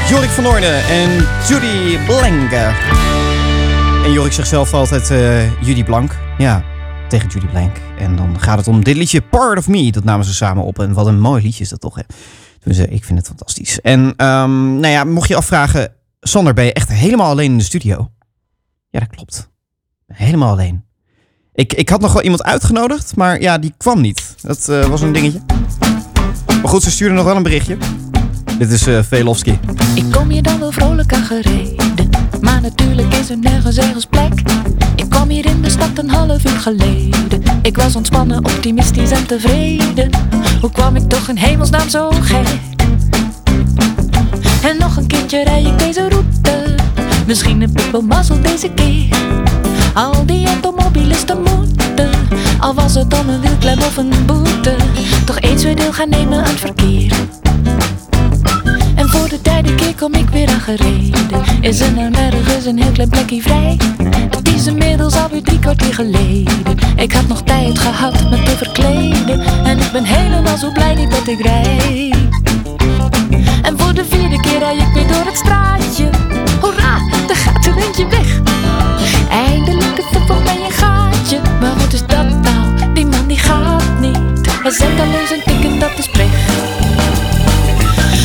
Jorik 0.09 0.30
van 0.30 0.44
Noorden 0.44 0.84
en 0.84 1.10
Judy 1.48 2.04
Blanke. 2.06 2.74
En 4.04 4.12
Jorik 4.12 4.32
zegt 4.32 4.48
zelf 4.48 4.74
altijd 4.74 5.10
eh, 5.10 5.62
Judy 5.62 5.84
Blank. 5.84 6.18
Ja, 6.38 6.64
tegen 7.09 7.28
Judy 7.28 7.46
Blank. 7.46 7.76
En 7.98 8.16
dan 8.16 8.40
gaat 8.40 8.59
het 8.59 8.68
om 8.68 8.84
dit 8.84 8.96
liedje 8.96 9.22
Part 9.22 9.59
of 9.59 9.68
Me. 9.68 9.92
Dat 9.92 10.04
namen 10.04 10.24
ze 10.24 10.34
samen 10.34 10.64
op. 10.64 10.78
En 10.78 10.92
wat 10.92 11.06
een 11.06 11.20
mooi 11.20 11.42
liedje 11.42 11.62
is 11.62 11.68
dat 11.68 11.80
toch, 11.80 11.94
hè? 11.94 12.02
Dus 12.60 12.78
ik 12.78 13.04
vind 13.04 13.18
het 13.18 13.26
fantastisch. 13.26 13.80
En 13.80 14.14
ehm, 14.16 14.74
nou 14.74 14.86
ja, 14.92 15.04
mocht 15.04 15.28
je 15.28 15.36
afvragen... 15.36 15.92
Sander, 16.20 16.54
ben 16.54 16.64
je 16.64 16.72
echt 16.72 16.88
helemaal 16.88 17.30
alleen 17.30 17.50
in 17.50 17.59
de 17.59 17.64
studio? 17.64 18.10
Ja, 18.90 19.00
dat 19.00 19.09
klopt. 19.09 19.50
Helemaal 20.06 20.50
alleen. 20.50 20.84
Ik, 21.54 21.72
ik 21.72 21.88
had 21.88 22.00
nog 22.00 22.12
wel 22.12 22.22
iemand 22.22 22.42
uitgenodigd, 22.42 23.16
maar 23.16 23.40
ja, 23.40 23.59
die 23.59 23.74
kwam 23.76 24.00
niet. 24.00 24.34
Dat 24.40 24.68
eh, 24.68 24.86
was 24.86 25.00
een 25.00 25.12
dingetje. 25.12 25.40
Maar 26.64 26.72
goed, 26.72 26.82
ze 26.82 26.90
stuurde 26.90 27.14
nog 27.14 27.24
wel 27.24 27.36
een 27.36 27.42
berichtje. 27.42 27.76
Dit 28.58 28.70
is 28.70 28.86
eh 28.86 28.98
Velofsky. 29.02 29.58
Ik 29.94 30.04
kom 30.10 30.28
hier 30.28 30.42
dan 30.42 30.58
wel 30.58 30.72
vrolijk 30.72 31.12
aan 31.12 31.24
gereden, 31.24 32.10
maar 32.40 32.60
natuurlijk 32.60 33.14
is 33.14 33.30
er 33.30 33.38
nergens 33.38 33.76
ergens 33.76 34.06
plek. 34.06 34.32
Ik 34.96 35.08
kwam 35.08 35.28
hier 35.28 35.46
in 35.46 35.62
de 35.62 35.70
stad 35.70 35.90
een 35.94 36.10
half 36.10 36.44
uur 36.44 36.60
geleden. 36.60 37.42
Ik 37.62 37.76
was 37.76 37.96
ontspannen, 37.96 38.38
optimistisch 38.38 39.10
en 39.10 39.26
tevreden. 39.26 40.10
Hoe 40.60 40.70
kwam 40.70 40.96
ik 40.96 41.08
toch 41.08 41.28
in 41.28 41.36
hemelsnaam 41.36 41.88
zo 41.88 42.10
gek? 42.10 42.48
En 44.62 44.78
nog 44.78 44.96
een 44.96 45.06
keertje 45.06 45.44
rij 45.44 45.62
ik 45.62 45.78
deze 45.78 46.08
route. 46.08 46.74
Misschien 47.26 47.72
wel 47.92 48.02
mazzel 48.02 48.40
deze 48.40 48.70
keer. 48.74 49.43
Al 49.94 50.26
die 50.26 50.46
automobilisten 50.46 51.42
moeten, 51.42 52.10
al 52.60 52.74
was 52.74 52.94
het 52.94 53.10
dan 53.10 53.28
een 53.28 53.40
wielklem 53.40 53.78
of 53.78 53.96
een 53.96 54.12
boete, 54.26 54.76
toch 55.24 55.40
eens 55.40 55.62
weer 55.62 55.76
deel 55.76 55.92
gaan 55.92 56.08
nemen 56.08 56.38
aan 56.38 56.50
het 56.50 56.60
verkeer. 56.60 57.12
En 58.94 59.08
voor 59.08 59.28
de 59.28 59.38
derde 59.42 59.74
keer 59.74 59.94
kom 59.94 60.14
ik 60.14 60.28
weer 60.28 60.48
aangereden. 60.48 61.42
Is 61.60 61.80
er 61.80 61.92
nou 61.92 62.10
nergens 62.10 62.64
een 62.64 62.82
heel 62.82 62.92
klein 62.92 63.08
plekje 63.08 63.42
vrij? 63.42 63.78
Het 64.30 64.48
is 64.48 64.66
inmiddels 64.66 65.16
alweer 65.16 65.42
drie 65.42 65.58
kwartier 65.58 65.94
geleden. 65.94 66.62
Ik 66.96 67.12
had 67.12 67.28
nog 67.28 67.42
tijd 67.42 67.78
gehad 67.78 68.30
me 68.30 68.42
te 68.42 68.56
verkleden. 68.56 69.40
En 69.64 69.78
ik 69.78 69.92
ben 69.92 70.04
helemaal 70.04 70.56
zo 70.56 70.72
blij 70.72 70.94
niet 70.94 71.10
dat 71.10 71.26
ik 71.26 71.40
rijd. 71.40 72.16
En 73.62 73.78
voor 73.78 73.94
de 73.94 74.04
vierde 74.04 74.40
keer 74.40 74.58
rij 74.58 74.76
ik 74.76 74.94
weer 74.94 75.06
door 75.06 75.24
het 75.24 75.36
straatje. 75.36 76.10
Hoera, 76.60 76.98
er 77.28 77.36
gaat 77.36 77.66
er 77.66 77.76
eentje 77.76 78.06
weg. 78.06 78.53
Eindelijk 79.30 79.98
is 79.98 80.16
er 80.16 80.26
voor 80.26 80.42
mij 80.42 80.56
een 80.64 80.72
gaatje. 80.72 81.40
Maar 81.60 81.76
wat 81.76 81.92
is 81.92 82.06
dat 82.06 82.42
nou? 82.42 82.92
Die 82.94 83.06
man 83.06 83.26
die 83.26 83.38
gaat 83.38 84.01
niet. 84.01 84.18
Hij 84.62 84.72
zet 84.72 85.01
alleen 85.01 85.26
zijn 85.28 85.42
ticket, 85.44 85.80
dat 85.80 85.98
is. 85.98 86.09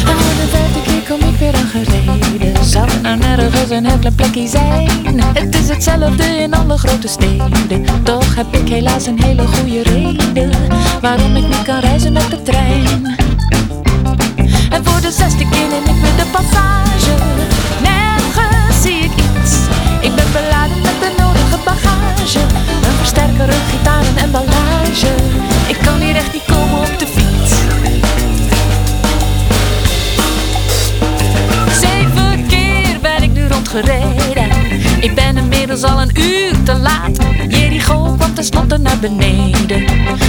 En 0.09 0.15
voor 0.17 0.35
de 0.41 0.47
vijfde 0.49 0.81
keer 0.81 1.17
kom 1.17 1.29
ik 1.29 1.39
weer 1.39 1.53
aangereden. 1.55 2.65
Zou 2.65 2.89
er 2.89 3.01
nou 3.01 3.17
nergens 3.17 3.69
een 3.69 3.99
klein 3.99 4.15
plekje 4.15 4.47
zijn? 4.47 5.21
Het 5.33 5.55
is 5.55 5.69
hetzelfde 5.69 6.23
in 6.23 6.53
alle 6.53 6.77
grote 6.77 7.07
steden. 7.07 7.85
Toch 8.03 8.35
heb 8.35 8.55
ik 8.55 8.69
helaas 8.69 9.05
een 9.05 9.23
hele 9.23 9.47
goede 9.47 9.83
reden. 9.83 10.51
Waarom 11.01 11.35
ik 11.35 11.47
niet 11.47 11.61
kan 11.63 11.79
reizen 11.79 12.13
met 12.13 12.29
de 12.29 12.41
trein. 12.41 13.17
En 14.69 14.85
voor 14.85 15.01
de 15.01 15.11
zesde 15.11 15.49
keer 15.49 15.67
neem 15.69 15.95
ik 15.95 16.01
weer 16.01 16.15
de 16.15 16.25
passage. 16.31 17.58
Een 23.17 23.51
gitaar 23.69 24.05
en 24.05 24.17
emballage. 24.17 25.07
Ik 25.67 25.77
kan 25.83 25.99
hier 25.99 26.15
echt 26.15 26.33
niet 26.33 26.43
komen 26.45 26.79
op 26.79 26.99
de 26.99 27.07
fiets. 27.07 27.53
Zeven 31.79 32.47
keer 32.47 32.99
ben 33.01 33.23
ik 33.23 33.31
nu 33.31 33.47
rondgereden. 33.47 34.49
Ik 34.99 35.15
ben 35.15 35.37
inmiddels 35.37 35.83
al 35.83 36.01
een 36.01 36.11
uur 36.19 36.63
te 36.63 36.77
laat. 36.77 37.17
Jericho 37.47 38.13
kwam 38.17 38.33
tenslotte 38.33 38.77
naar 38.77 38.99
beneden. 38.99 39.83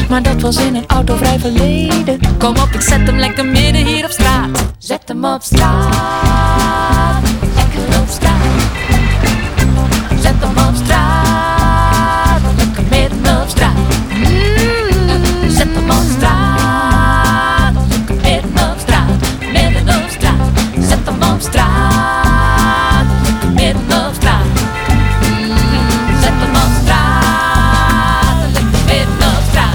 Maar 0.08 0.22
dat 0.22 0.40
was 0.40 0.56
in 0.56 0.74
een 0.74 0.86
autovrij 0.86 1.38
verleden. 1.38 2.18
Kom 2.38 2.56
op, 2.56 2.68
ik 2.72 2.80
zet 2.80 3.06
hem 3.06 3.18
lekker 3.18 3.46
midden 3.46 3.86
hier 3.86 4.04
op 4.04 4.10
straat. 4.10 4.64
Zet 4.78 5.02
hem 5.06 5.24
op 5.24 5.42
straat. 5.42 6.89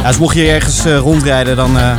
Ja, 0.06 0.11
dus 0.11 0.19
mocht 0.19 0.36
je 0.36 0.48
ergens 0.48 0.86
eh, 0.86 0.98
rondrijden, 0.98 1.56
dan 1.56 1.77
eh 1.77 1.98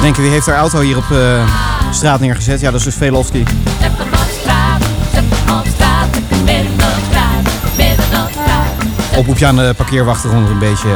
denken 0.00 0.22
wie 0.22 0.30
heeft 0.30 0.46
haar 0.46 0.56
auto 0.56 0.80
hier 0.80 0.96
op 0.96 1.10
eh, 1.10 1.48
straat 1.90 2.20
neergezet? 2.20 2.60
Ja, 2.60 2.70
dat 2.70 2.78
is 2.78 2.84
dus 2.84 2.94
Velofsky. 2.94 3.44
Zet 3.80 3.90
hem 3.96 4.12
op 4.12 4.28
straat. 4.40 4.82
Zet 5.12 5.24
hem 5.28 5.56
op 5.58 5.66
straat. 5.74 6.06
Lekker 6.14 6.36
midden 6.44 6.72
op 6.72 7.02
straat. 7.10 7.76
Midden 7.76 8.22
op 8.24 8.30
straat. 8.30 9.18
Oproep 9.18 9.38
je 9.38 9.46
aan 9.46 9.56
de 9.56 9.74
parkeerwachter 9.76 10.30
om 10.30 10.42
het 10.42 10.50
een 10.50 10.58
beetje 10.58 10.88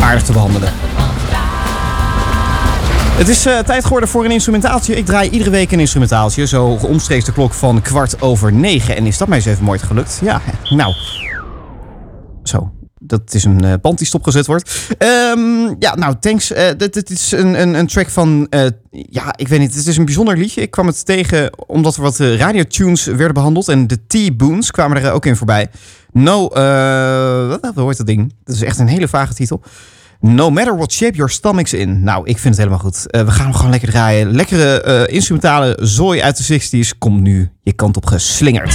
aardig 0.00 0.22
te 0.22 0.32
behandelen. 0.32 0.72
Het 3.16 3.28
is 3.28 3.42
tijd 3.42 3.84
geworden 3.84 4.08
voor 4.08 4.24
een 4.24 4.30
instrumentaaltje. 4.30 4.96
Ik 4.96 5.06
draai 5.06 5.30
iedere 5.30 5.50
week 5.50 5.72
een 5.72 5.80
instrumentaaltje. 5.80 6.46
Zo 6.46 6.66
omstreeks 6.66 7.24
de 7.24 7.32
klok 7.32 7.52
van 7.52 7.82
kwart 7.82 8.22
over 8.22 8.52
negen. 8.52 8.96
En 8.96 9.06
is 9.06 9.18
dat 9.18 9.28
mij 9.28 9.36
eens 9.36 9.46
even 9.46 9.64
mooi 9.64 9.78
gelukt? 9.78 10.20
Ja, 10.22 10.40
nou. 10.70 10.94
Zo. 12.42 12.73
Dat 13.06 13.34
is 13.34 13.44
een 13.44 13.64
eh, 13.64 13.72
band 13.82 13.98
die 13.98 14.06
stopgezet 14.06 14.46
wordt. 14.46 14.88
Ehm, 14.98 15.74
ja, 15.78 15.94
nou, 15.94 16.14
thanks. 16.20 16.52
Eh, 16.52 16.68
dit, 16.76 17.10
is 17.10 17.32
een, 17.32 17.60
een, 17.60 17.74
een 17.74 17.86
track 17.86 18.08
van... 18.10 18.46
eh, 18.50 18.66
ja, 18.90 19.34
ik 19.36 19.48
weet 19.48 19.58
niet. 19.58 19.74
Het 19.74 19.86
is 19.86 19.96
een 19.96 20.04
bijzonder 20.04 20.36
liedje. 20.36 20.60
Ik 20.60 20.70
kwam 20.70 20.86
het 20.86 21.04
tegen 21.06 21.50
omdat 21.66 21.96
er 21.96 22.02
wat 22.02 22.20
eh, 22.20 22.36
radiotunes 22.36 23.04
werden 23.04 23.34
behandeld. 23.34 23.68
En 23.68 23.86
de 23.86 23.98
T-Boons 24.06 24.70
kwamen 24.70 25.02
er 25.02 25.12
ook 25.12 25.26
in 25.26 25.36
voorbij. 25.36 25.68
No... 26.12 26.48
eh 26.48 27.48
wat, 27.48 27.74
hoort 27.74 27.96
dat 27.96 28.06
ding? 28.06 28.34
Dat 28.44 28.54
is 28.54 28.62
echt 28.62 28.78
een 28.78 28.88
hele 28.88 29.08
vage 29.08 29.34
titel. 29.34 29.62
No 30.20 30.50
matter 30.50 30.76
what 30.76 30.92
shape 30.92 31.16
your 31.16 31.30
stomach's 31.30 31.72
in. 31.72 32.02
Nou, 32.02 32.26
ik 32.26 32.38
vind 32.38 32.56
het 32.56 32.56
helemaal 32.56 32.78
goed. 32.78 33.10
Eh, 33.10 33.24
we 33.24 33.30
gaan 33.30 33.44
hem 33.44 33.54
gewoon 33.54 33.70
lekker 33.70 33.88
draaien. 33.88 34.34
Lekkere 34.34 34.80
eh, 34.80 35.14
instrumentale 35.14 35.78
zooi 35.80 36.22
uit 36.22 36.46
de 36.46 36.60
60s. 36.60 36.98
Komt 36.98 37.20
nu 37.20 37.50
je 37.62 37.72
kant 37.72 37.96
op 37.96 38.06
geslingerd. 38.06 38.74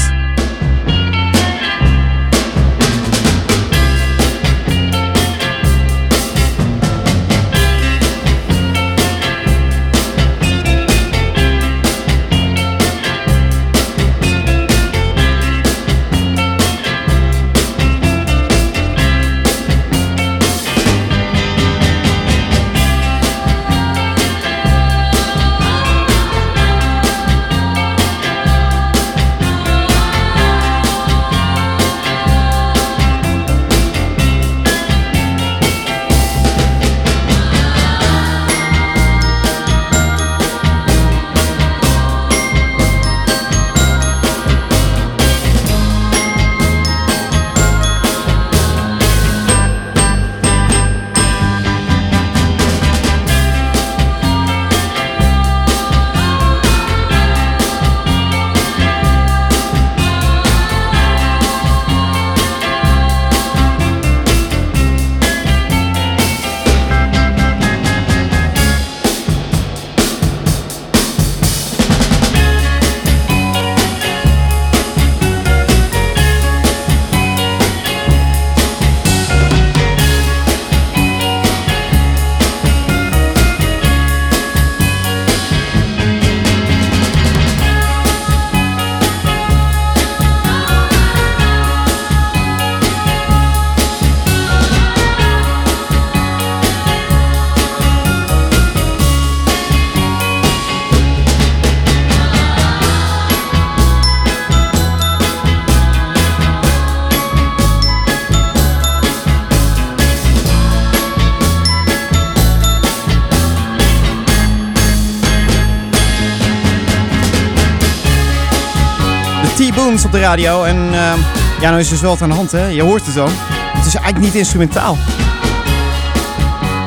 Radio. 120.29 120.63
En 120.63 120.75
eh, 120.75 121.13
ja, 121.61 121.69
nou 121.69 121.79
is 121.79 121.89
dus 121.89 122.01
wel 122.01 122.11
wat 122.11 122.21
aan 122.21 122.29
de 122.29 122.35
hand, 122.35 122.51
hè. 122.51 122.65
Je 122.65 122.81
hoort 122.81 123.05
het 123.05 123.17
ook. 123.17 123.29
Het 123.77 123.85
is 123.85 123.95
eigenlijk 123.95 124.25
niet 124.25 124.35
instrumentaal. 124.35 124.97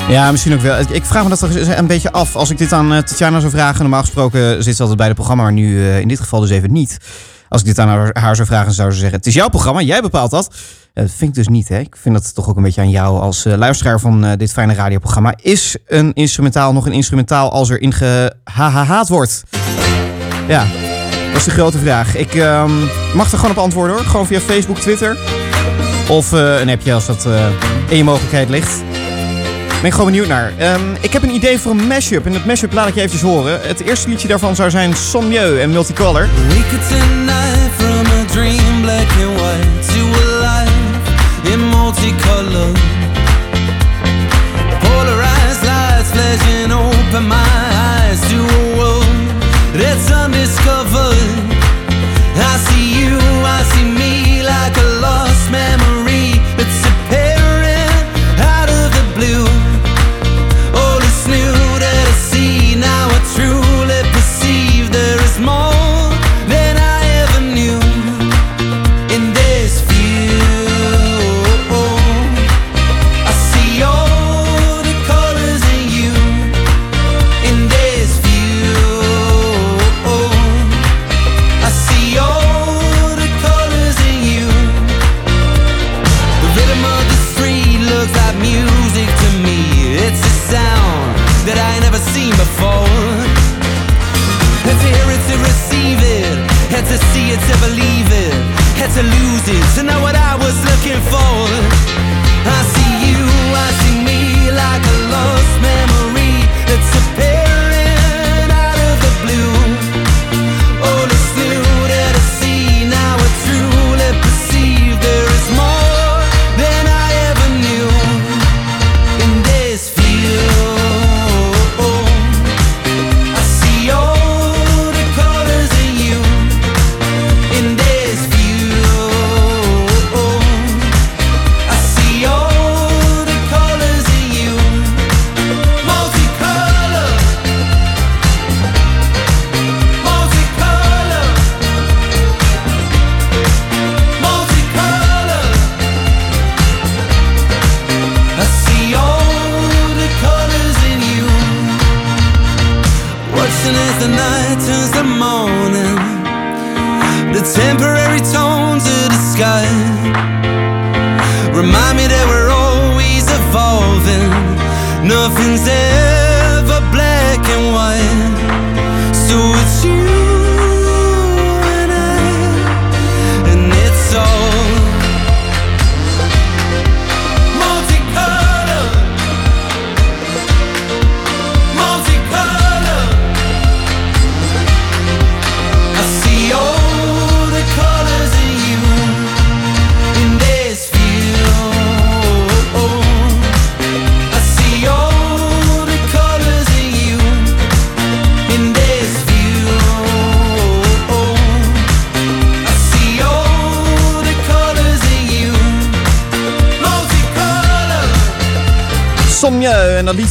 Ja, 0.09 0.31
misschien 0.31 0.52
ook 0.55 0.60
wel. 0.60 0.78
Ik- 0.78 1.05
vraag 1.05 1.23
me 1.23 1.28
dat 1.28 1.39
toch 1.39 1.55
een 1.55 1.86
beetje 1.86 2.12
af. 2.12 2.36
Als 2.36 2.51
ik 2.51 2.59
dit 2.59 2.73
aan 2.73 2.93
eh, 2.93 2.98
Tatjana 2.98 3.40
zou 3.40 3.52
vragen, 3.52 3.81
normaal 3.81 4.01
gesproken 4.01 4.62
zit 4.62 4.74
ze 4.74 4.81
altijd 4.81 4.98
bij 4.98 5.06
het 5.06 5.16
programma, 5.16 5.43
maar 5.43 5.52
nu 5.52 5.78
eh, 5.81 6.01
in 6.01 6.09
dit 6.09 6.20
geval 6.20 6.40
dus 6.40 6.51
even 6.51 6.73
niet. 6.73 6.98
Als 7.48 7.60
ik 7.60 7.66
dit 7.66 7.78
aan 7.78 8.12
haar, 8.12 8.36
zou 8.36 8.48
vragen, 8.48 8.73
zou 8.73 8.90
ze 8.90 8.98
zeggen: 8.98 9.19
Het 9.19 9.27
is 9.27 9.35
jouw 9.35 9.48
programma, 9.48 9.81
jij 9.81 10.01
bepaalt 10.01 10.31
dat. 10.31 10.55
Eh, 10.94 11.02
dat 11.02 11.12
vind 11.16 11.31
ik 11.31 11.36
dus 11.36 11.48
niet, 11.48 11.69
hè? 11.69 11.78
Ik 11.78 11.97
vind 12.01 12.14
dat 12.14 12.35
toch 12.35 12.48
ook 12.48 12.56
een 12.56 12.62
beetje 12.62 12.81
aan 12.81 12.90
jou 12.90 13.20
als 13.20 13.44
eh, 13.44 13.55
luisteraar 13.56 14.01
van 14.01 14.24
eh, 14.24 14.32
dit 14.36 14.52
fijne 14.52 14.74
radioprogramma. 14.74 15.35
Is 15.36 15.77
een 15.86 16.12
instrumentaal 16.12 16.73
nog 16.73 16.86
een 16.86 16.93
instrumentaal 16.93 17.52
als 17.52 17.70
er 17.70 17.81
in 17.81 17.93
wordt? 19.09 19.43
Ja, 20.48 20.66
dat 21.33 21.41
is 21.41 21.45
de 21.45 21.51
grote 21.51 21.79
vraag. 21.79 22.17
Ik 22.17 22.35
ehm, 22.35 22.71
mag 23.15 23.33
er 23.33 23.39
gewoon 23.39 23.51
op 23.51 23.63
antwoorden 23.63 23.97
hoor. 23.97 24.05
Gewoon 24.05 24.27
via 24.27 24.41
Facebook, 24.41 24.79
Twitter. 24.79 25.17
Of 26.09 26.33
eh, 26.33 26.61
een 26.61 26.69
appje 26.69 26.93
als 26.93 27.07
dat 27.07 27.27
eh, 27.27 27.47
in 27.89 27.97
je 27.97 28.05
mogelijkheid 28.05 28.49
ligt. 28.49 28.83
Ben 29.81 29.85
ik 29.85 29.93
gewoon 29.93 30.11
benieuwd 30.11 30.29
naar. 30.29 30.53
Ehm, 30.57 30.81
ik 31.01 31.13
heb 31.13 31.23
een 31.23 31.35
idee 31.35 31.59
voor 31.59 31.71
een 31.71 31.87
mashup. 31.87 32.27
En 32.27 32.33
dat 32.33 32.45
mashup 32.45 32.73
laat 32.73 32.89
ik 32.89 32.95
je 32.95 33.01
eventjes 33.01 33.23
horen. 33.23 33.61
Het 33.63 33.81
eerste 33.81 34.09
liedje 34.09 34.29
daarvan 34.29 34.57
zou 34.57 34.71
zijn 34.71 34.97
Son 34.97 35.29
Mieux 35.29 35.61
en 35.61 35.71
Multicolor. 35.71 36.29
Wake 36.49 36.77
undiscovered. 50.11 51.16
I 52.35 52.57
see 52.66 53.01
you, 53.01 53.19
I 53.19 53.62
see 53.73 53.85
me 53.85 54.43
like 54.43 54.77
a 54.77 54.89
lost 55.01 55.51
memory 55.51 55.91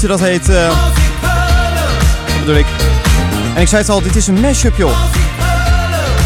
liedje 0.02 0.18
dat 0.18 0.30
heet... 0.30 0.49
eh, 0.49 0.68
wat 2.28 2.40
bedoel 2.40 2.56
ik? 2.56 2.65
En 3.56 3.61
ik 3.61 3.68
zei 3.68 3.82
het 3.82 3.91
al, 3.91 4.02
dit 4.02 4.15
is 4.15 4.28
een 4.28 4.40
mashup 4.40 4.78
joh. 4.78 4.98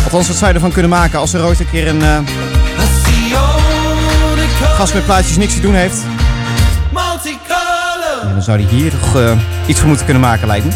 Althans, 0.04 0.28
wat 0.28 0.38
zou 0.38 0.48
je 0.48 0.54
ervan 0.54 0.72
kunnen 0.72 0.92
maken 0.92 1.20
als 1.20 1.34
er 1.34 1.46
ooit 1.46 1.60
een 1.60 1.70
keer 1.70 1.88
een 1.88 2.02
eh, 2.02 2.18
gast 4.76 4.94
met 4.94 5.06
plaatjes 5.06 5.38
niks 5.38 5.54
te 5.54 5.62
doen 5.62 5.74
heeft. 5.74 5.98
dan 8.34 8.42
zou 8.42 8.62
hij 8.62 8.70
hier 8.70 8.92
toch 8.92 9.16
eh, 9.16 9.32
iets 9.66 9.80
van 9.80 9.88
moeten 9.88 10.06
kunnen 10.06 10.24
maken, 10.24 10.48
lijkt 10.48 10.66
me. 10.66 10.72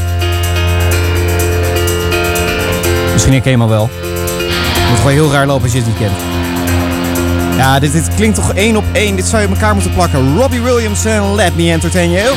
Misschien 3.13 3.33
ik 3.33 3.43
helemaal 3.43 3.69
wel. 3.69 3.89
Het 3.91 4.89
moet 4.89 4.97
gewoon 4.97 5.11
heel 5.11 5.31
raar 5.31 5.45
lopen 5.45 5.63
als 5.63 5.71
je 5.71 5.77
het 5.77 5.87
niet 5.87 5.97
kent. 5.97 6.17
Ja, 7.59 7.79
dit, 7.79 8.07
klinkt 8.15 8.35
toch 8.35 8.53
één 8.53 8.75
op 8.75 8.83
één. 8.91 9.15
Dit 9.15 9.27
zou 9.27 9.41
je 9.41 9.47
elkaar 9.47 9.73
moeten 9.73 9.93
plakken. 9.93 10.37
Robbie 10.37 10.61
Williams 10.61 11.05
en 11.05 11.35
Let 11.35 11.55
Me 11.55 11.71
Entertain 11.71 12.11
You. 12.11 12.27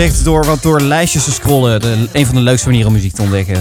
Ontdekt 0.00 0.24
door 0.24 0.44
wat 0.44 0.62
door 0.62 0.80
lijstjes 0.80 1.24
te 1.24 1.32
scrollen. 1.32 1.82
Een 2.12 2.26
van 2.26 2.34
de 2.34 2.40
leukste 2.40 2.66
manieren 2.66 2.88
om 2.88 2.94
muziek 2.96 3.14
te 3.14 3.22
ontdekken. 3.22 3.56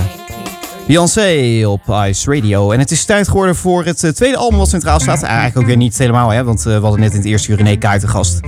Beyoncé 0.87 1.63
op 1.67 1.81
Ice 2.07 2.33
Radio. 2.33 2.71
En 2.71 2.79
het 2.79 2.91
is 2.91 3.05
tijd 3.05 3.27
geworden 3.27 3.55
voor 3.55 3.85
het 3.85 4.03
eh, 4.03 4.11
tweede 4.11 4.37
album 4.37 4.57
wat 4.57 4.69
centraal 4.69 4.99
staat. 4.99 5.23
Eigenlijk 5.23 5.57
ook 5.57 5.65
weer 5.65 5.77
niet 5.77 5.97
helemaal, 5.97 6.29
hè, 6.29 6.43
want 6.43 6.65
eh, 6.65 6.75
we 6.75 6.81
hadden 6.81 6.99
net 6.99 7.11
in 7.11 7.17
het 7.17 7.25
eerste 7.25 7.51
uur 7.51 7.57
René 7.57 7.75
Kuijten 7.75 8.09
gast. 8.09 8.39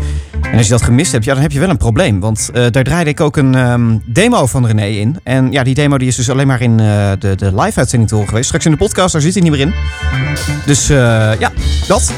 En 0.41 0.57
als 0.57 0.65
je 0.65 0.71
dat 0.71 0.81
gemist 0.81 1.11
hebt, 1.11 1.25
ja, 1.25 1.33
dan 1.33 1.41
heb 1.41 1.51
je 1.51 1.59
wel 1.59 1.69
een 1.69 1.77
probleem. 1.77 2.19
Want 2.19 2.49
eh, 2.53 2.65
daar 2.71 2.83
draaide 2.83 3.09
ik 3.09 3.19
ook 3.19 3.37
een 3.37 3.55
ehm, 3.55 3.97
demo 4.05 4.45
van 4.45 4.65
René 4.65 4.87
in. 4.87 5.19
En 5.23 5.51
ja, 5.51 5.63
die 5.63 5.73
demo 5.73 5.97
die 5.97 6.07
is 6.07 6.15
dus 6.15 6.29
alleen 6.29 6.47
maar 6.47 6.61
in 6.61 6.77
de, 6.77 7.33
de 7.35 7.55
live-uitzending 7.55 8.09
te 8.09 8.27
geweest. 8.27 8.45
Straks 8.45 8.65
in 8.65 8.71
de 8.71 8.77
podcast, 8.77 9.13
daar 9.13 9.21
zit 9.21 9.33
hij 9.33 9.43
niet 9.43 9.51
meer 9.51 9.61
in. 9.61 9.73
Dus 10.65 10.87
ja, 10.87 11.51
dat. 11.87 12.11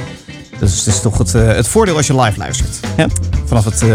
Dat 0.60 0.70
is, 0.70 1.02
toch 1.02 1.18
het, 1.18 1.34
het 1.34 1.68
voordeel 1.68 1.96
als 1.96 2.08
je 2.08 2.22
live 2.22 2.38
luistert. 2.38 2.80
Vanaf 3.48 3.66
het 3.66 3.82
eh, 3.82 3.90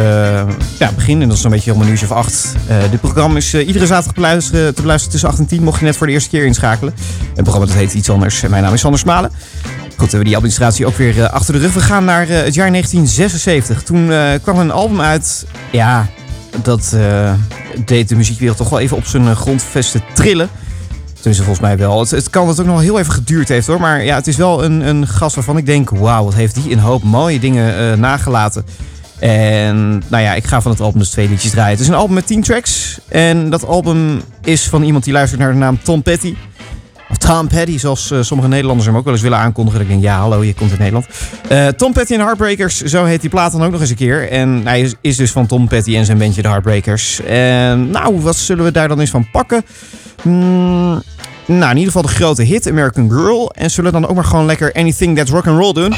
ja, 0.79 0.93
begin, 0.95 1.23
en 1.23 1.29
dat 1.29 1.37
is 1.37 1.43
zo'n 1.43 1.51
beetje 1.51 1.73
om 1.75 1.81
een 1.81 1.89
uurtje 1.89 2.07
of 2.07 2.13
acht. 2.13 2.55
Eh, 2.67 2.77
dit 2.91 3.01
programma 3.01 3.37
is 3.37 3.55
eh, 3.55 3.67
iedere 3.67 3.87
zaterdag 3.87 4.15
beluisteren, 4.15 4.75
te 4.75 4.81
beluisteren 4.81 5.13
tussen 5.13 5.29
8 5.29 5.39
en 5.39 5.47
10. 5.47 5.63
Mocht 5.63 5.79
je 5.79 5.85
net 5.85 5.97
voor 5.97 6.07
de 6.07 6.13
eerste 6.13 6.31
keer 6.31 6.45
inschakelen. 6.45 6.95
Het 7.35 7.43
programma 7.43 7.67
dat 7.67 7.75
heet 7.75 7.95
iets 7.95 8.11
anders. 8.11 8.41
Mijn 8.41 8.63
naam 8.63 8.73
is 8.73 8.81
Sander 8.81 9.01
Smalen. 9.01 9.31
Goed, 9.89 9.97
we 9.97 10.07
hebben 10.07 10.25
die 10.25 10.37
administratie 10.37 10.87
ook 10.87 10.97
weer 10.97 11.29
achter 11.29 11.55
de 11.55 11.61
rug. 11.61 11.75
We 11.75 11.81
gaan 11.81 12.05
naar 12.05 12.29
het 12.29 12.55
jaar 12.55 12.71
1976. 12.71 13.83
Toen 13.83 14.13
kwam 14.43 14.59
een 14.59 14.71
album 14.71 15.01
uit. 15.01 15.47
Ja, 15.71 16.07
dat 16.63 16.97
deed 17.85 18.09
de 18.09 18.17
muziekwereld 18.17 18.57
toch 18.57 18.69
wel 18.69 18.81
even 18.81 18.97
op 18.97 19.05
zijn 19.05 19.37
grondvesten 19.37 20.03
trillen. 20.13 20.49
Tenminste, 21.15 21.45
volgens 21.45 21.67
mij 21.67 21.79
wel. 21.79 22.01
Het, 22.01 22.31
kan 22.31 22.47
dat 22.47 22.61
ook 22.61 22.67
nog 22.67 22.81
heel 22.81 22.99
even 22.99 23.13
geduurd 23.13 23.49
heeft 23.49 23.67
hoor. 23.67 23.81
Maar 23.81 24.05
ja, 24.05 24.15
het 24.15 24.27
is 24.27 24.37
wel 24.37 24.65
een, 24.65 24.89
een 24.89 25.07
gast 25.07 25.35
waarvan 25.35 25.57
ik 25.57 25.67
denk... 25.67 25.91
Wauw, 25.91 26.25
wat 26.25 26.35
heeft 26.35 26.55
die 26.55 26.73
een 26.73 26.79
hoop 26.79 27.03
mooie 27.03 27.39
dingen 27.39 28.01
nagelaten. 28.01 28.65
En 29.23 30.03
nou 30.09 30.23
ja, 30.23 30.35
ik 30.35 30.45
ga 30.45 30.61
van 30.61 30.71
het 30.71 30.81
album 30.81 30.99
dus 30.99 31.11
twee 31.11 31.29
liedjes 31.29 31.51
draaien. 31.51 31.71
Het 31.71 31.81
is 31.81 31.89
een 31.89 31.95
album 31.95 32.15
met 32.15 32.27
10 32.27 32.43
tracks. 32.43 32.99
En 33.09 33.51
dat 33.51 33.67
album 33.67 34.23
is 34.45 34.69
van 34.69 34.83
iemand 34.83 35.05
die 35.05 35.13
luistert 35.13 35.41
naar 35.41 35.53
de 35.53 35.59
naam 35.59 35.79
Tom 35.83 36.03
Petty. 36.03 36.35
Of 37.11 37.17
Tom 37.17 37.49
Petty, 37.49 37.79
zoals 37.79 38.11
eh, 38.11 38.23
sommige 38.23 38.49
Nederlanders 38.49 38.87
hem 38.87 38.97
ook 38.97 39.05
wel 39.05 39.13
eens 39.13 39.23
willen 39.23 39.39
aankondigen. 39.39 39.81
Dat 39.81 39.89
ik 39.89 39.95
denk, 39.95 40.05
ja, 40.05 40.19
hallo, 40.19 40.45
je 40.45 40.55
komt 40.55 40.71
uit 40.71 40.79
Nederland. 40.79 41.07
Eh, 41.49 41.67
Tom 41.67 41.93
Petty 41.93 42.13
en 42.13 42.21
Heartbreakers, 42.21 42.81
zo 42.83 43.05
heet 43.05 43.21
die 43.21 43.31
plaat 43.31 43.53
dan 43.53 43.63
ook 43.63 43.71
nog 43.71 43.81
eens 43.81 43.91
een 43.91 43.97
keer. 43.97 44.31
En 44.31 44.61
hij 44.65 44.81
is, 44.81 44.95
is 45.01 45.17
dus 45.17 45.31
van 45.31 45.47
Tom 45.47 45.69
Petty 45.69 45.97
en 45.97 46.05
zijn 46.05 46.19
bandje 46.19 46.43
de 46.43 46.49
Heartbreakers. 46.49 47.21
En 47.21 47.91
nou, 47.91 48.21
wat 48.21 48.37
zullen 48.37 48.65
we 48.65 48.73
daar 48.73 48.89
dan 48.89 49.01
eens 49.01 49.11
van 49.11 49.31
pakken? 49.31 49.65
Hmm, 50.23 51.03
nou, 51.47 51.71
in 51.71 51.77
ieder 51.77 51.93
geval 51.93 52.03
de 52.03 52.09
grote 52.09 52.43
hit, 52.43 52.69
American 52.69 53.11
Girl. 53.11 53.53
En 53.55 53.71
zullen 53.71 53.93
we 53.93 54.01
dan 54.01 54.09
ook 54.09 54.17
maar 54.17 54.25
gewoon 54.25 54.47
lekker 54.47 54.73
Anything 54.73 55.17
That's 55.17 55.31
Rock 55.31 55.47
and 55.47 55.59
Roll 55.59 55.73
doen? 55.73 55.95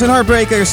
En 0.00 0.10
Heartbreakers 0.10 0.70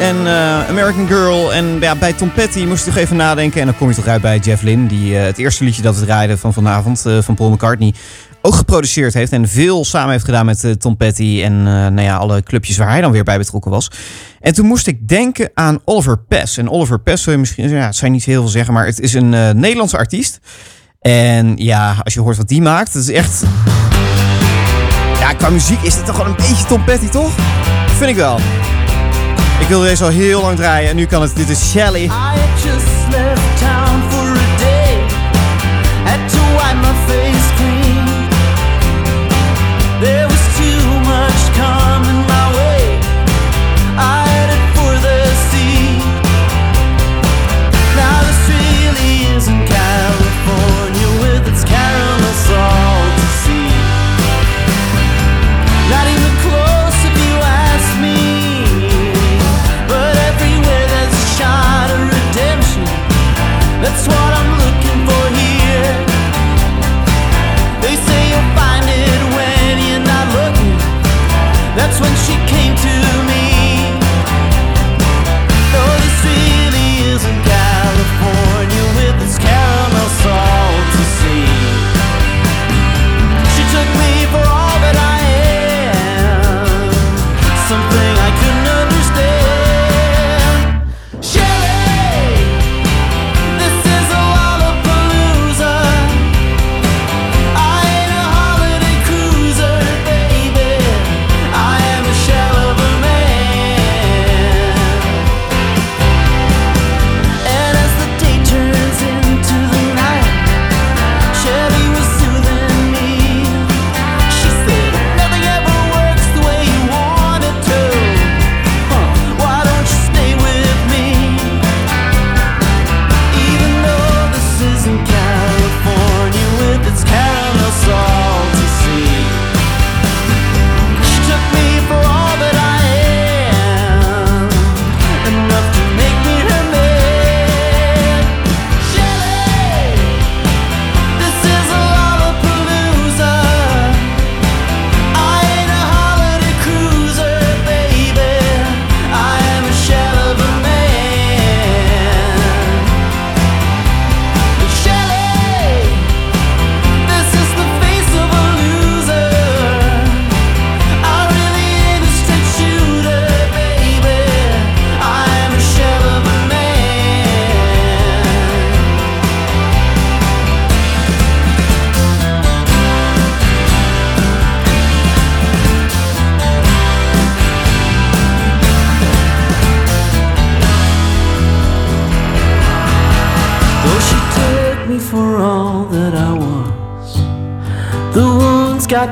en 0.00 0.26
eh, 0.26 0.68
American 0.68 1.06
Girl. 1.06 1.52
En 1.52 1.80
ja, 1.80 1.96
bij 1.96 2.12
Tom 2.12 2.32
Petty 2.32 2.64
moest 2.64 2.86
ik 2.86 2.92
toch 2.92 3.02
even 3.02 3.16
nadenken. 3.16 3.60
En 3.60 3.66
dan 3.66 3.76
kom 3.76 3.88
je 3.88 3.94
toch 3.94 4.06
uit 4.06 4.20
bij 4.20 4.38
Jeff 4.38 4.62
Lynne, 4.62 4.86
die 4.86 5.18
eh, 5.18 5.24
het 5.24 5.38
eerste 5.38 5.64
liedje 5.64 5.82
dat 5.82 5.98
we 5.98 6.04
draaiden 6.04 6.38
van 6.38 6.52
vanavond 6.52 7.06
eh, 7.06 7.18
van 7.18 7.34
Paul 7.34 7.50
McCartney 7.50 7.94
ook 8.42 8.54
geproduceerd 8.54 9.14
heeft. 9.14 9.32
En 9.32 9.48
veel 9.48 9.84
samen 9.84 10.10
heeft 10.10 10.24
gedaan 10.24 10.46
met 10.46 10.80
Tom 10.80 10.96
Petty 10.96 11.40
en 11.44 11.62
nou 11.62 12.00
ja, 12.00 12.16
alle 12.16 12.42
clubjes 12.42 12.76
waar 12.76 12.88
hij 12.88 13.00
dan 13.00 13.12
weer 13.12 13.24
bij 13.24 13.38
betrokken 13.38 13.70
was. 13.70 13.90
En 14.40 14.54
toen 14.54 14.66
moest 14.66 14.86
ik 14.86 15.08
denken 15.08 15.50
aan 15.54 15.78
Oliver 15.84 16.18
Pes. 16.18 16.56
En 16.56 16.70
Oliver 16.70 17.00
Pes, 17.00 17.22
zul 17.22 17.32
je 17.32 17.38
misschien, 17.38 17.68
ja, 17.68 17.86
het 17.86 17.96
zijn 17.96 18.12
niet 18.12 18.24
heel 18.24 18.40
veel 18.40 18.50
zeggen, 18.50 18.74
maar 18.74 18.86
het 18.86 19.00
is 19.00 19.14
een 19.14 19.30
Nederlandse 19.58 19.96
artiest. 19.96 20.40
En 21.00 21.56
ja, 21.56 21.96
als 22.02 22.14
je 22.14 22.20
hoort 22.20 22.36
wat 22.36 22.48
die 22.48 22.62
maakt, 22.62 22.92
het 22.92 23.02
is 23.02 23.10
echt... 23.10 23.42
Ja, 25.18 25.32
qua 25.32 25.48
muziek 25.48 25.82
is 25.82 25.94
het 25.94 26.06
toch 26.06 26.16
wel 26.16 26.26
een 26.26 26.36
beetje 26.36 26.64
Tom 26.66 26.84
Petty, 26.84 27.08
toch? 27.08 27.32
Vind 28.00 28.12
ik 28.12 28.18
wel. 28.18 28.38
Ik 29.60 29.66
wilde 29.68 29.86
deze 29.86 30.04
al 30.04 30.10
heel 30.10 30.40
lang 30.40 30.56
draaien 30.56 30.90
en 30.90 30.96
nu 30.96 31.06
kan 31.06 31.22
het. 31.22 31.36
Dit 31.36 31.48
is 31.48 31.70
Shelly. 31.70 32.04
I 32.04 32.08
just 32.54 33.10
town 33.58 34.10
for 34.10 34.28
a 34.28 34.58
day. 34.58 34.70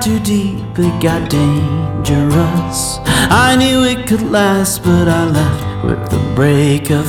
Too 0.02 0.20
deep, 0.20 0.78
it 0.78 1.02
got 1.02 1.28
dangerous. 1.30 2.98
I 3.30 3.56
knew 3.58 3.84
it 3.84 4.06
could 4.06 4.22
last, 4.22 4.84
but 4.84 5.08
I 5.08 5.24
left 5.28 5.84
with 5.84 6.10
the 6.10 6.34
break 6.34 6.90
of 6.90 7.06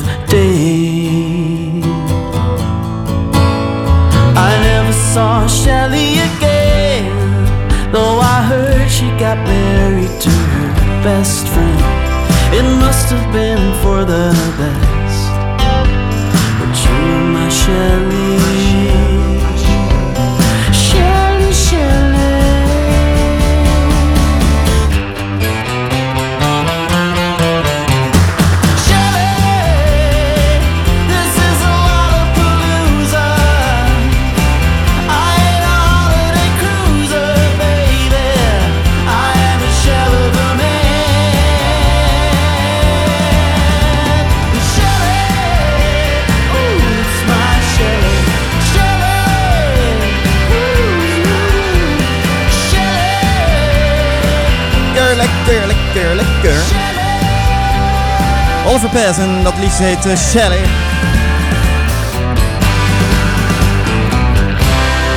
heet 59.80 60.18
Shelly. 60.18 60.62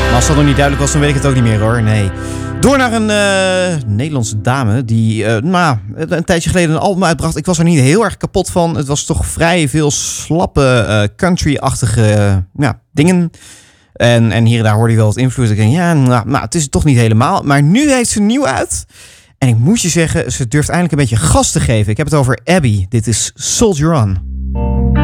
Maar 0.04 0.14
als 0.14 0.26
dat 0.26 0.36
nog 0.36 0.44
niet 0.44 0.56
duidelijk 0.56 0.84
was, 0.84 0.92
dan 0.92 1.00
weet 1.00 1.10
ik 1.10 1.16
het 1.16 1.26
ook 1.26 1.34
niet 1.34 1.42
meer 1.42 1.60
hoor. 1.60 1.82
Nee. 1.82 2.10
Door 2.60 2.76
naar 2.78 2.92
een 2.92 3.10
eh, 3.10 3.82
Nederlandse 3.86 4.40
dame 4.40 4.84
die 4.84 5.24
eh, 5.24 5.42
nou, 5.42 5.76
een 5.94 6.24
tijdje 6.24 6.50
geleden 6.50 6.74
een 6.74 6.80
album 6.80 7.04
uitbracht. 7.04 7.36
Ik 7.36 7.46
was 7.46 7.58
er 7.58 7.64
niet 7.64 7.80
heel 7.80 8.04
erg 8.04 8.16
kapot 8.16 8.50
van. 8.50 8.76
Het 8.76 8.86
was 8.86 9.04
toch 9.04 9.26
vrij 9.26 9.68
veel 9.68 9.90
slappe 9.90 10.84
eh, 10.88 11.02
country-achtige 11.16 12.44
ja, 12.56 12.80
dingen. 12.92 13.30
En, 13.92 14.32
en 14.32 14.44
hier 14.44 14.58
en 14.58 14.64
daar 14.64 14.74
hoorde 14.74 14.90
je 14.90 14.98
wel 14.98 15.06
wat 15.06 15.16
invloed. 15.16 15.50
Ik 15.50 15.56
denk, 15.56 15.72
ja, 15.72 15.94
nou, 15.94 16.28
nou, 16.28 16.44
het 16.44 16.54
is 16.54 16.62
het 16.62 16.70
toch 16.70 16.84
niet 16.84 16.98
helemaal. 16.98 17.42
Maar 17.42 17.62
nu 17.62 17.92
heeft 17.92 18.10
ze 18.10 18.20
nieuw 18.20 18.46
uit. 18.46 18.84
En 19.38 19.48
ik 19.48 19.58
moet 19.58 19.80
je 19.80 19.88
zeggen, 19.88 20.32
ze 20.32 20.48
durft 20.48 20.68
eindelijk 20.68 21.00
een 21.00 21.08
beetje 21.08 21.26
gas 21.26 21.50
te 21.50 21.60
geven. 21.60 21.90
Ik 21.90 21.96
heb 21.96 22.06
het 22.06 22.14
over 22.14 22.38
Abby. 22.44 22.86
Dit 22.88 23.06
is 23.06 23.32
Soldier 23.34 23.92
On. 23.92 24.31
Don't 24.54 24.92
think 24.92 24.96
you 24.96 25.01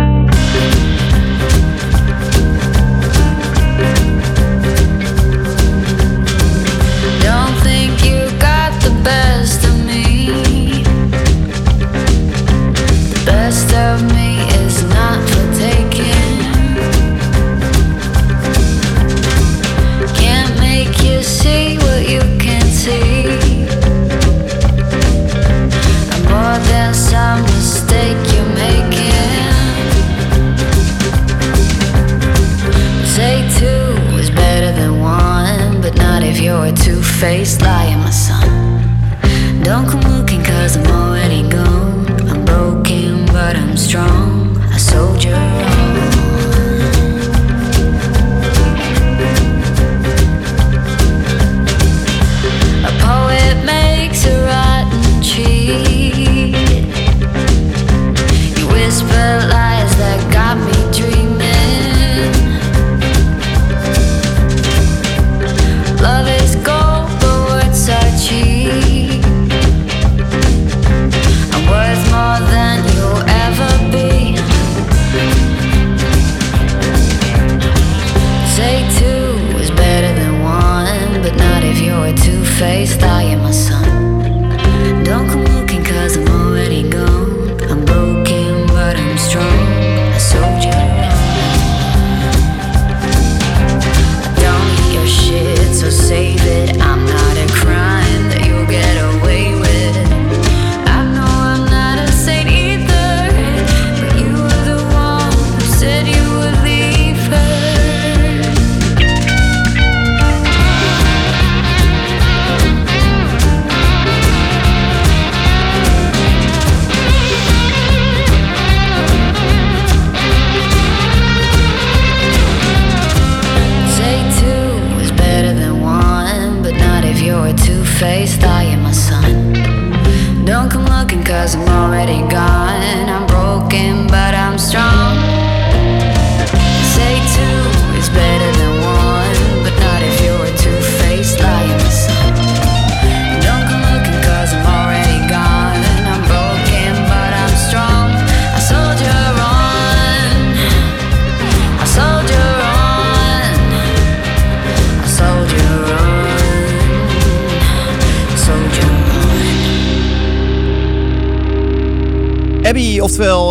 face 37.21 37.61
lying 37.63 37.98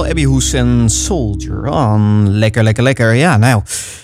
Abby, 0.07 0.23
Hoes 0.23 0.53
en 0.53 0.89
Soldier. 0.89 1.71
Lekker, 2.29 2.63
lekker, 2.63 2.83
lekker. 2.83 3.13
Ja, 3.13 3.37
nou, 3.37 3.61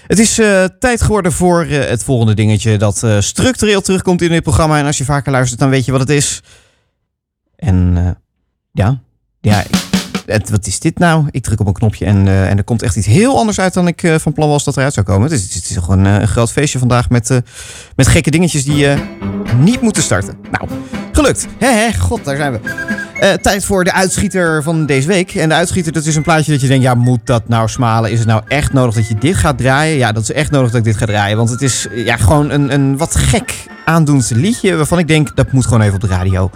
het 0.07 0.19
is 0.19 0.39
eh, 0.39 0.63
tijd 0.79 1.01
geworden 1.01 1.31
voor 1.31 1.63
eh, 1.63 1.89
het 1.89 2.03
volgende 2.03 2.33
dingetje 2.33 2.77
dat 2.77 3.03
eh, 3.03 3.19
structureel 3.19 3.81
terugkomt 3.81 4.21
in 4.21 4.29
dit 4.29 4.43
programma. 4.43 4.79
En 4.79 4.85
als 4.85 4.97
je 4.97 5.05
vaker 5.05 5.31
luistert, 5.31 5.59
dan 5.59 5.69
weet 5.69 5.85
je 5.85 5.91
wat 5.91 5.99
het 5.99 6.09
is. 6.09 6.41
En 7.55 8.17
ja, 8.71 9.01
ja, 9.41 9.63
het, 10.25 10.49
wat 10.49 10.67
is 10.67 10.79
dit 10.79 10.99
nou? 10.99 11.27
Ik 11.31 11.43
druk 11.43 11.59
op 11.59 11.67
een 11.67 11.73
knopje 11.73 12.05
en, 12.05 12.27
eh, 12.27 12.49
en 12.49 12.57
er 12.57 12.63
komt 12.63 12.81
echt 12.81 12.95
iets 12.95 13.07
heel 13.07 13.37
anders 13.37 13.59
uit 13.59 13.73
dan 13.73 13.87
ik 13.87 14.03
eh, 14.03 14.15
van 14.15 14.33
plan 14.33 14.49
was 14.49 14.63
dat 14.63 14.77
eruit 14.77 14.93
zou 14.93 15.05
komen. 15.05 15.23
Het 15.23 15.39
is, 15.39 15.55
het 15.55 15.69
is 15.69 15.77
gewoon 15.77 16.05
eh, 16.05 16.13
een 16.13 16.27
groot 16.27 16.51
feestje 16.51 16.79
vandaag 16.79 17.09
met, 17.09 17.41
met 17.95 18.07
gekke 18.07 18.31
dingetjes 18.31 18.63
die 18.63 18.87
niet 19.57 19.81
moeten 19.81 20.03
starten. 20.03 20.37
Nou, 20.51 20.69
gelukt. 21.11 21.47
God, 21.99 22.25
daar 22.25 22.35
zijn 22.35 22.51
we. 22.51 22.59
Tijd 23.41 23.65
voor 23.65 23.83
de 23.83 23.93
uitschieter 23.93 24.63
van 24.63 24.85
deze 24.85 25.07
week. 25.07 25.35
En 25.35 25.49
de 25.49 25.55
uitschieter, 25.55 25.91
dat 25.91 26.05
is 26.05 26.15
een 26.15 26.23
plaatje 26.23 26.51
dat 26.51 26.61
je 26.61 26.67
denkt... 26.67 26.83
ja, 26.83 26.93
moet 26.93 27.19
dat 27.23 27.47
nou 27.47 27.69
smalen? 27.69 28.11
Is 28.11 28.19
het 28.19 28.27
nou 28.27 28.41
echt 28.47 28.73
nodig 28.73 28.95
dat 28.95 29.07
je 29.07 29.15
dit 29.15 29.35
gaat 29.35 29.57
draaien? 29.57 29.97
Ja, 29.97 30.11
dat 30.11 30.23
is 30.23 30.31
echt 30.31 30.51
nodig 30.51 30.71
dat 30.71 30.79
ik 30.79 30.85
dit 30.85 30.97
ga 30.97 31.05
draaien. 31.05 31.37
Want 31.37 31.49
het 31.49 31.61
is 31.61 31.87
ja, 31.95 32.17
gewoon 32.17 32.49
een, 32.49 32.73
een 32.73 32.97
wat 32.97 33.15
gek 33.15 33.65
aandoend 33.85 34.31
liedje... 34.35 34.75
waarvan 34.75 34.99
ik 34.99 35.07
denk, 35.07 35.35
dat 35.35 35.51
moet 35.51 35.65
gewoon 35.65 35.81
even 35.81 35.95
op 35.95 36.01
de 36.01 36.07
radio. 36.07 36.51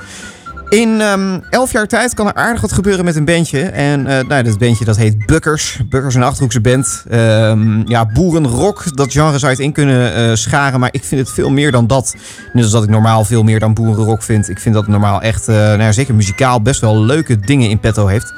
In 0.69 1.01
ehm, 1.01 1.39
elf 1.49 1.71
jaar 1.71 1.87
tijd 1.87 2.13
kan 2.13 2.27
er 2.27 2.33
aardig 2.33 2.61
wat 2.61 2.71
gebeuren 2.71 3.05
met 3.05 3.15
een 3.15 3.25
bandje. 3.25 3.61
En 3.61 4.07
eh, 4.07 4.27
nou, 4.27 4.43
dat 4.43 4.57
bandje 4.57 4.85
dat 4.85 4.97
heet 4.97 5.25
Bukkers. 5.25 5.79
Bukkers, 5.89 6.15
een 6.15 6.23
Achterhoekse 6.23 6.61
band. 6.61 7.05
Ehm, 7.09 7.87
ja, 7.89 8.05
boerenrock, 8.05 8.95
dat 8.95 9.11
genre 9.11 9.39
zou 9.39 9.51
je 9.51 9.57
het 9.57 9.65
in 9.65 9.71
kunnen 9.71 10.15
eh, 10.15 10.35
scharen. 10.35 10.79
Maar 10.79 10.89
ik 10.91 11.03
vind 11.03 11.21
het 11.21 11.35
veel 11.35 11.49
meer 11.49 11.71
dan 11.71 11.87
dat. 11.87 12.15
Net 12.53 12.63
als 12.63 12.71
dat 12.71 12.83
ik 12.83 12.89
normaal 12.89 13.25
veel 13.25 13.43
meer 13.43 13.59
dan 13.59 13.73
boerenrock 13.73 14.23
vind. 14.23 14.49
Ik 14.49 14.59
vind 14.59 14.75
dat 14.75 14.83
het 14.83 14.91
normaal 14.91 15.21
echt, 15.21 15.47
eh, 15.47 15.55
nou 15.55 15.93
zeker 15.93 16.15
muzikaal, 16.15 16.61
best 16.61 16.81
wel 16.81 17.01
leuke 17.01 17.39
dingen 17.39 17.69
in 17.69 17.79
petto 17.79 18.07
heeft. 18.07 18.33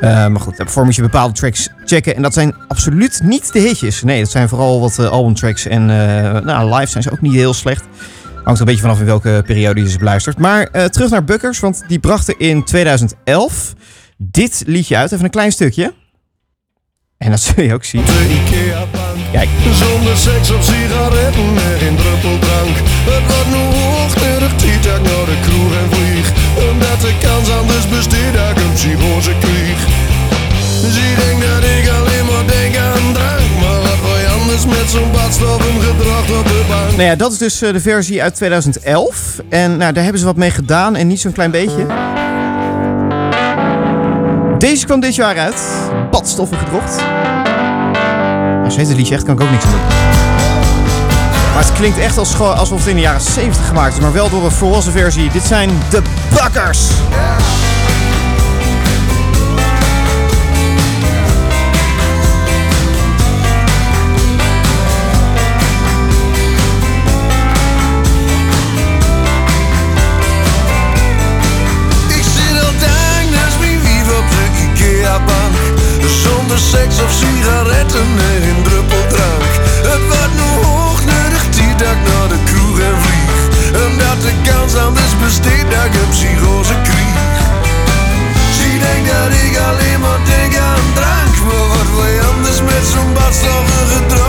Maar 0.00 0.40
goed, 0.40 0.56
daarvoor 0.56 0.84
moet 0.84 0.94
je 0.94 1.02
bepaalde 1.02 1.34
tracks 1.34 1.68
checken. 1.84 2.16
En 2.16 2.22
dat 2.22 2.32
zijn 2.32 2.54
absoluut 2.68 3.20
niet 3.24 3.52
de 3.52 3.58
hitjes. 3.58 4.02
Nee, 4.02 4.20
dat 4.20 4.30
zijn 4.30 4.48
vooral 4.48 4.80
wat 4.80 4.98
albumtracks. 4.98 5.66
En 5.66 5.86
nou, 6.44 6.74
live 6.74 6.90
zijn 6.90 7.02
ze 7.02 7.10
ook 7.10 7.20
niet 7.20 7.32
heel 7.32 7.54
slecht. 7.54 7.84
Hangt 8.44 8.60
er 8.60 8.66
een 8.66 8.72
beetje 8.72 8.80
vanaf 8.80 9.00
in 9.00 9.06
welke 9.06 9.42
periode 9.46 9.82
je 9.82 9.90
ze 9.90 9.98
beluistert. 9.98 10.38
Maar 10.38 10.62
eh, 10.62 10.84
terug 10.84 11.10
naar 11.10 11.24
Bukkers, 11.24 11.60
want 11.60 11.84
die 11.88 11.98
brachten 11.98 12.38
in 12.38 12.64
2011 12.64 13.74
dit 14.16 14.62
liedje 14.66 14.96
uit. 14.96 15.12
Even 15.12 15.24
een 15.24 15.30
klein 15.30 15.52
stukje. 15.52 15.94
En 17.18 17.30
dat 17.30 17.40
zul 17.40 17.64
je 17.64 17.74
ook 17.74 17.84
zien. 17.84 18.04
Kijk. 19.32 19.48
Zonder 19.72 20.16
seks 20.16 20.50
of 20.50 20.64
sigaretten 20.64 21.56
en 21.56 21.78
geen 21.78 21.96
druppeldrank. 21.96 22.76
Het 23.10 23.26
wordt 23.26 23.48
nu 23.48 23.78
hoogtijdig 23.78 24.52
ik 24.52 25.02
naar 25.02 25.26
de 25.32 25.38
kroeg 25.46 25.72
en 25.82 25.88
vlieg. 25.94 26.32
Omdat 26.70 27.00
de 27.00 27.14
kans 27.20 27.50
anders 27.50 27.88
besteedt 27.88 28.36
dat 28.36 28.50
ik 28.50 28.58
een 28.64 28.72
psychose 28.72 29.34
kreeg. 29.40 29.80
Ze 30.94 31.06
denkt 31.20 31.42
dat 31.46 31.64
ik 31.64 31.88
alleen 31.98 32.26
maar 32.30 32.41
met 34.66 34.90
zo'n 34.90 35.12
badstoffen 35.12 35.80
gedrag 35.80 36.38
op 36.38 36.44
de 36.46 36.64
bank? 36.68 36.90
Nou 36.90 37.02
ja, 37.02 37.16
dat 37.16 37.32
is 37.32 37.38
dus 37.38 37.62
eh, 37.62 37.72
de 37.72 37.80
versie 37.80 38.22
uit 38.22 38.34
2011. 38.34 39.40
En 39.48 39.76
nou, 39.76 39.92
daar 39.92 40.02
hebben 40.02 40.20
ze 40.20 40.26
wat 40.26 40.36
mee 40.36 40.50
gedaan 40.50 40.96
en 40.96 41.06
niet 41.06 41.20
zo'n 41.20 41.32
klein 41.32 41.50
beetje. 41.50 41.86
Deze 44.58 44.86
kwam 44.86 45.00
dit 45.00 45.14
jaar 45.14 45.38
uit. 45.38 45.62
Badstoffen 46.10 46.58
gedrocht. 46.58 47.02
Als 48.64 48.74
je 48.74 48.80
het 48.80 48.96
liedje 48.96 49.14
echt, 49.14 49.24
kan 49.24 49.34
ik 49.34 49.40
ook 49.40 49.50
niks 49.50 49.64
doen. 49.64 49.80
Maar 51.54 51.64
het 51.64 51.72
klinkt 51.72 51.98
echt 51.98 52.18
als, 52.18 52.40
alsof 52.40 52.78
het 52.78 52.88
in 52.88 52.94
de 52.94 53.00
jaren 53.00 53.20
70 53.20 53.66
gemaakt 53.66 53.94
is. 53.94 54.00
Maar 54.00 54.12
wel 54.12 54.30
door 54.30 54.44
een 54.44 54.50
volwassen 54.50 54.92
versie. 54.92 55.30
Dit 55.30 55.42
zijn 55.42 55.70
de 55.90 56.02
Bakkers. 56.34 56.88
seks 76.58 77.00
of 77.02 77.12
sigaretten 77.12 78.08
en 78.32 78.42
een 78.48 78.62
druppeldrank. 78.62 79.52
Het 79.90 80.02
wordt 80.08 80.34
nu 80.34 80.64
hoog 80.64 81.00
nodig 81.04 81.44
dat 81.76 81.90
ik 81.96 82.02
naar 82.08 82.28
de 82.28 82.38
kroeg 82.44 82.78
en 82.78 82.96
vlieg. 83.04 83.36
Omdat 83.86 84.18
de 84.22 84.34
kans 84.50 84.74
aan 84.74 84.86
anders 84.86 85.18
besteed 85.24 85.66
dat 85.70 85.84
ik 85.84 85.94
een 85.94 86.08
psychose 86.10 86.76
krieg. 86.88 87.20
Ze 88.56 88.68
denkt 88.84 89.08
dat 89.12 89.32
ik 89.44 89.54
alleen 89.68 90.00
maar 90.00 90.20
denk 90.24 90.56
aan 90.56 90.86
drank, 90.94 91.34
maar 91.46 91.66
wat 91.74 91.88
wij 91.98 92.16
anders 92.30 92.60
met 92.60 92.84
zo'n 92.92 93.12
badstoffen 93.12 93.86
gedronken. 93.92 94.21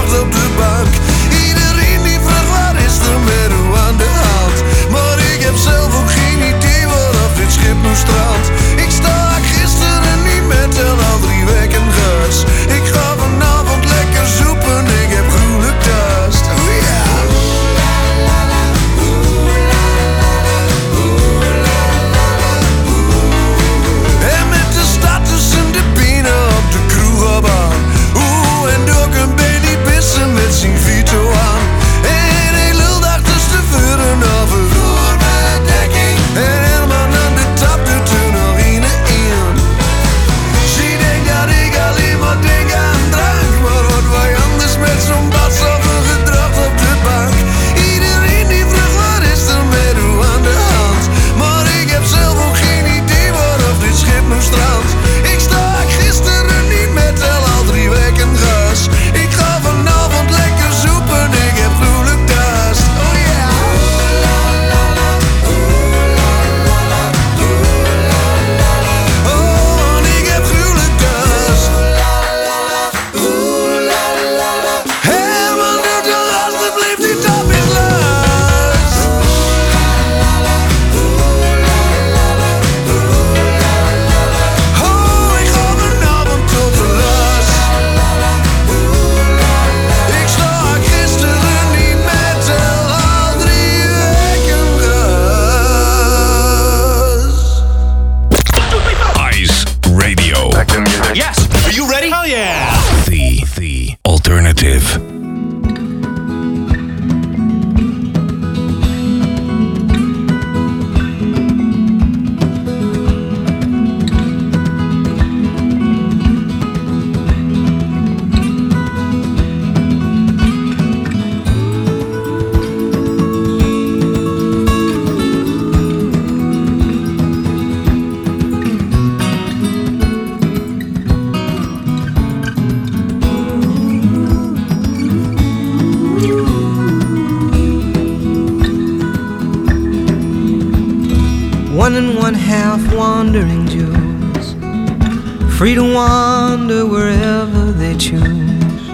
Free 145.64 145.76
to 145.76 145.94
wander 145.94 146.86
wherever 146.86 147.72
they 147.72 147.96
choose, 147.96 148.90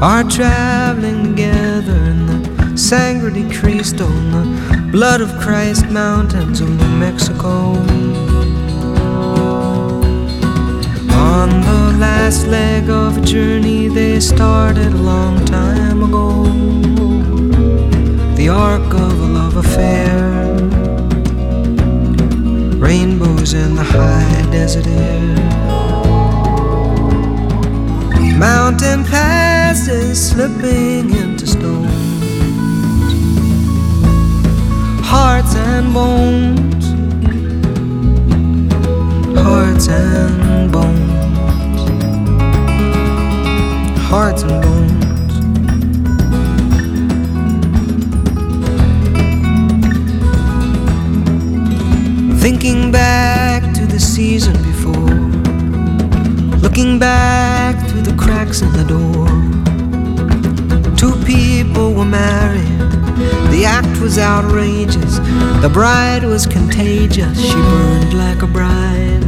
are 0.00 0.24
traveling 0.24 1.22
together 1.22 1.98
in 2.12 2.26
the 2.26 2.78
Sangre 2.78 3.30
de 3.30 3.44
Cristo, 3.54 4.06
the 4.06 4.88
blood 4.90 5.20
of 5.20 5.28
Christ 5.38 5.84
mountains 5.90 6.62
of 6.62 6.70
New 6.70 6.96
Mexico. 6.96 7.74
On 11.34 11.48
the 11.68 11.98
last 12.00 12.46
leg 12.46 12.88
of 12.88 13.18
a 13.18 13.20
journey 13.20 13.88
they 13.88 14.18
started 14.18 14.94
a 14.94 15.02
long 15.12 15.44
time 15.44 16.02
ago. 16.02 16.44
The 18.34 18.48
arc 18.48 18.94
of 18.94 19.20
a 19.20 19.28
love 19.38 19.56
affair. 19.58 20.32
Rainbows 22.78 23.52
in 23.52 23.74
the 23.74 23.84
high 23.84 24.50
desert 24.50 24.86
air. 24.86 25.45
Mountain 28.66 29.04
passes 29.04 30.30
slipping 30.30 31.14
into 31.14 31.46
stones. 31.46 31.88
Hearts 35.06 35.54
and 35.54 35.94
bones. 35.94 36.84
Hearts 39.38 39.88
and 39.88 40.72
bones 40.72 41.06
hearts 44.10 44.42
and 44.42 44.60
bones. 44.62 45.04
Thinking 52.42 52.90
back 52.90 53.62
to 53.74 53.86
the 53.86 54.00
season 54.00 54.65
looking 56.66 56.98
back 56.98 57.76
through 57.88 58.02
the 58.02 58.16
cracks 58.16 58.60
in 58.60 58.72
the 58.72 58.82
door. 58.96 59.28
Two 60.96 61.14
people 61.24 61.94
were 61.94 62.04
married, 62.04 62.80
the 63.52 63.64
act 63.64 64.00
was 64.00 64.18
outrageous, 64.18 65.18
the 65.62 65.70
bride 65.72 66.24
was 66.24 66.44
contagious, 66.44 67.40
she 67.40 67.54
burned 67.54 68.14
like 68.14 68.42
a 68.42 68.48
bride. 68.48 69.22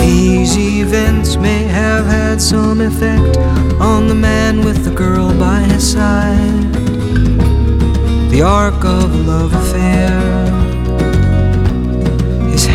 These 0.00 0.56
events 0.58 1.36
may 1.36 1.62
have 1.80 2.06
had 2.06 2.42
some 2.42 2.80
effect 2.80 3.36
on 3.80 4.08
the 4.08 4.16
man 4.16 4.64
with 4.64 4.84
the 4.84 4.90
girl 4.90 5.32
by 5.38 5.60
his 5.60 5.92
side. 5.92 6.72
The 8.32 8.42
arc 8.42 8.84
of 8.84 9.14
a 9.14 9.22
love 9.32 9.54
affair, 9.54 10.33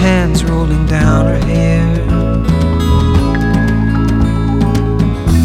hands 0.10 0.44
rolling 0.44 0.86
down 0.88 1.26
her 1.27 1.41
hair. 1.52 1.86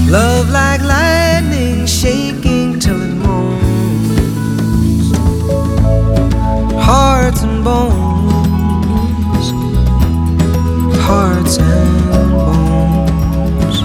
Love 0.08 0.48
like 0.50 0.80
lightning 0.82 1.86
shaking 1.86 2.78
till 2.78 3.00
it 3.08 3.14
moans. 3.26 4.18
Hearts 6.88 7.42
and 7.42 7.62
bones 7.64 8.14
hearts 11.10 11.58
and 11.58 12.10
bones. 12.10 13.76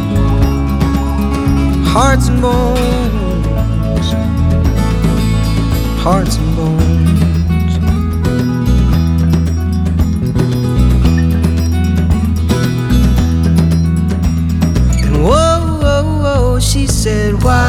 Hearts 1.93 2.27
and 2.29 2.41
bones. 2.41 4.07
Hearts 6.03 6.37
and 6.37 6.55
bones. 6.55 6.98
She 16.79 16.87
said, 16.87 17.43
why? 17.43 17.59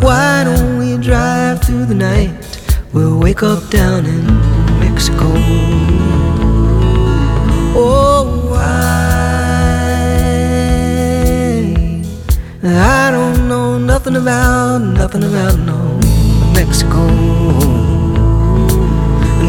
Why 0.00 0.44
don't 0.44 0.78
we 0.78 0.96
drive 0.96 1.62
through 1.62 1.84
the 1.86 1.94
night? 1.94 2.32
We'll 2.94 3.18
wake 3.18 3.42
up 3.42 3.68
down 3.68 4.06
in 4.06 4.24
Mexico. 4.80 5.28
Oh, 7.76 8.48
why? 8.52 8.62
I 12.64 13.10
don't 13.10 13.48
know 13.48 13.78
nothing 13.78 14.16
about, 14.16 14.78
nothing 14.78 15.24
about 15.24 15.58
no 15.58 15.78
Mexico. 16.54 17.02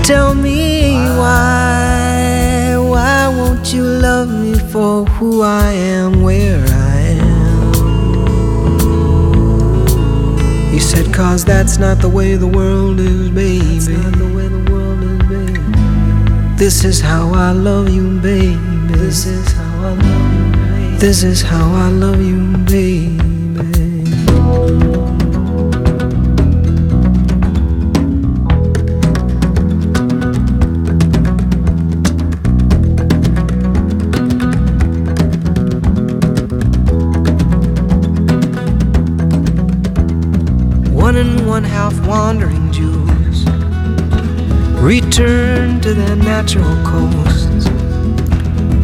Tell 0.04 0.36
me 0.36 0.96
why, 1.22 2.76
why 2.78 3.30
won't 3.38 3.74
you 3.74 3.84
love 3.84 4.30
me 4.30 4.53
for 4.74 5.06
who 5.06 5.44
I 5.44 5.72
am, 5.72 6.24
where 6.24 6.66
I 6.68 6.98
am? 7.22 7.74
He 10.72 10.80
said, 10.80 11.14
cause 11.14 11.46
that's 11.46 11.78
not 11.78 12.00
the 12.00 12.10
way 12.10 12.34
the 12.38 12.48
world 12.48 13.00
is, 13.00 13.30
baby. 13.30 13.62
That's 13.62 13.88
not 13.88 14.18
the 14.18 14.34
way 14.36 14.48
the 14.48 14.72
world 14.72 15.04
is, 15.04 15.20
baby. 15.30 15.60
This 16.58 16.84
is 16.84 17.00
how 17.00 17.32
I 17.36 17.52
love 17.52 17.88
you, 17.90 18.20
baby. 18.20 18.58
This 18.98 19.28
is 19.28 19.52
how 19.54 19.90
I 19.90 19.94
love 19.94 20.02
you, 20.02 20.52
baby. 20.64 20.98
This 20.98 21.22
is 21.24 21.44
how 21.44 21.72
I 21.72 21.90
love 21.90 22.20
you, 22.20 22.58
baby. 22.66 23.13
Return 44.84 45.80
to 45.80 45.94
their 45.94 46.18
natural 46.18 46.76
coasts 46.84 47.64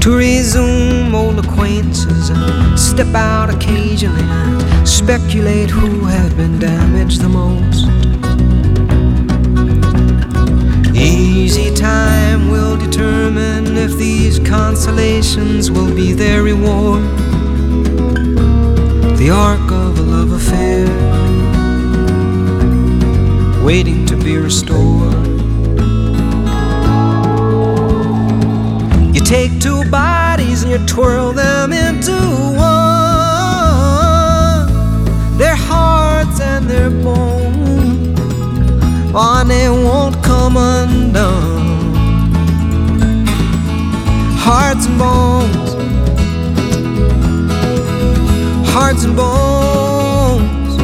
to 0.01 0.15
resume 0.15 1.13
old 1.13 1.37
acquaintances 1.45 2.29
and 2.29 2.79
step 2.79 3.13
out 3.13 3.53
occasionally 3.53 4.21
and 4.21 4.87
speculate 4.87 5.69
who 5.69 6.05
had 6.05 6.33
been 6.37 6.57
damaged 6.57 7.19
the 7.19 7.27
most. 7.27 7.85
Easy 10.95 11.75
time 11.75 12.49
will 12.49 12.77
determine 12.77 13.75
if 13.75 13.97
these 13.97 14.39
consolations 14.39 15.69
will 15.69 15.93
be 15.93 16.13
their 16.13 16.43
reward. 16.43 17.03
The 19.17 19.31
arc 19.31 19.69
of 19.69 19.99
a 19.99 20.01
love 20.01 20.31
affair 20.31 20.87
waiting 23.65 24.05
to 24.05 24.15
be 24.15 24.37
restored. 24.37 25.28
Take 29.29 29.61
two 29.61 29.83
bodies 29.91 30.63
and 30.63 30.71
you 30.71 30.79
twirl 30.87 31.31
them 31.31 31.71
into 31.71 32.13
one. 32.57 33.07
Their 35.37 35.55
hearts 35.55 36.41
and 36.41 36.67
their 36.67 36.89
bones, 36.89 38.19
oh, 39.13 39.39
and 39.41 39.51
they 39.51 39.69
won't 39.69 40.15
come 40.23 40.57
undone. 40.57 41.93
Hearts 44.35 44.87
and 44.87 44.97
bones, 44.97 45.75
hearts 48.73 49.03
and 49.03 49.15
bones, 49.15 50.75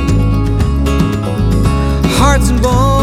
hearts 2.20 2.50
and 2.52 2.62
bones, 2.62 2.95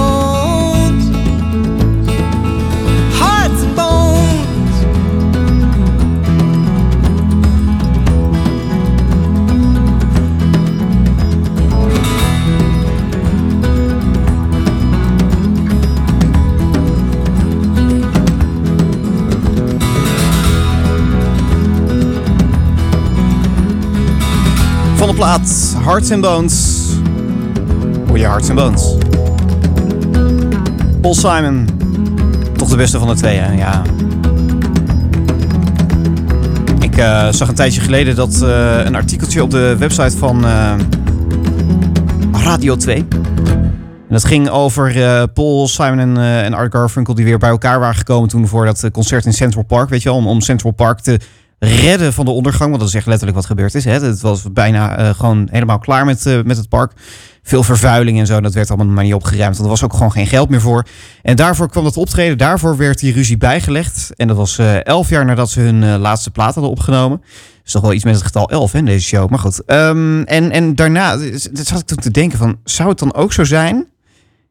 Van 25.02 25.10
de 25.10 25.16
plaat 25.16 25.74
Hearts 25.84 26.10
and 26.10 26.20
Bones. 26.20 26.86
Hoor 28.06 28.18
je 28.18 28.24
Hearts 28.24 28.48
and 28.50 28.58
Bones. 28.58 28.96
Paul 31.00 31.14
Simon. 31.14 31.68
Toch 32.56 32.68
de 32.68 32.76
beste 32.76 32.98
van 32.98 33.08
de 33.08 33.14
twee? 33.14 33.36
Ja. 33.36 33.82
Ik 36.80 36.96
eh, 36.96 37.28
zag 37.30 37.48
een 37.48 37.54
tijdje 37.54 37.80
geleden 37.80 38.14
dat 38.14 38.42
eh, 38.42 38.84
een 38.84 38.94
artikeltje 38.94 39.42
op 39.42 39.50
de 39.50 39.76
website 39.78 40.16
van 40.18 40.44
eh, 40.44 40.74
Radio 42.32 42.76
2. 42.76 42.96
En 42.98 44.08
dat 44.08 44.24
ging 44.24 44.48
over 44.48 44.92
Paul, 45.28 45.68
Simon 45.68 45.98
en, 45.98 46.16
en 46.18 46.54
Art 46.54 46.72
Garfunkel 46.72 47.14
die 47.14 47.24
weer 47.24 47.38
bij 47.38 47.50
elkaar 47.50 47.80
waren 47.80 47.96
gekomen 47.96 48.28
toen 48.28 48.48
voor 48.48 48.64
dat 48.64 48.88
concert 48.92 49.26
in 49.26 49.32
Central 49.32 49.64
Park. 49.64 49.88
Weet 49.88 50.02
je 50.02 50.08
wel, 50.08 50.18
om, 50.18 50.26
om 50.26 50.40
Central 50.40 50.72
Park 50.72 51.00
te 51.00 51.18
redden 51.64 52.12
van 52.12 52.24
de 52.24 52.30
ondergang. 52.30 52.68
Want 52.68 52.80
dat 52.80 52.88
is 52.88 52.94
echt 52.94 53.06
letterlijk 53.06 53.36
wat 53.36 53.46
gebeurd 53.46 53.74
is. 53.74 53.84
Hè. 53.84 53.92
Het 53.92 54.20
was 54.20 54.52
bijna 54.52 54.96
eh, 54.96 55.14
gewoon 55.14 55.48
helemaal 55.50 55.78
klaar 55.78 56.04
met, 56.04 56.26
eh, 56.26 56.42
met 56.42 56.56
het 56.56 56.68
park. 56.68 56.92
Veel 57.42 57.62
vervuiling 57.62 58.18
en 58.18 58.26
zo. 58.26 58.40
Dat 58.40 58.54
werd 58.54 58.68
allemaal 58.70 58.94
maar 58.94 59.04
niet 59.04 59.14
opgeruimd. 59.14 59.56
Want 59.56 59.64
er 59.64 59.74
was 59.74 59.84
ook 59.84 59.92
gewoon 59.92 60.12
geen 60.12 60.26
geld 60.26 60.48
meer 60.48 60.60
voor. 60.60 60.86
En 61.22 61.36
daarvoor 61.36 61.68
kwam 61.70 61.84
dat 61.84 61.96
optreden. 61.96 62.38
Daarvoor 62.38 62.76
werd 62.76 62.98
die 62.98 63.12
ruzie 63.12 63.36
bijgelegd. 63.36 64.10
En 64.16 64.28
dat 64.28 64.36
was 64.36 64.58
eh, 64.58 64.84
elf 64.84 65.08
jaar 65.08 65.24
nadat 65.24 65.50
ze 65.50 65.60
hun 65.60 65.98
laatste 65.98 66.30
plaat 66.30 66.54
hadden 66.54 66.72
opgenomen. 66.72 67.22
Is 67.64 67.72
toch 67.72 67.82
wel 67.82 67.92
iets 67.92 68.04
met 68.04 68.14
het 68.14 68.24
getal 68.24 68.50
11 68.50 68.72
hè, 68.72 68.78
in 68.78 68.84
deze 68.84 69.06
show. 69.06 69.30
Maar 69.30 69.38
goed. 69.38 69.64
Ehm, 69.64 70.22
en, 70.22 70.50
en 70.50 70.74
daarna 70.74 71.18
zat 71.52 71.80
ik 71.80 71.86
toen 71.86 71.98
te 71.98 72.10
denken 72.10 72.38
van... 72.38 72.58
Zou 72.64 72.88
het 72.88 72.98
dan 72.98 73.14
ook 73.14 73.32
zo 73.32 73.44
zijn... 73.44 73.86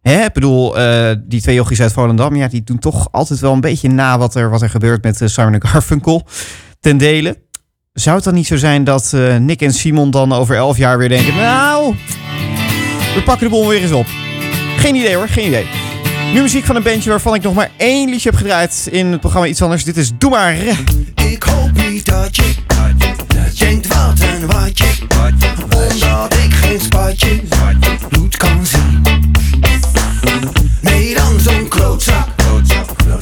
Hè, 0.02 0.23
ik 0.23 0.34
bedoel, 0.34 0.78
eh, 0.78 1.15
die 1.23 1.41
twee 1.41 1.56
jochies 1.56 1.82
uit 1.82 1.94
Volendam... 1.94 2.36
Ja, 2.36 2.48
die 2.48 2.64
doen 2.64 2.80
toch 2.80 3.07
altijd 3.11 3.40
wel 3.40 3.53
een 3.53 3.61
beetje 3.61 3.90
na 3.90 4.18
wat 4.18 4.36
er, 4.36 4.49
wat 4.49 4.61
er 4.61 4.69
gebeurt 4.69 5.03
met 5.03 5.22
eh, 5.22 5.28
Simon 5.28 5.53
en 5.53 5.68
Garfunkel. 5.68 6.28
Ten 6.80 6.98
dele. 6.98 7.38
Zou 7.94 8.15
het 8.15 8.26
dan 8.26 8.34
niet 8.34 8.48
zo 8.48 8.57
zijn 8.57 8.84
dat 8.84 9.14
eh, 9.14 9.38
Nick 9.38 9.61
en 9.61 9.73
Simon 9.73 10.11
dan 10.11 10.34
over 10.34 10.56
elf 10.56 10.78
jaar 10.78 10.98
weer 10.98 11.10
denken... 11.10 11.36
Nou, 11.36 11.95
we 13.15 13.22
pakken 13.26 13.45
de 13.48 13.53
bol 13.53 13.68
weer 13.68 13.82
eens 13.82 13.91
op. 13.91 14.06
Geen 14.78 14.95
idee 14.95 15.15
hoor, 15.15 15.28
geen 15.28 15.48
idee. 15.48 15.91
Nu 16.34 16.41
muziek 16.41 16.66
van 16.66 16.76
een 16.76 16.84
bandje 16.84 17.10
waarvan 17.10 17.36
ik 17.36 17.41
nog 17.41 17.53
maar 17.53 17.72
één 17.78 18.10
liedje 18.10 18.30
heb 18.30 18.38
gedraaid 18.38 18.88
in 18.91 19.06
het 19.06 19.20
programma 19.20 19.48
Iets 19.48 19.62
Anders. 19.62 19.84
Dit 19.84 19.98
is 19.98 20.12
Doe 20.18 20.30
Maar. 20.30 20.56
Ik 21.16 21.44
hoop 21.44 21.72
niet 21.72 22.06
dat 22.06 22.36
je 22.36 22.53
denkt 23.58 23.88
wat 23.88 24.20
en 24.20 24.48
wat 24.48 24.78
je 24.78 24.91
Omdat 25.64 26.34
ik 26.34 26.53
geen 26.53 26.80
spatje 26.80 27.41
bloed 28.10 28.38
kan 28.38 28.66
zien. 28.66 29.02
Nee 30.80 31.16
dan 31.16 31.40
zo'n 31.40 31.68
klootzak. 31.68 32.28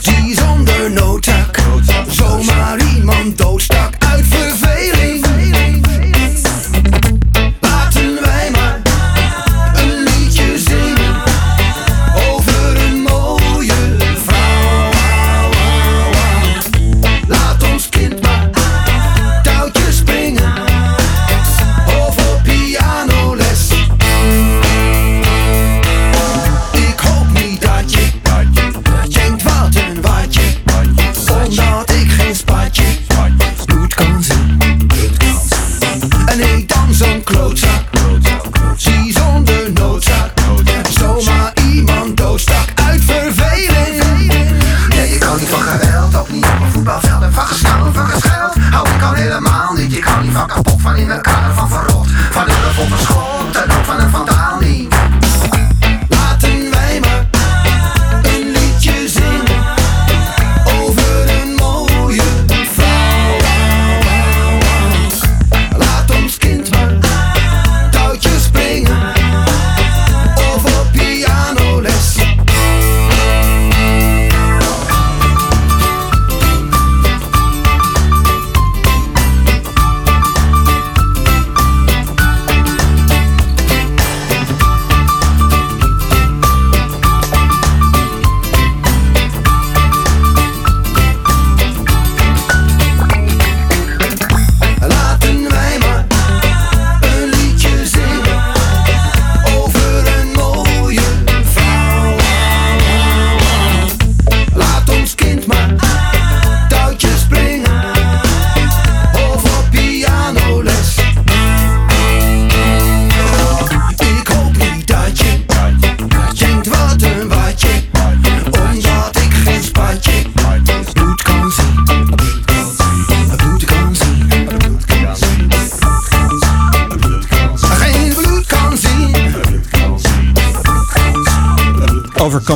Die 0.01 0.35
zonder 0.35 0.91
noodtak 0.91 1.59
Zomaar 2.09 2.79
iemand 2.95 3.37
doodstak. 3.37 3.93
Uit 3.99 4.25
verveling 4.25 5.18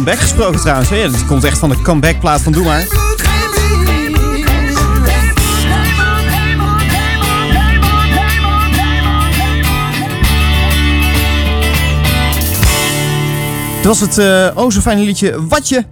comeback 0.04 0.24
gesproken 0.24 0.60
trouwens. 0.60 0.90
Hè? 0.90 1.12
Dat 1.12 1.26
komt 1.26 1.44
echt 1.44 1.58
van 1.58 1.70
de 1.70 1.82
comebackplaat 1.82 2.42
van 2.42 2.52
Doe 2.52 2.64
Maar. 2.64 2.86
Dat 13.82 13.98
was 13.98 14.00
het 14.00 14.18
eh 14.18 14.50
oh 14.54 14.72
zo 14.72 14.80
fijne 14.80 15.02
liedje 15.02 15.48
Watje. 15.48 15.86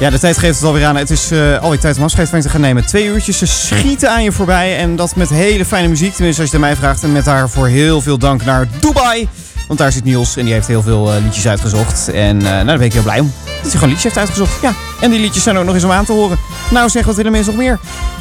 Ja, 0.00 0.10
de 0.10 0.18
tijd 0.18 0.38
geeft 0.38 0.54
het 0.54 0.64
alweer 0.64 0.84
aan. 0.84 0.96
Het 0.96 1.10
is 1.10 1.30
eh, 1.30 1.62
alweer 1.62 1.78
tijd 1.78 1.96
om 1.96 2.02
afscheid 2.02 2.28
van 2.28 2.40
te 2.40 2.48
gaan 2.48 2.60
nemen. 2.60 2.86
Twee 2.86 3.06
uurtjes, 3.06 3.38
ze 3.38 3.46
schieten 3.46 4.10
aan 4.10 4.22
je 4.22 4.32
voorbij. 4.32 4.76
En 4.76 4.96
dat 4.96 5.16
met 5.16 5.28
hele 5.28 5.64
fijne 5.64 5.88
muziek. 5.88 6.14
Tenminste, 6.14 6.42
als 6.42 6.50
je 6.50 6.56
het 6.56 6.66
mij 6.66 6.76
vraagt. 6.76 7.02
En 7.02 7.12
met 7.12 7.24
daarvoor 7.24 7.66
heel 7.66 8.00
veel 8.00 8.18
dank 8.18 8.44
naar 8.44 8.68
Dubai. 8.80 9.28
Want 9.66 9.78
daar 9.78 9.92
zit 9.92 10.04
Niels 10.04 10.36
en 10.36 10.44
die 10.44 10.52
heeft 10.52 10.66
heel 10.66 10.82
veel 10.82 11.12
eh, 11.12 11.22
liedjes 11.22 11.48
uitgezocht. 11.48 12.08
En 12.08 12.36
eh, 12.36 12.42
nou, 12.42 12.66
daar 12.66 12.76
ben 12.78 12.86
ik 12.86 12.92
heel 12.92 13.02
blij 13.02 13.20
om. 13.20 13.32
Dat 13.44 13.62
hij 13.62 13.70
gewoon 13.70 13.88
liedjes 13.88 14.02
heeft 14.02 14.18
uitgezocht. 14.18 14.62
Ja, 14.62 14.72
en 15.00 15.10
die 15.10 15.20
liedjes 15.20 15.42
zijn 15.42 15.56
ook 15.56 15.64
nog 15.64 15.74
eens 15.74 15.84
om 15.84 15.90
aan 15.90 16.04
te 16.04 16.12
horen. 16.12 16.38
Nou 16.70 16.88
zeg, 16.88 17.04
wat 17.04 17.16
willen 17.16 17.32
mensen 17.32 17.52
nog 17.52 17.62
meer? 17.62 17.78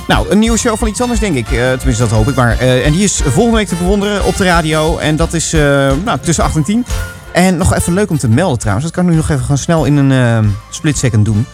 Nou, 0.07 0.29
een 0.29 0.39
nieuwe 0.39 0.57
show 0.57 0.77
van 0.77 0.87
iets 0.87 1.01
anders, 1.01 1.19
denk 1.19 1.35
ik. 1.35 1.51
Eh, 1.51 1.71
tenminste, 1.71 2.03
dat 2.03 2.11
hoop 2.11 2.27
ik 2.27 2.35
maar. 2.35 2.59
En 2.59 2.91
die 2.91 3.03
is 3.03 3.21
volgende 3.23 3.57
week 3.57 3.67
te 3.67 3.75
bewonderen 3.75 4.25
op 4.25 4.37
de 4.37 4.43
radio. 4.43 4.97
En 4.97 5.15
dat 5.15 5.33
is 5.33 5.51
nou, 6.05 6.19
tussen 6.21 6.43
8 6.43 6.55
en 6.55 6.63
10. 6.63 6.85
En 7.31 7.57
nog 7.57 7.73
even 7.73 7.93
leuk 7.93 8.09
om 8.09 8.17
te 8.17 8.27
melden 8.27 8.59
trouwens. 8.59 8.85
Dat 8.85 8.95
kan 8.95 9.05
ik 9.05 9.09
nu 9.09 9.15
nog 9.15 9.29
even 9.29 9.41
gewoon 9.41 9.57
snel 9.57 9.85
in 9.85 9.97
een 9.97 10.11
eh, 10.11 10.49
split 10.69 10.97
second 10.97 11.25
doen. 11.25 11.45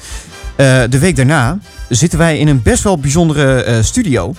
De 0.89 0.99
week 0.99 1.15
daarna 1.15 1.57
zitten 1.89 2.19
wij 2.19 2.37
in 2.37 2.47
een 2.47 2.61
best 2.61 2.83
wel 2.83 2.97
bijzondere 2.97 3.79
studio. 3.83 4.33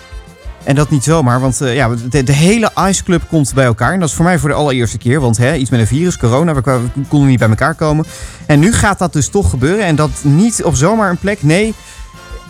En 0.65 0.75
dat 0.75 0.91
niet 0.91 1.05
zomaar, 1.05 1.41
want 1.41 1.61
eh, 1.61 1.75
ja, 1.75 1.91
de, 2.09 2.33
hele 2.33 2.71
Ice 2.89 3.05
Club 3.05 3.23
komt 3.29 3.55
bij 3.55 3.65
elkaar. 3.65 3.93
En 3.93 4.01
dat 4.01 4.09
is 4.09 4.15
voor 4.15 4.25
mij 4.25 4.39
voor 4.39 4.49
de 4.49 4.55
allereerste 4.55 4.99
keer. 4.99 5.21
Want 5.21 5.37
hè, 5.37 5.55
iets 5.55 5.71
met 5.71 5.81
een 5.81 5.87
virus, 5.87 6.19
corona, 6.19 6.55
we, 6.55 6.61
we 6.95 7.03
konden 7.09 7.29
niet 7.29 7.39
bij 7.39 7.49
elkaar 7.49 7.75
komen. 7.75 8.05
En 8.47 8.59
nu 8.59 8.73
gaat 8.73 8.99
dat 8.99 9.13
dus 9.13 9.29
toch 9.29 9.51
gebeuren. 9.51 9.85
En 9.85 9.97
dat 9.97 10.11
niet 10.23 10.65
op 10.65 10.75
zomaar 10.75 11.11
een 11.11 11.17
plek. 11.17 11.43
Nee, 11.43 11.75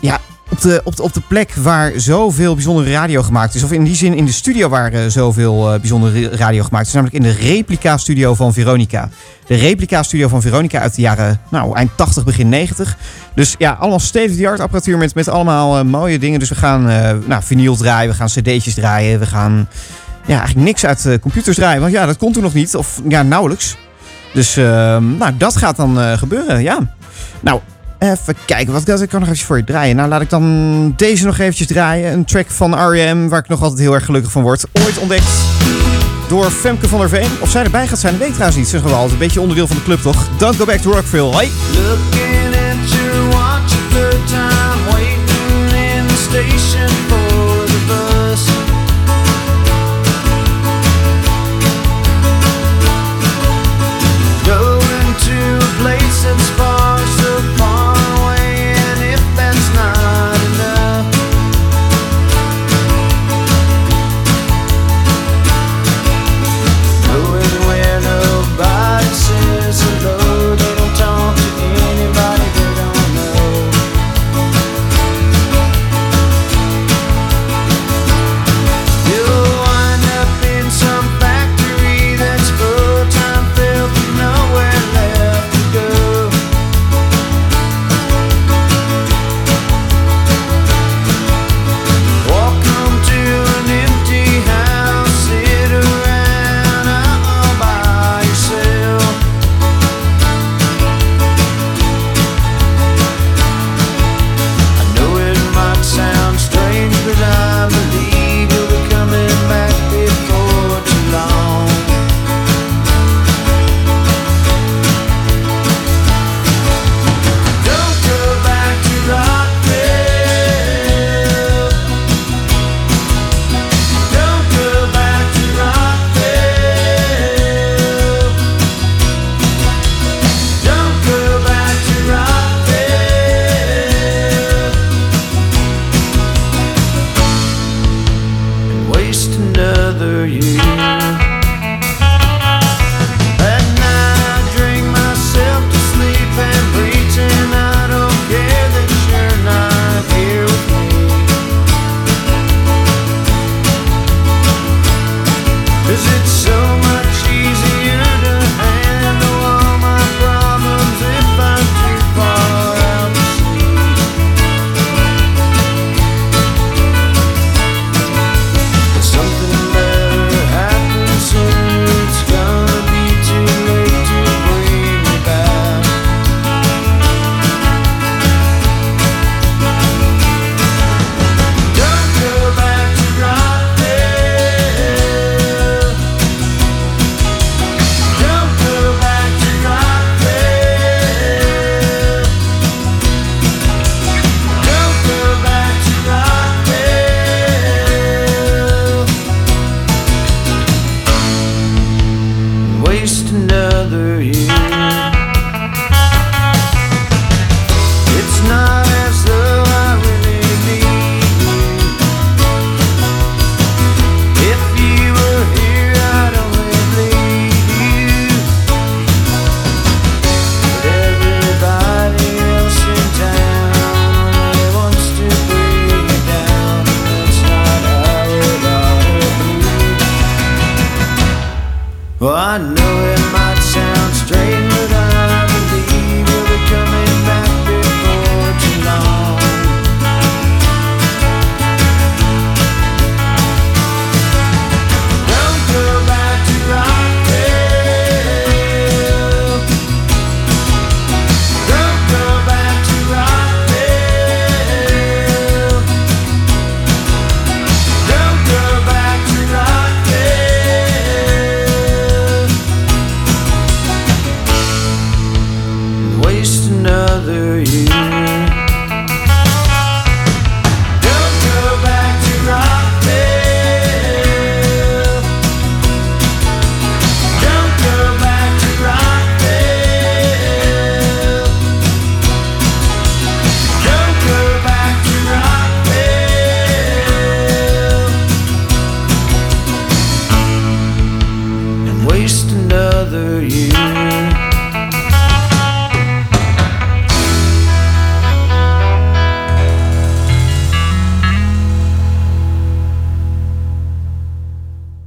ja, 0.01 0.21
op 0.53 0.61
de, 0.61 0.81
op, 0.85 0.97
de, 0.97 1.03
op 1.03 1.13
de 1.13 1.21
plek 1.21 1.55
waar 1.55 1.93
zoveel 1.97 2.55
bijzondere 2.55 2.91
radio 2.91 3.23
gemaakt 3.23 3.55
is. 3.55 3.63
Of 3.63 3.73
in 3.73 3.85
die 3.85 3.95
zin 3.95 4.15
in 4.15 4.25
de 4.25 4.33
studio 4.33 4.69
waar 4.69 4.93
eh, 4.93 5.07
zoveel 5.07 5.73
eh, 5.73 5.81
bijzondere 5.81 6.29
radio 6.29 6.63
gemaakt 6.63 6.87
is. 6.87 6.93
Namelijk 6.93 7.17
in 7.17 7.23
de 7.23 7.49
replica-studio 7.49 8.35
van 8.35 8.53
Veronica. 8.53 9.09
De 9.47 9.55
replica-studio 9.55 10.29
van 10.29 10.43
Veronica 10.43 10.81
uit 10.81 10.95
de 10.95 11.03
jaren 11.03 11.41
nou, 11.51 11.77
eind 11.77 11.91
80, 11.97 12.25
begin 12.25 12.49
90. 12.49 12.97
Dus 13.35 13.55
ja, 13.59 13.73
allemaal 13.73 14.01
state-of-the-art 14.01 14.61
apparatuur 14.61 14.99
met, 14.99 15.15
met 15.15 15.29
allemaal 15.29 15.79
eh, 15.79 15.85
mooie 15.85 16.19
dingen. 16.19 16.39
Dus 16.39 16.49
we 16.49 16.55
gaan 16.55 16.85
nou, 17.27 17.43
vinyl 17.43 17.77
draaien, 17.77 18.11
we 18.11 18.17
gaan 18.17 18.29
cd'tjes 18.29 18.75
draaien. 18.75 19.19
We 19.19 19.27
gaan 19.27 19.69
ja, 20.27 20.37
eigenlijk 20.37 20.67
niks 20.67 20.87
uit 20.87 21.19
computers 21.21 21.57
draaien. 21.57 21.81
Want 21.81 21.93
ja, 21.93 22.07
dat 22.07 22.17
kon 22.17 22.33
toen 22.33 22.43
nog 22.43 22.55
niet. 22.55 22.77
Of 22.77 23.01
ja, 23.09 23.23
nauwelijks. 23.23 23.77
Dus 24.33 24.57
eh, 24.57 24.65
nou, 24.97 25.37
dat 25.37 25.57
gaat 25.57 25.77
dan 25.77 26.19
gebeuren, 26.19 26.63
ja. 26.63 26.79
Nou, 27.41 27.61
Even 28.03 28.37
kijken, 28.45 28.73
wat 28.73 28.85
kan 28.85 29.03
ik 29.03 29.13
nog 29.13 29.29
even 29.29 29.47
voor 29.47 29.57
je 29.57 29.65
draaien? 29.65 29.97
Nou, 29.97 30.09
laat 30.09 30.21
ik 30.21 30.31
dan 30.31 30.93
deze 30.97 31.25
nog 31.25 31.39
eventjes 31.39 31.67
draaien. 31.67 32.13
Een 32.13 32.25
track 32.25 32.51
van 32.51 32.75
R.E.M. 32.75 33.29
waar 33.29 33.39
ik 33.39 33.49
nog 33.49 33.63
altijd 33.63 33.81
heel 33.81 33.95
erg 33.95 34.05
gelukkig 34.05 34.33
van 34.33 34.43
word. 34.43 34.65
Ooit 34.73 34.99
ontdekt 34.99 35.31
door 36.29 36.51
Femke 36.51 36.89
van 36.89 36.99
der 36.99 37.09
Veen. 37.09 37.31
Of 37.41 37.51
zij 37.51 37.65
erbij 37.65 37.87
gaat 37.87 37.99
zijn, 37.99 38.19
weet 38.19 38.29
ik 38.29 38.33
trouwens 38.33 38.59
niet. 38.59 38.69
Zeg 38.69 38.83
we 38.83 38.91
een 38.91 39.19
beetje 39.19 39.41
onderdeel 39.41 39.67
van 39.67 39.77
de 39.77 39.83
club 39.83 40.01
toch? 40.01 40.29
Dan 40.39 40.55
go 40.55 40.65
back 40.65 40.79
to 40.79 40.91
Rockville, 40.91 41.33
hoi! 41.33 41.51
Looking 41.75 42.55
at 42.55 42.91
your 42.91 43.29
watch, 43.29 43.73
third 43.93 44.27
time 44.27 44.91
waiting 44.91 45.73
in 45.73 46.07
the 46.07 46.27
station. 46.31 46.82